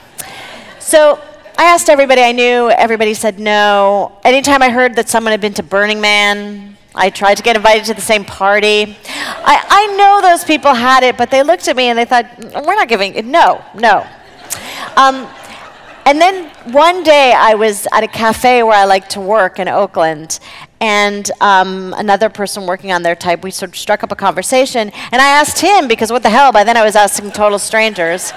So 0.79 1.21
I 1.59 1.63
asked 1.63 1.89
everybody 1.89 2.21
I 2.21 2.31
knew, 2.31 2.69
everybody 2.69 3.13
said 3.13 3.37
no. 3.37 4.17
Anytime 4.23 4.61
I 4.61 4.69
heard 4.69 4.95
that 4.95 5.09
someone 5.09 5.31
had 5.31 5.41
been 5.41 5.53
to 5.55 5.61
Burning 5.61 5.99
Man, 5.99 6.77
I 6.95 7.09
tried 7.09 7.35
to 7.35 7.43
get 7.43 7.57
invited 7.57 7.83
to 7.87 7.93
the 7.93 7.99
same 7.99 8.23
party. 8.23 8.95
I, 9.05 9.65
I 9.67 9.97
know 9.97 10.21
those 10.21 10.45
people 10.45 10.73
had 10.73 11.03
it, 11.03 11.17
but 11.17 11.29
they 11.29 11.43
looked 11.43 11.67
at 11.67 11.75
me 11.75 11.89
and 11.89 11.99
they 11.99 12.05
thought, 12.05 12.27
we're 12.65 12.75
not 12.75 12.87
giving 12.87 13.13
it. 13.13 13.25
No, 13.25 13.61
no. 13.75 14.07
Um, 14.95 15.27
and 16.05 16.21
then 16.21 16.49
one 16.71 17.03
day 17.03 17.33
I 17.33 17.55
was 17.55 17.89
at 17.91 18.05
a 18.05 18.07
cafe 18.07 18.63
where 18.63 18.77
I 18.77 18.85
like 18.85 19.09
to 19.09 19.19
work 19.19 19.59
in 19.59 19.67
Oakland, 19.67 20.39
and 20.79 21.29
um, 21.41 21.93
another 21.97 22.29
person 22.29 22.67
working 22.67 22.93
on 22.93 23.03
their 23.03 23.17
type, 23.17 23.43
we 23.43 23.51
sort 23.51 23.71
of 23.71 23.75
struck 23.75 24.01
up 24.01 24.13
a 24.13 24.15
conversation, 24.15 24.93
and 25.11 25.21
I 25.21 25.27
asked 25.27 25.59
him, 25.59 25.89
because 25.89 26.09
what 26.09 26.23
the 26.23 26.29
hell, 26.29 26.53
by 26.53 26.63
then 26.63 26.77
I 26.77 26.85
was 26.85 26.95
asking 26.95 27.31
total 27.31 27.59
strangers. 27.59 28.31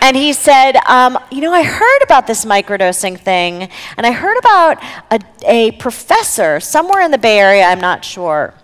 And 0.00 0.16
he 0.16 0.32
said, 0.32 0.76
um, 0.86 1.18
You 1.30 1.40
know, 1.42 1.52
I 1.52 1.62
heard 1.62 2.02
about 2.02 2.26
this 2.26 2.44
microdosing 2.44 3.18
thing, 3.18 3.68
and 3.96 4.06
I 4.06 4.12
heard 4.12 4.38
about 4.38 4.82
a, 5.10 5.20
a 5.46 5.72
professor 5.72 6.60
somewhere 6.60 7.02
in 7.02 7.10
the 7.10 7.18
Bay 7.18 7.38
Area, 7.38 7.64
I'm 7.64 7.80
not 7.80 8.04
sure. 8.04 8.54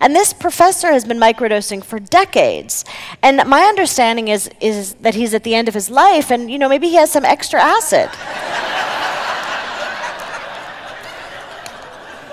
And 0.00 0.14
this 0.14 0.32
professor 0.32 0.90
has 0.92 1.04
been 1.04 1.18
microdosing 1.18 1.84
for 1.84 1.98
decades. 1.98 2.84
And 3.22 3.46
my 3.46 3.62
understanding 3.64 4.28
is, 4.28 4.48
is 4.60 4.94
that 4.94 5.14
he's 5.14 5.34
at 5.34 5.44
the 5.44 5.54
end 5.54 5.68
of 5.68 5.74
his 5.74 5.90
life, 5.90 6.30
and, 6.30 6.50
you 6.50 6.58
know, 6.58 6.68
maybe 6.68 6.88
he 6.88 6.94
has 6.96 7.10
some 7.10 7.26
extra 7.26 7.60
acid. 7.62 8.08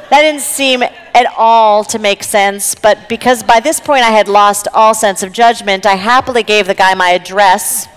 that 0.09 0.21
didn't 0.21 0.41
seem 0.41 0.83
at 0.83 1.25
all 1.37 1.83
to 1.85 1.99
make 1.99 2.23
sense, 2.23 2.75
but 2.75 3.09
because 3.09 3.43
by 3.43 3.59
this 3.59 3.79
point 3.79 4.03
I 4.03 4.11
had 4.11 4.27
lost 4.27 4.67
all 4.73 4.93
sense 4.93 5.21
of 5.21 5.33
judgment, 5.33 5.85
I 5.85 5.95
happily 5.95 6.43
gave 6.43 6.67
the 6.67 6.75
guy 6.75 6.93
my 6.93 7.09
address 7.09 7.87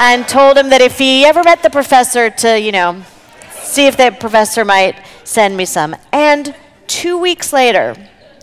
and 0.00 0.26
told 0.26 0.56
him 0.56 0.70
that 0.70 0.80
if 0.80 0.96
he 0.96 1.26
ever 1.26 1.44
met 1.44 1.62
the 1.62 1.68
professor 1.68 2.30
to, 2.30 2.58
you 2.58 2.72
know, 2.72 3.04
see 3.52 3.86
if 3.86 3.98
the 3.98 4.10
professor 4.18 4.64
might 4.64 4.96
send 5.24 5.54
me 5.54 5.66
some. 5.66 5.94
And 6.10 6.54
two 6.86 7.18
weeks 7.18 7.52
later, 7.52 7.94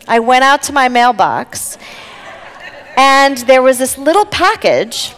I 0.06 0.20
went 0.20 0.44
out 0.44 0.62
to 0.62 0.72
my 0.72 0.88
mailbox 0.88 1.76
and 2.96 3.38
there 3.38 3.60
was 3.60 3.78
this 3.78 3.98
little 3.98 4.24
package 4.24 5.14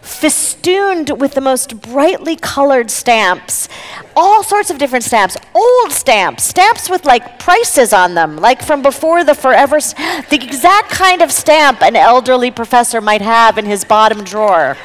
festooned 0.00 1.20
with 1.20 1.34
the 1.34 1.40
most 1.40 1.80
brightly 1.80 2.34
colored 2.34 2.90
stamps, 2.90 3.68
all 4.16 4.42
sorts 4.42 4.70
of 4.70 4.78
different 4.78 5.04
stamps, 5.04 5.36
old 5.54 5.92
stamps, 5.92 6.42
stamps 6.42 6.90
with 6.90 7.04
like 7.04 7.38
prices 7.38 7.92
on 7.92 8.14
them, 8.14 8.36
like 8.36 8.62
from 8.62 8.82
before 8.82 9.22
the 9.22 9.34
forever, 9.34 9.78
the 9.78 10.40
exact 10.42 10.90
kind 10.90 11.22
of 11.22 11.30
stamp 11.30 11.82
an 11.82 11.94
elderly 11.94 12.50
professor 12.50 13.00
might 13.00 13.22
have 13.22 13.58
in 13.58 13.64
his 13.64 13.84
bottom 13.84 14.24
drawer. 14.24 14.76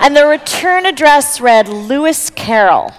And 0.00 0.16
the 0.16 0.26
return 0.26 0.86
address 0.86 1.40
read 1.40 1.68
Lewis 1.68 2.30
Carroll. 2.30 2.92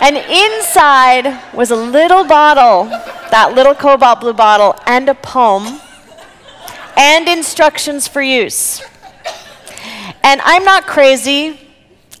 and 0.00 0.16
inside 0.16 1.40
was 1.52 1.70
a 1.70 1.76
little 1.76 2.24
bottle, 2.24 2.84
that 3.30 3.52
little 3.54 3.74
cobalt 3.74 4.20
blue 4.20 4.32
bottle, 4.32 4.74
and 4.86 5.08
a 5.08 5.14
poem, 5.14 5.80
and 6.96 7.28
instructions 7.28 8.06
for 8.06 8.22
use. 8.22 8.82
And 10.22 10.40
I'm 10.44 10.64
not 10.64 10.86
crazy 10.86 11.60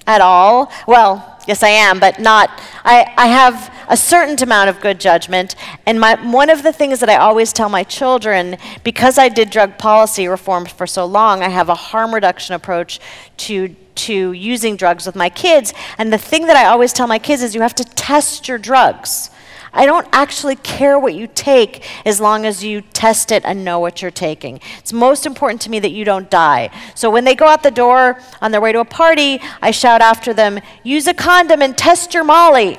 at 0.06 0.20
all. 0.20 0.72
Well, 0.86 1.29
yes, 1.50 1.64
I 1.64 1.70
am, 1.70 1.98
but 1.98 2.20
not. 2.20 2.48
I, 2.84 3.12
I 3.16 3.26
have 3.26 3.74
a 3.88 3.96
certain 3.96 4.40
amount 4.40 4.70
of 4.70 4.80
good 4.80 5.00
judgment. 5.00 5.56
And 5.84 5.98
my, 5.98 6.14
one 6.30 6.48
of 6.48 6.62
the 6.62 6.72
things 6.72 7.00
that 7.00 7.08
I 7.08 7.16
always 7.16 7.52
tell 7.52 7.68
my 7.68 7.82
children, 7.82 8.56
because 8.84 9.18
I 9.18 9.28
did 9.28 9.50
drug 9.50 9.76
policy 9.76 10.28
reform 10.28 10.66
for 10.66 10.86
so 10.86 11.04
long, 11.04 11.42
I 11.42 11.48
have 11.48 11.68
a 11.68 11.74
harm 11.74 12.14
reduction 12.14 12.54
approach 12.54 13.00
to 13.38 13.74
to 13.96 14.32
using 14.32 14.76
drugs 14.76 15.04
with 15.04 15.14
my 15.14 15.28
kids. 15.28 15.74
And 15.98 16.10
the 16.10 16.16
thing 16.16 16.46
that 16.46 16.56
I 16.56 16.66
always 16.66 16.92
tell 16.92 17.06
my 17.06 17.18
kids 17.18 17.42
is 17.42 17.54
you 17.54 17.60
have 17.60 17.74
to 17.74 17.84
test 17.84 18.48
your 18.48 18.56
drugs. 18.56 19.28
I 19.72 19.86
don't 19.86 20.06
actually 20.12 20.56
care 20.56 20.98
what 20.98 21.14
you 21.14 21.28
take 21.28 21.86
as 22.06 22.20
long 22.20 22.44
as 22.44 22.64
you 22.64 22.80
test 22.80 23.30
it 23.30 23.44
and 23.44 23.64
know 23.64 23.78
what 23.78 24.02
you're 24.02 24.10
taking. 24.10 24.60
It's 24.78 24.92
most 24.92 25.26
important 25.26 25.60
to 25.62 25.70
me 25.70 25.78
that 25.80 25.92
you 25.92 26.04
don't 26.04 26.28
die. 26.30 26.70
So 26.94 27.10
when 27.10 27.24
they 27.24 27.34
go 27.34 27.46
out 27.46 27.62
the 27.62 27.70
door 27.70 28.20
on 28.40 28.50
their 28.50 28.60
way 28.60 28.72
to 28.72 28.80
a 28.80 28.84
party, 28.84 29.40
I 29.62 29.70
shout 29.70 30.00
after 30.00 30.34
them, 30.34 30.60
use 30.82 31.06
a 31.06 31.14
condom 31.14 31.62
and 31.62 31.76
test 31.76 32.14
your 32.14 32.24
Molly. 32.24 32.78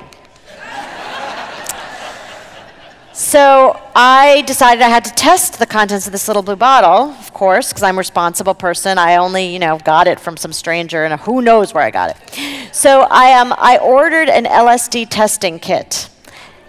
So 3.13 3.79
I 3.93 4.41
decided 4.47 4.81
I 4.81 4.89
had 4.89 5.05
to 5.05 5.13
test 5.13 5.59
the 5.59 5.65
contents 5.65 6.07
of 6.07 6.11
this 6.11 6.27
little 6.27 6.41
blue 6.41 6.55
bottle, 6.55 7.11
of 7.11 7.33
course, 7.33 7.69
because 7.69 7.83
I'm 7.83 7.95
a 7.95 7.99
responsible 7.99 8.55
person. 8.55 8.97
I 8.97 9.17
only, 9.17 9.45
you 9.45 9.59
know, 9.59 9.77
got 9.79 10.07
it 10.07 10.19
from 10.19 10.37
some 10.37 10.51
stranger, 10.51 11.03
and 11.03 11.19
who 11.21 11.41
knows 11.41 11.73
where 11.73 11.83
I 11.83 11.91
got 11.91 12.11
it. 12.11 12.73
So 12.73 13.01
I 13.11 13.33
um, 13.33 13.53
I 13.57 13.77
ordered 13.77 14.27
an 14.27 14.45
LSD 14.45 15.07
testing 15.09 15.59
kit. 15.59 16.09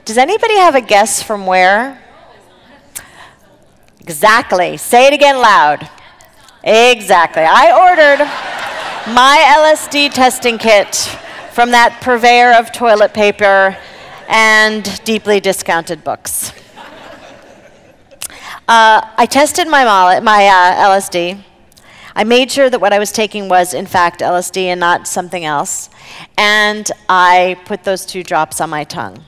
Does 0.05 0.19
anybody 0.19 0.57
have 0.57 0.75
a 0.75 0.81
guess 0.81 1.23
from 1.23 1.47
where? 1.47 2.03
Exactly. 4.01 4.77
Say 4.77 5.07
it 5.07 5.13
again 5.13 5.37
loud. 5.37 5.89
Exactly. 6.65 7.45
I 7.45 7.71
ordered 7.71 8.25
my 9.15 9.45
LSD 9.59 10.13
testing 10.13 10.59
kit 10.59 10.97
from 11.53 11.71
that 11.71 12.01
purveyor 12.01 12.53
of 12.55 12.73
toilet 12.73 13.15
paper 13.15 13.77
and 14.29 15.05
deeply 15.05 15.39
discounted 15.39 16.03
books. 16.03 16.53
Uh, 18.69 19.07
I 19.17 19.27
tested 19.31 19.69
my, 19.69 19.85
molly, 19.85 20.21
my 20.21 20.47
uh, 20.47 20.89
LSD. 20.89 21.41
I 22.17 22.25
made 22.25 22.51
sure 22.51 22.69
that 22.69 22.81
what 22.81 22.93
I 22.93 22.99
was 22.99 23.13
taking 23.13 23.49
was, 23.49 23.73
in 23.73 23.87
fact, 23.87 24.21
LSD 24.21 24.65
and 24.65 24.81
not 24.81 25.07
something 25.07 25.45
else. 25.45 25.91
And 26.37 26.91
I 27.09 27.57
put 27.67 27.85
those 27.85 28.05
two 28.05 28.25
drops 28.25 28.61
on 28.61 28.69
my 28.69 28.83
tongue. 28.83 29.25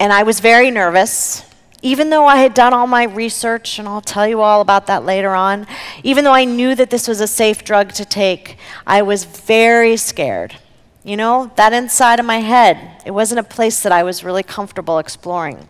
And 0.00 0.12
I 0.12 0.22
was 0.22 0.38
very 0.40 0.70
nervous, 0.70 1.44
even 1.82 2.10
though 2.10 2.26
I 2.26 2.36
had 2.36 2.54
done 2.54 2.72
all 2.72 2.86
my 2.86 3.04
research, 3.04 3.78
and 3.78 3.88
I'll 3.88 4.00
tell 4.00 4.28
you 4.28 4.40
all 4.40 4.60
about 4.60 4.86
that 4.86 5.04
later 5.04 5.34
on. 5.34 5.66
Even 6.04 6.24
though 6.24 6.32
I 6.32 6.44
knew 6.44 6.74
that 6.76 6.90
this 6.90 7.08
was 7.08 7.20
a 7.20 7.26
safe 7.26 7.64
drug 7.64 7.92
to 7.94 8.04
take, 8.04 8.58
I 8.86 9.02
was 9.02 9.24
very 9.24 9.96
scared. 9.96 10.54
You 11.02 11.16
know, 11.16 11.50
that 11.56 11.72
inside 11.72 12.20
of 12.20 12.26
my 12.26 12.38
head, 12.38 13.02
it 13.06 13.10
wasn't 13.10 13.40
a 13.40 13.44
place 13.44 13.82
that 13.82 13.92
I 13.92 14.02
was 14.02 14.22
really 14.22 14.42
comfortable 14.42 14.98
exploring. 14.98 15.68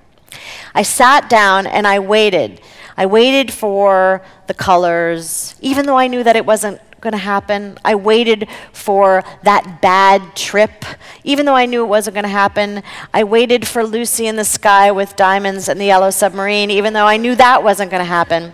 I 0.75 0.83
sat 0.83 1.31
down 1.31 1.67
and 1.67 1.87
I 1.87 1.99
waited. 1.99 2.61
I 2.97 3.07
waited 3.07 3.53
for 3.53 4.23
the 4.47 4.55
colors, 4.55 5.55
even 5.61 5.87
though 5.87 5.97
I 5.97 6.09
knew 6.09 6.23
that 6.25 6.37
it 6.37 6.45
wasn't 6.45 6.81
going 7.01 7.13
to 7.13 7.19
happen. 7.19 7.79
I 7.85 7.95
waited 7.95 8.49
for 8.73 9.23
that 9.43 9.81
bad 9.81 10.37
trip, 10.37 10.85
even 11.25 11.47
though 11.47 11.55
I 11.55 11.67
knew 11.67 11.83
it 11.83 11.89
wasn't 11.89 12.15
going 12.15 12.25
to 12.25 12.31
happen. 12.31 12.83
I 13.13 13.25
waited 13.25 13.67
for 13.67 13.85
Lucy 13.85 14.27
in 14.27 14.37
the 14.37 14.45
sky 14.45 14.91
with 14.91 15.17
diamonds 15.17 15.69
and 15.69 15.81
the 15.81 15.87
yellow 15.87 16.11
submarine, 16.11 16.71
even 16.71 16.93
though 16.93 17.07
I 17.07 17.17
knew 17.17 17.35
that 17.37 17.63
wasn't 17.63 17.91
going 17.91 18.03
to 18.03 18.09
happen. 18.09 18.53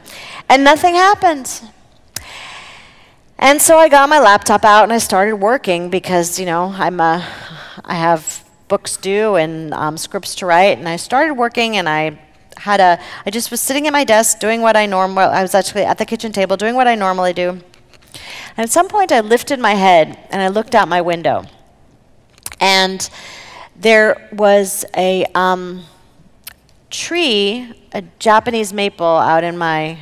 And 0.49 0.65
nothing 0.65 0.95
happened. 0.95 1.63
And 3.39 3.61
so 3.61 3.79
I 3.79 3.89
got 3.89 4.09
my 4.09 4.21
laptop 4.21 4.65
out 4.65 4.85
and 4.85 4.93
I 4.93 4.99
started 4.99 5.37
working 5.37 5.91
because, 5.91 6.39
you 6.39 6.47
know, 6.47 6.73
I'm 6.77 7.01
a, 7.01 7.27
I 7.85 7.95
have 7.95 8.45
books 8.69 8.97
due 8.97 9.37
and 9.37 9.75
um, 9.75 9.99
scripts 9.99 10.35
to 10.37 10.47
write. 10.47 10.79
And 10.79 10.89
I 10.89 10.97
started 10.97 11.35
working 11.35 11.77
and 11.77 11.89
I 11.89 12.19
had 12.57 12.81
a, 12.81 12.99
I 13.27 13.31
just 13.31 13.51
was 13.51 13.61
sitting 13.61 13.87
at 13.87 13.93
my 13.93 14.05
desk 14.05 14.39
doing 14.39 14.63
what 14.63 14.77
I 14.77 14.87
normally, 14.87 15.27
I 15.27 15.43
was 15.43 15.55
actually 15.55 15.83
at 15.83 15.99
the 15.99 16.07
kitchen 16.07 16.33
table 16.33 16.57
doing 16.57 16.75
what 16.75 16.89
I 16.89 16.95
normally 16.95 17.33
do. 17.33 17.61
And 18.57 18.65
at 18.65 18.71
some 18.71 18.89
point 18.89 19.13
I 19.13 19.21
lifted 19.21 19.59
my 19.59 19.75
head 19.75 20.19
and 20.31 20.41
I 20.41 20.49
looked 20.49 20.75
out 20.75 20.89
my 20.89 21.01
window. 21.01 21.45
And 22.61 23.09
there 23.77 24.29
was 24.33 24.85
a 24.97 25.27
um, 25.35 25.85
tree, 26.91 27.73
a 27.93 28.03
Japanese 28.19 28.73
maple 28.73 29.07
out 29.07 29.45
in 29.45 29.59
my 29.59 29.99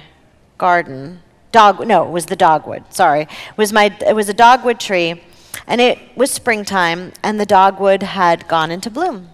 garden. 0.59 1.23
Dog 1.51 1.87
no 1.87 2.07
it 2.07 2.11
was 2.11 2.27
the 2.27 2.37
dogwood 2.37 2.85
sorry. 2.91 3.23
It 3.23 3.59
was 3.59 3.73
my 3.73 3.95
it 4.07 4.15
was 4.15 4.29
a 4.29 4.35
dogwood 4.35 4.81
tree 4.81 5.23
and 5.67 5.81
it 5.81 5.99
was 6.17 6.31
springtime 6.31 7.13
and 7.23 7.39
the 7.39 7.47
dogwood 7.47 8.03
had 8.03 8.49
gone 8.49 8.71
into 8.71 8.89
bloom. 8.89 9.29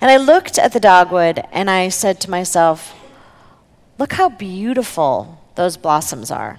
And 0.00 0.10
i 0.10 0.16
looked 0.16 0.58
at 0.58 0.72
the 0.72 0.80
dogwood 0.80 1.44
and 1.52 1.70
i 1.70 1.88
said 1.88 2.20
to 2.22 2.30
myself 2.30 2.94
look 3.98 4.14
how 4.14 4.28
beautiful 4.30 5.38
those 5.54 5.76
blossoms 5.76 6.30
are 6.30 6.58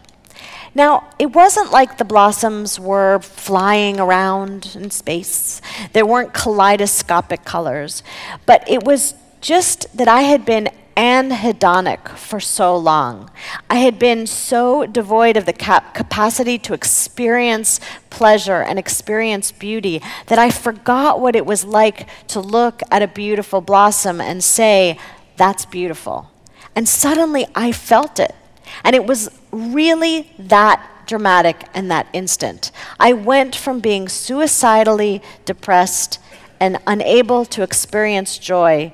now, 0.74 1.10
it 1.20 1.34
wasn't 1.34 1.72
like 1.72 1.98
the 1.98 2.06
blossoms 2.06 2.80
were 2.80 3.20
flying 3.20 4.00
around 4.00 4.72
in 4.74 4.90
space. 4.90 5.62
There 5.92 6.06
weren't 6.06 6.34
kaleidoscopic 6.34 7.44
colors. 7.44 8.04
But 8.46 8.64
it 8.70 8.84
was 8.84 9.14
just 9.42 9.98
that 9.98 10.08
I 10.08 10.22
had 10.22 10.46
been 10.46 10.70
anhedonic 10.96 12.18
for 12.18 12.40
so 12.40 12.78
long. 12.78 13.30
I 13.70 13.76
had 13.76 13.98
been 14.00 14.28
so 14.28 14.86
devoid 14.86 15.36
of 15.36 15.46
the 15.46 15.54
cap- 15.54 15.94
capacity 15.94 16.58
to 16.60 16.74
experience 16.74 17.80
pleasure 18.10 18.62
and 18.62 18.78
experience 18.78 19.52
beauty 19.52 20.02
that 20.28 20.38
I 20.40 20.52
forgot 20.52 21.20
what 21.20 21.36
it 21.36 21.46
was 21.46 21.66
like 21.66 22.08
to 22.28 22.40
look 22.40 22.82
at 22.92 23.02
a 23.02 23.08
beautiful 23.08 23.62
blossom 23.62 24.22
and 24.22 24.44
say, 24.44 24.98
That's 25.38 25.66
beautiful. 25.66 26.30
And 26.76 26.88
suddenly 26.88 27.46
I 27.56 27.72
felt 27.72 28.20
it. 28.20 28.36
And 28.84 28.96
it 28.96 29.06
was 29.06 29.30
really 29.52 30.32
that 30.38 30.88
dramatic 31.06 31.68
and 31.74 31.92
that 31.92 32.08
instant. 32.14 32.72
I 33.00 33.14
went 33.14 33.56
from 33.56 33.80
being 33.80 34.08
suicidally 34.08 35.22
depressed 35.46 36.20
and 36.60 36.78
unable 36.88 37.44
to 37.46 37.64
experience 37.64 38.38
joy 38.38 38.94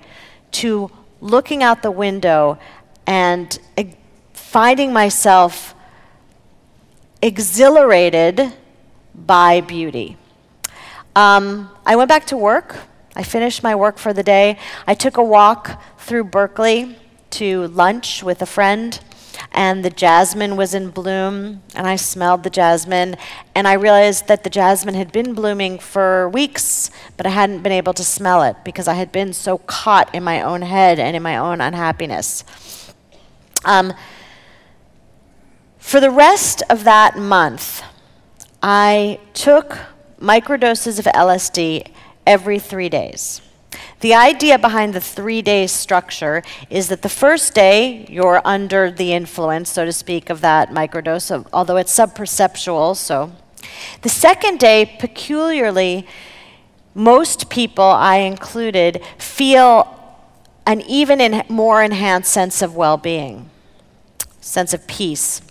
to 0.51 0.89
looking 1.21 1.61
out 1.61 1.83
the 1.83 1.91
window 1.91 2.57
and 3.05 3.59
finding 4.33 4.91
myself 4.93 5.75
exhilarated 7.21 8.53
by 9.13 9.61
beauty. 9.61 10.17
Um, 11.15 11.69
I 11.85 11.95
went 11.95 12.09
back 12.09 12.25
to 12.27 12.37
work. 12.37 12.77
I 13.15 13.23
finished 13.23 13.63
my 13.63 13.75
work 13.75 13.97
for 13.97 14.13
the 14.13 14.23
day. 14.23 14.57
I 14.85 14.93
took 14.93 15.17
a 15.17 15.23
walk 15.23 15.81
through 15.97 16.25
Berkeley 16.25 16.95
to 17.31 17.67
lunch 17.67 18.23
with 18.23 18.41
a 18.41 18.45
friend 18.45 18.99
and 19.51 19.83
the 19.83 19.89
jasmine 19.89 20.55
was 20.55 20.73
in 20.73 20.89
bloom, 20.89 21.63
and 21.75 21.87
I 21.87 21.95
smelled 21.95 22.43
the 22.43 22.49
jasmine, 22.49 23.15
and 23.55 23.67
I 23.67 23.73
realized 23.73 24.27
that 24.27 24.43
the 24.43 24.49
jasmine 24.49 24.95
had 24.95 25.11
been 25.11 25.33
blooming 25.33 25.79
for 25.79 26.29
weeks, 26.29 26.91
but 27.15 27.25
I 27.25 27.29
hadn't 27.29 27.63
been 27.63 27.71
able 27.71 27.93
to 27.93 28.03
smell 28.03 28.43
it 28.43 28.57
because 28.63 28.87
I 28.87 28.93
had 28.93 29.11
been 29.11 29.33
so 29.33 29.57
caught 29.57 30.13
in 30.13 30.23
my 30.23 30.41
own 30.41 30.61
head 30.61 30.99
and 30.99 31.15
in 31.15 31.23
my 31.23 31.37
own 31.37 31.61
unhappiness. 31.61 32.43
Um, 33.65 33.93
for 35.77 35.99
the 35.99 36.11
rest 36.11 36.63
of 36.69 36.83
that 36.83 37.17
month, 37.17 37.81
I 38.61 39.19
took 39.33 39.77
microdoses 40.19 40.99
of 40.99 41.05
LSD 41.05 41.87
every 42.25 42.59
three 42.59 42.89
days. 42.89 43.41
The 43.99 44.13
idea 44.13 44.59
behind 44.59 44.93
the 44.93 45.01
three 45.01 45.41
day 45.41 45.65
structure 45.65 46.43
is 46.69 46.87
that 46.89 47.01
the 47.01 47.09
first 47.09 47.55
day 47.55 48.05
you're 48.09 48.41
under 48.45 48.91
the 48.91 49.13
influence, 49.13 49.71
so 49.71 49.85
to 49.85 49.91
speak, 49.91 50.29
of 50.29 50.41
that 50.41 50.69
microdose, 50.69 51.31
of, 51.31 51.47
although 51.51 51.77
it's 51.77 51.97
subperceptual. 51.97 52.95
So, 52.95 53.31
the 54.03 54.09
second 54.09 54.59
day, 54.59 54.97
peculiarly, 54.99 56.07
most 56.93 57.49
people, 57.49 57.83
I 57.83 58.17
included, 58.17 59.03
feel 59.17 59.93
an 60.67 60.81
even 60.81 61.43
more 61.49 61.81
enhanced 61.81 62.31
sense 62.31 62.61
of 62.61 62.75
well 62.75 62.97
being, 62.97 63.49
sense 64.41 64.73
of 64.73 64.85
peace. 64.85 65.41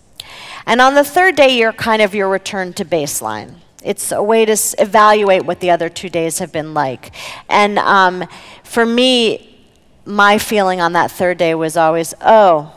And 0.66 0.80
on 0.80 0.94
the 0.94 1.04
third 1.04 1.34
day, 1.34 1.56
you're 1.56 1.72
kind 1.72 2.00
of 2.00 2.14
your 2.14 2.28
return 2.28 2.72
to 2.74 2.84
baseline. 2.84 3.54
It's 3.86 4.10
a 4.10 4.20
way 4.20 4.44
to 4.44 4.56
evaluate 4.78 5.46
what 5.46 5.60
the 5.60 5.70
other 5.70 5.88
two 5.88 6.08
days 6.08 6.40
have 6.40 6.50
been 6.50 6.74
like. 6.74 7.12
And 7.48 7.78
um, 7.78 8.26
for 8.64 8.84
me, 8.84 9.64
my 10.04 10.38
feeling 10.38 10.80
on 10.80 10.92
that 10.94 11.12
third 11.12 11.38
day 11.38 11.54
was 11.54 11.76
always, 11.76 12.12
oh, 12.20 12.74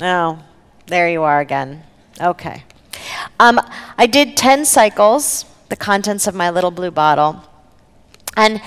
no, 0.00 0.38
oh, 0.38 0.44
there 0.86 1.10
you 1.10 1.22
are 1.24 1.40
again. 1.40 1.82
Okay. 2.20 2.62
Um, 3.40 3.60
I 3.98 4.06
did 4.06 4.36
10 4.36 4.64
cycles, 4.64 5.46
the 5.68 5.74
contents 5.74 6.28
of 6.28 6.34
my 6.36 6.48
little 6.48 6.70
blue 6.70 6.92
bottle. 6.92 7.42
And 8.36 8.62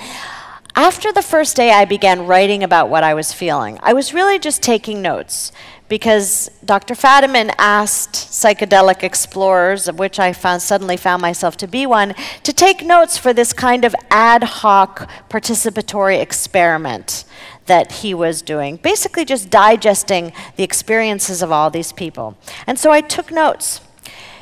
after 0.74 1.12
the 1.12 1.22
first 1.22 1.56
day, 1.56 1.70
I 1.72 1.86
began 1.86 2.26
writing 2.26 2.62
about 2.62 2.90
what 2.90 3.04
I 3.04 3.14
was 3.14 3.32
feeling. 3.32 3.78
I 3.82 3.94
was 3.94 4.12
really 4.12 4.38
just 4.38 4.62
taking 4.62 5.00
notes 5.00 5.50
because 5.88 6.50
Dr. 6.64 6.94
Fadiman 6.94 7.54
asked 7.58 8.14
psychedelic 8.14 9.02
explorers, 9.02 9.86
of 9.86 9.98
which 9.98 10.18
I 10.18 10.32
found, 10.32 10.62
suddenly 10.62 10.96
found 10.96 11.22
myself 11.22 11.56
to 11.58 11.68
be 11.68 11.86
one, 11.86 12.14
to 12.42 12.52
take 12.52 12.84
notes 12.84 13.16
for 13.16 13.32
this 13.32 13.52
kind 13.52 13.84
of 13.84 13.94
ad 14.10 14.42
hoc 14.42 15.08
participatory 15.28 16.20
experiment 16.20 17.24
that 17.66 17.92
he 17.92 18.14
was 18.14 18.42
doing, 18.42 18.76
basically 18.76 19.24
just 19.24 19.50
digesting 19.50 20.32
the 20.56 20.64
experiences 20.64 21.42
of 21.42 21.52
all 21.52 21.70
these 21.70 21.92
people. 21.92 22.36
And 22.66 22.78
so 22.78 22.90
I 22.90 23.00
took 23.00 23.30
notes. 23.30 23.80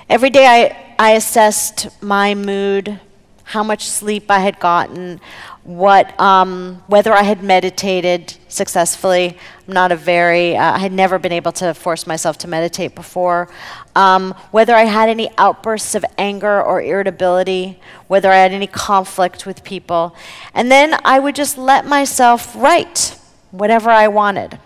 Every 0.09 0.30
day 0.30 0.47
I, 0.47 0.95
I 0.99 1.12
assessed 1.12 1.88
my 2.03 2.34
mood, 2.34 3.01
how 3.45 3.62
much 3.62 3.84
sleep 3.86 4.30
I 4.30 4.38
had 4.38 4.59
gotten, 4.59 5.20
what, 5.64 6.18
um, 6.20 6.82
whether 6.88 7.12
I 7.12 7.22
had 7.22 7.42
meditated 7.42 8.36
successfully. 8.48 9.36
I'm 9.66 9.74
not 9.74 9.92
a 9.92 9.96
very, 9.96 10.56
uh, 10.56 10.74
I 10.74 10.78
had 10.78 10.92
never 10.92 11.18
been 11.18 11.32
able 11.32 11.52
to 11.52 11.72
force 11.72 12.06
myself 12.06 12.36
to 12.38 12.48
meditate 12.48 12.94
before. 12.94 13.48
Um, 13.96 14.34
whether 14.50 14.74
I 14.74 14.84
had 14.84 15.08
any 15.08 15.30
outbursts 15.38 15.94
of 15.94 16.04
anger 16.18 16.62
or 16.62 16.82
irritability, 16.82 17.80
whether 18.08 18.30
I 18.30 18.36
had 18.36 18.52
any 18.52 18.66
conflict 18.66 19.46
with 19.46 19.64
people. 19.64 20.14
And 20.52 20.70
then 20.70 20.98
I 21.02 21.18
would 21.18 21.34
just 21.34 21.56
let 21.56 21.86
myself 21.86 22.54
write 22.54 23.18
whatever 23.50 23.88
I 23.90 24.08
wanted. 24.08 24.58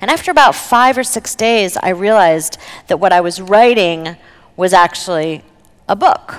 And 0.00 0.10
after 0.10 0.30
about 0.30 0.54
five 0.54 0.96
or 0.96 1.04
six 1.04 1.34
days, 1.34 1.76
I 1.76 1.90
realized 1.90 2.56
that 2.86 2.98
what 2.98 3.12
I 3.12 3.20
was 3.20 3.40
writing 3.40 4.16
was 4.56 4.72
actually 4.72 5.42
a 5.86 5.96
book. 5.96 6.36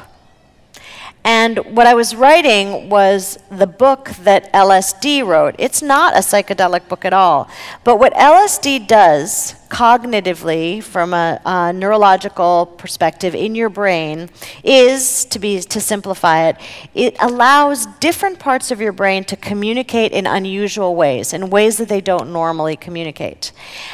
And 1.46 1.60
what 1.76 1.86
I 1.86 1.94
was 1.94 2.16
writing 2.16 2.90
was 2.90 3.38
the 3.52 3.68
book 3.68 4.10
that 4.24 4.52
LSD 4.52 5.24
wrote. 5.24 5.54
It's 5.60 5.84
not 5.84 6.16
a 6.16 6.22
psychedelic 6.22 6.88
book 6.88 7.06
at 7.06 7.14
all. 7.14 7.48
But 7.84 8.00
what 8.00 8.16
LSD 8.16 8.88
does 8.88 9.54
cognitively 9.70 10.82
from 10.82 11.14
a, 11.14 11.42
a, 11.46 11.74
neurological 11.74 12.66
perspective 12.78 13.34
in 13.34 13.56
your 13.56 13.68
brain 13.68 14.30
is 14.64 15.26
to 15.26 15.40
be 15.40 15.60
to 15.60 15.82
simplify 15.82 16.48
it 16.48 16.56
it 16.94 17.16
allows 17.20 17.88
different 18.00 18.38
parts 18.38 18.70
of 18.70 18.80
your 18.80 18.92
brain 18.92 19.24
to 19.24 19.36
communicate 19.36 20.12
in 20.12 20.28
unusual 20.28 20.96
ways 20.96 21.34
in 21.34 21.50
ways 21.50 21.78
that 21.78 21.90
they 21.90 22.00
don't 22.00 22.32
normally 22.32 22.76
communicate 22.76 23.52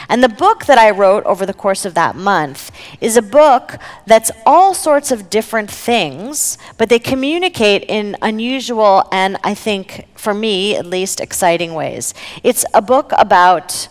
and 0.10 0.22
the 0.22 0.30
book 0.30 0.66
that 0.66 0.78
i 0.78 0.90
wrote 0.90 1.24
over 1.24 1.46
the 1.46 1.54
course 1.54 1.86
of 1.86 1.94
that 1.94 2.16
month 2.16 2.70
is 3.00 3.16
a 3.16 3.22
book 3.22 3.80
that's 4.06 4.30
all 4.46 4.74
sorts 4.74 5.10
of 5.10 5.30
different 5.30 5.72
things 5.72 6.58
but 6.78 6.90
they 6.90 7.00
communicate 7.42 7.84
in 7.90 8.16
unusual 8.22 9.08
and 9.12 9.36
i 9.44 9.54
think 9.54 10.06
for 10.16 10.32
me 10.32 10.76
at 10.76 10.86
least 10.86 11.20
exciting 11.20 11.74
ways 11.74 12.14
it's 12.44 12.64
a 12.76 12.82
book 12.82 13.12
about 13.18 13.88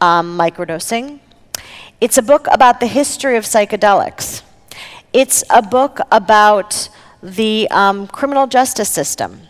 um, 0.00 0.38
microdosing 0.38 1.20
it's 2.00 2.18
a 2.18 2.22
book 2.22 2.46
about 2.50 2.80
the 2.80 2.86
history 2.86 3.36
of 3.36 3.44
psychedelics. 3.44 4.42
It's 5.12 5.44
a 5.48 5.62
book 5.62 6.00
about 6.12 6.88
the 7.22 7.66
um, 7.70 8.06
criminal 8.08 8.46
justice 8.46 8.90
system. 8.90 9.40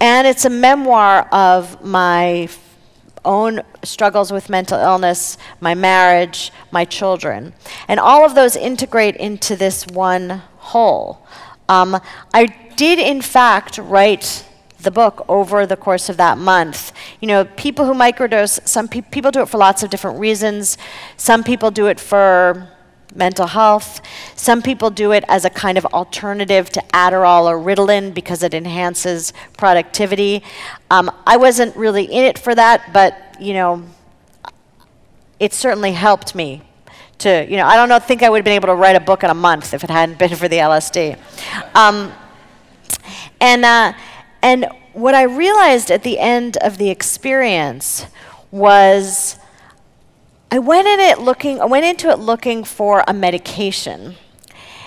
And 0.00 0.26
it's 0.26 0.44
a 0.44 0.50
memoir 0.50 1.28
of 1.30 1.84
my 1.84 2.48
own 3.24 3.62
struggles 3.82 4.32
with 4.32 4.48
mental 4.48 4.78
illness, 4.78 5.36
my 5.60 5.74
marriage, 5.74 6.52
my 6.70 6.84
children. 6.84 7.52
And 7.88 8.00
all 8.00 8.24
of 8.24 8.34
those 8.34 8.56
integrate 8.56 9.16
into 9.16 9.56
this 9.56 9.86
one 9.88 10.42
whole. 10.58 11.26
Um, 11.68 12.00
I 12.32 12.46
did, 12.76 12.98
in 12.98 13.22
fact, 13.22 13.78
write 13.78 14.46
the 14.80 14.90
book 14.90 15.24
over 15.28 15.66
the 15.66 15.76
course 15.76 16.08
of 16.08 16.16
that 16.18 16.38
month. 16.38 16.92
You 17.20 17.28
know, 17.28 17.44
people 17.44 17.86
who 17.86 17.94
microdose, 17.94 18.66
some 18.68 18.86
pe- 18.86 19.00
people 19.00 19.30
do 19.30 19.40
it 19.40 19.48
for 19.48 19.58
lots 19.58 19.82
of 19.82 19.90
different 19.90 20.18
reasons. 20.18 20.76
Some 21.16 21.42
people 21.42 21.70
do 21.70 21.86
it 21.86 21.98
for 21.98 22.68
mental 23.14 23.46
health. 23.46 24.00
Some 24.36 24.60
people 24.60 24.90
do 24.90 25.12
it 25.12 25.24
as 25.28 25.44
a 25.44 25.50
kind 25.50 25.78
of 25.78 25.86
alternative 25.86 26.68
to 26.70 26.80
Adderall 26.92 27.44
or 27.44 27.58
Ritalin 27.58 28.12
because 28.12 28.42
it 28.42 28.54
enhances 28.54 29.32
productivity. 29.56 30.42
Um, 30.90 31.10
I 31.26 31.36
wasn't 31.36 31.74
really 31.76 32.04
in 32.04 32.24
it 32.24 32.38
for 32.38 32.54
that, 32.54 32.92
but, 32.92 33.16
you 33.40 33.54
know, 33.54 33.84
it 35.40 35.52
certainly 35.52 35.92
helped 35.92 36.34
me 36.34 36.62
to, 37.24 37.46
you 37.50 37.56
know, 37.56 37.66
I 37.66 37.76
don't 37.76 37.88
know, 37.88 37.98
think 37.98 38.22
I 38.22 38.28
would 38.28 38.38
have 38.38 38.44
been 38.44 38.54
able 38.54 38.68
to 38.68 38.74
write 38.74 38.96
a 38.96 39.00
book 39.00 39.24
in 39.24 39.30
a 39.30 39.34
month 39.34 39.74
if 39.74 39.82
it 39.82 39.90
hadn't 39.90 40.18
been 40.18 40.34
for 40.36 40.46
the 40.46 40.58
LSD. 40.58 41.18
Um, 41.74 42.12
and, 43.40 43.64
uh, 43.64 43.92
and 44.42 44.66
what 44.92 45.14
I 45.14 45.22
realized 45.22 45.90
at 45.90 46.02
the 46.02 46.18
end 46.18 46.56
of 46.58 46.78
the 46.78 46.90
experience 46.90 48.06
was 48.50 49.36
I 50.50 50.58
went 50.58 50.86
in 50.86 51.00
it 51.00 51.18
looking 51.18 51.60
I 51.60 51.64
went 51.64 51.84
into 51.84 52.10
it 52.10 52.18
looking 52.18 52.62
for 52.62 53.02
a 53.08 53.12
medication. 53.12 54.14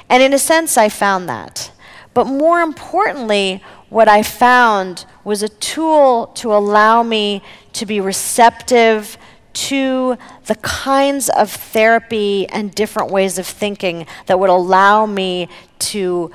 And 0.08 0.24
in 0.24 0.32
a 0.32 0.40
sense 0.40 0.78
I 0.78 0.90
found 0.90 1.28
that. 1.28 1.72
But 2.14 2.26
more 2.26 2.62
importantly, 2.62 3.62
what 3.90 4.08
I 4.08 4.24
found 4.24 5.06
was 5.24 5.44
a 5.44 5.50
tool 5.50 6.28
to 6.36 6.54
allow 6.54 7.04
me 7.04 7.42
to 7.74 7.86
be 7.86 8.00
receptive 8.00 9.18
to 9.58 10.16
the 10.45 10.55
kinds 10.55 11.30
of 11.30 11.51
therapy 11.51 12.47
and 12.49 12.76
different 12.76 13.12
ways 13.12 13.39
of 13.39 13.47
thinking 13.47 14.05
that 14.28 14.39
would 14.39 14.51
allow 14.51 15.08
me 15.08 15.49
to 15.80 16.32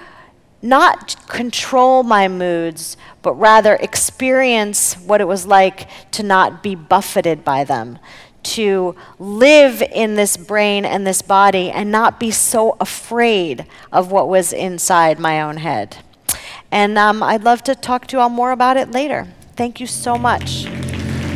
not 0.60 1.14
control 1.28 2.02
my 2.02 2.26
moods, 2.26 2.96
but 3.22 3.34
rather 3.34 3.76
experience 3.76 4.94
what 4.94 5.20
it 5.20 5.28
was 5.28 5.46
like 5.46 5.88
to 6.10 6.24
not 6.24 6.64
be 6.64 6.74
buffeted 6.74 7.44
by 7.44 7.62
them, 7.62 8.00
to 8.42 8.96
live 9.20 9.82
in 9.82 10.16
this 10.16 10.36
brain 10.36 10.84
and 10.84 11.06
this 11.06 11.22
body 11.22 11.70
and 11.70 11.92
not 11.92 12.18
be 12.18 12.32
so 12.32 12.76
afraid 12.80 13.66
of 13.92 14.10
what 14.10 14.28
was 14.28 14.52
inside 14.52 15.20
my 15.20 15.40
own 15.40 15.58
head. 15.58 15.98
And 16.72 16.98
um, 16.98 17.22
I'd 17.22 17.44
love 17.44 17.62
to 17.64 17.76
talk 17.76 18.08
to 18.08 18.16
you 18.16 18.20
all 18.20 18.28
more 18.28 18.50
about 18.50 18.76
it 18.76 18.90
later. 18.90 19.28
Thank 19.54 19.78
you 19.78 19.86
so 19.86 20.18
much. 20.18 20.66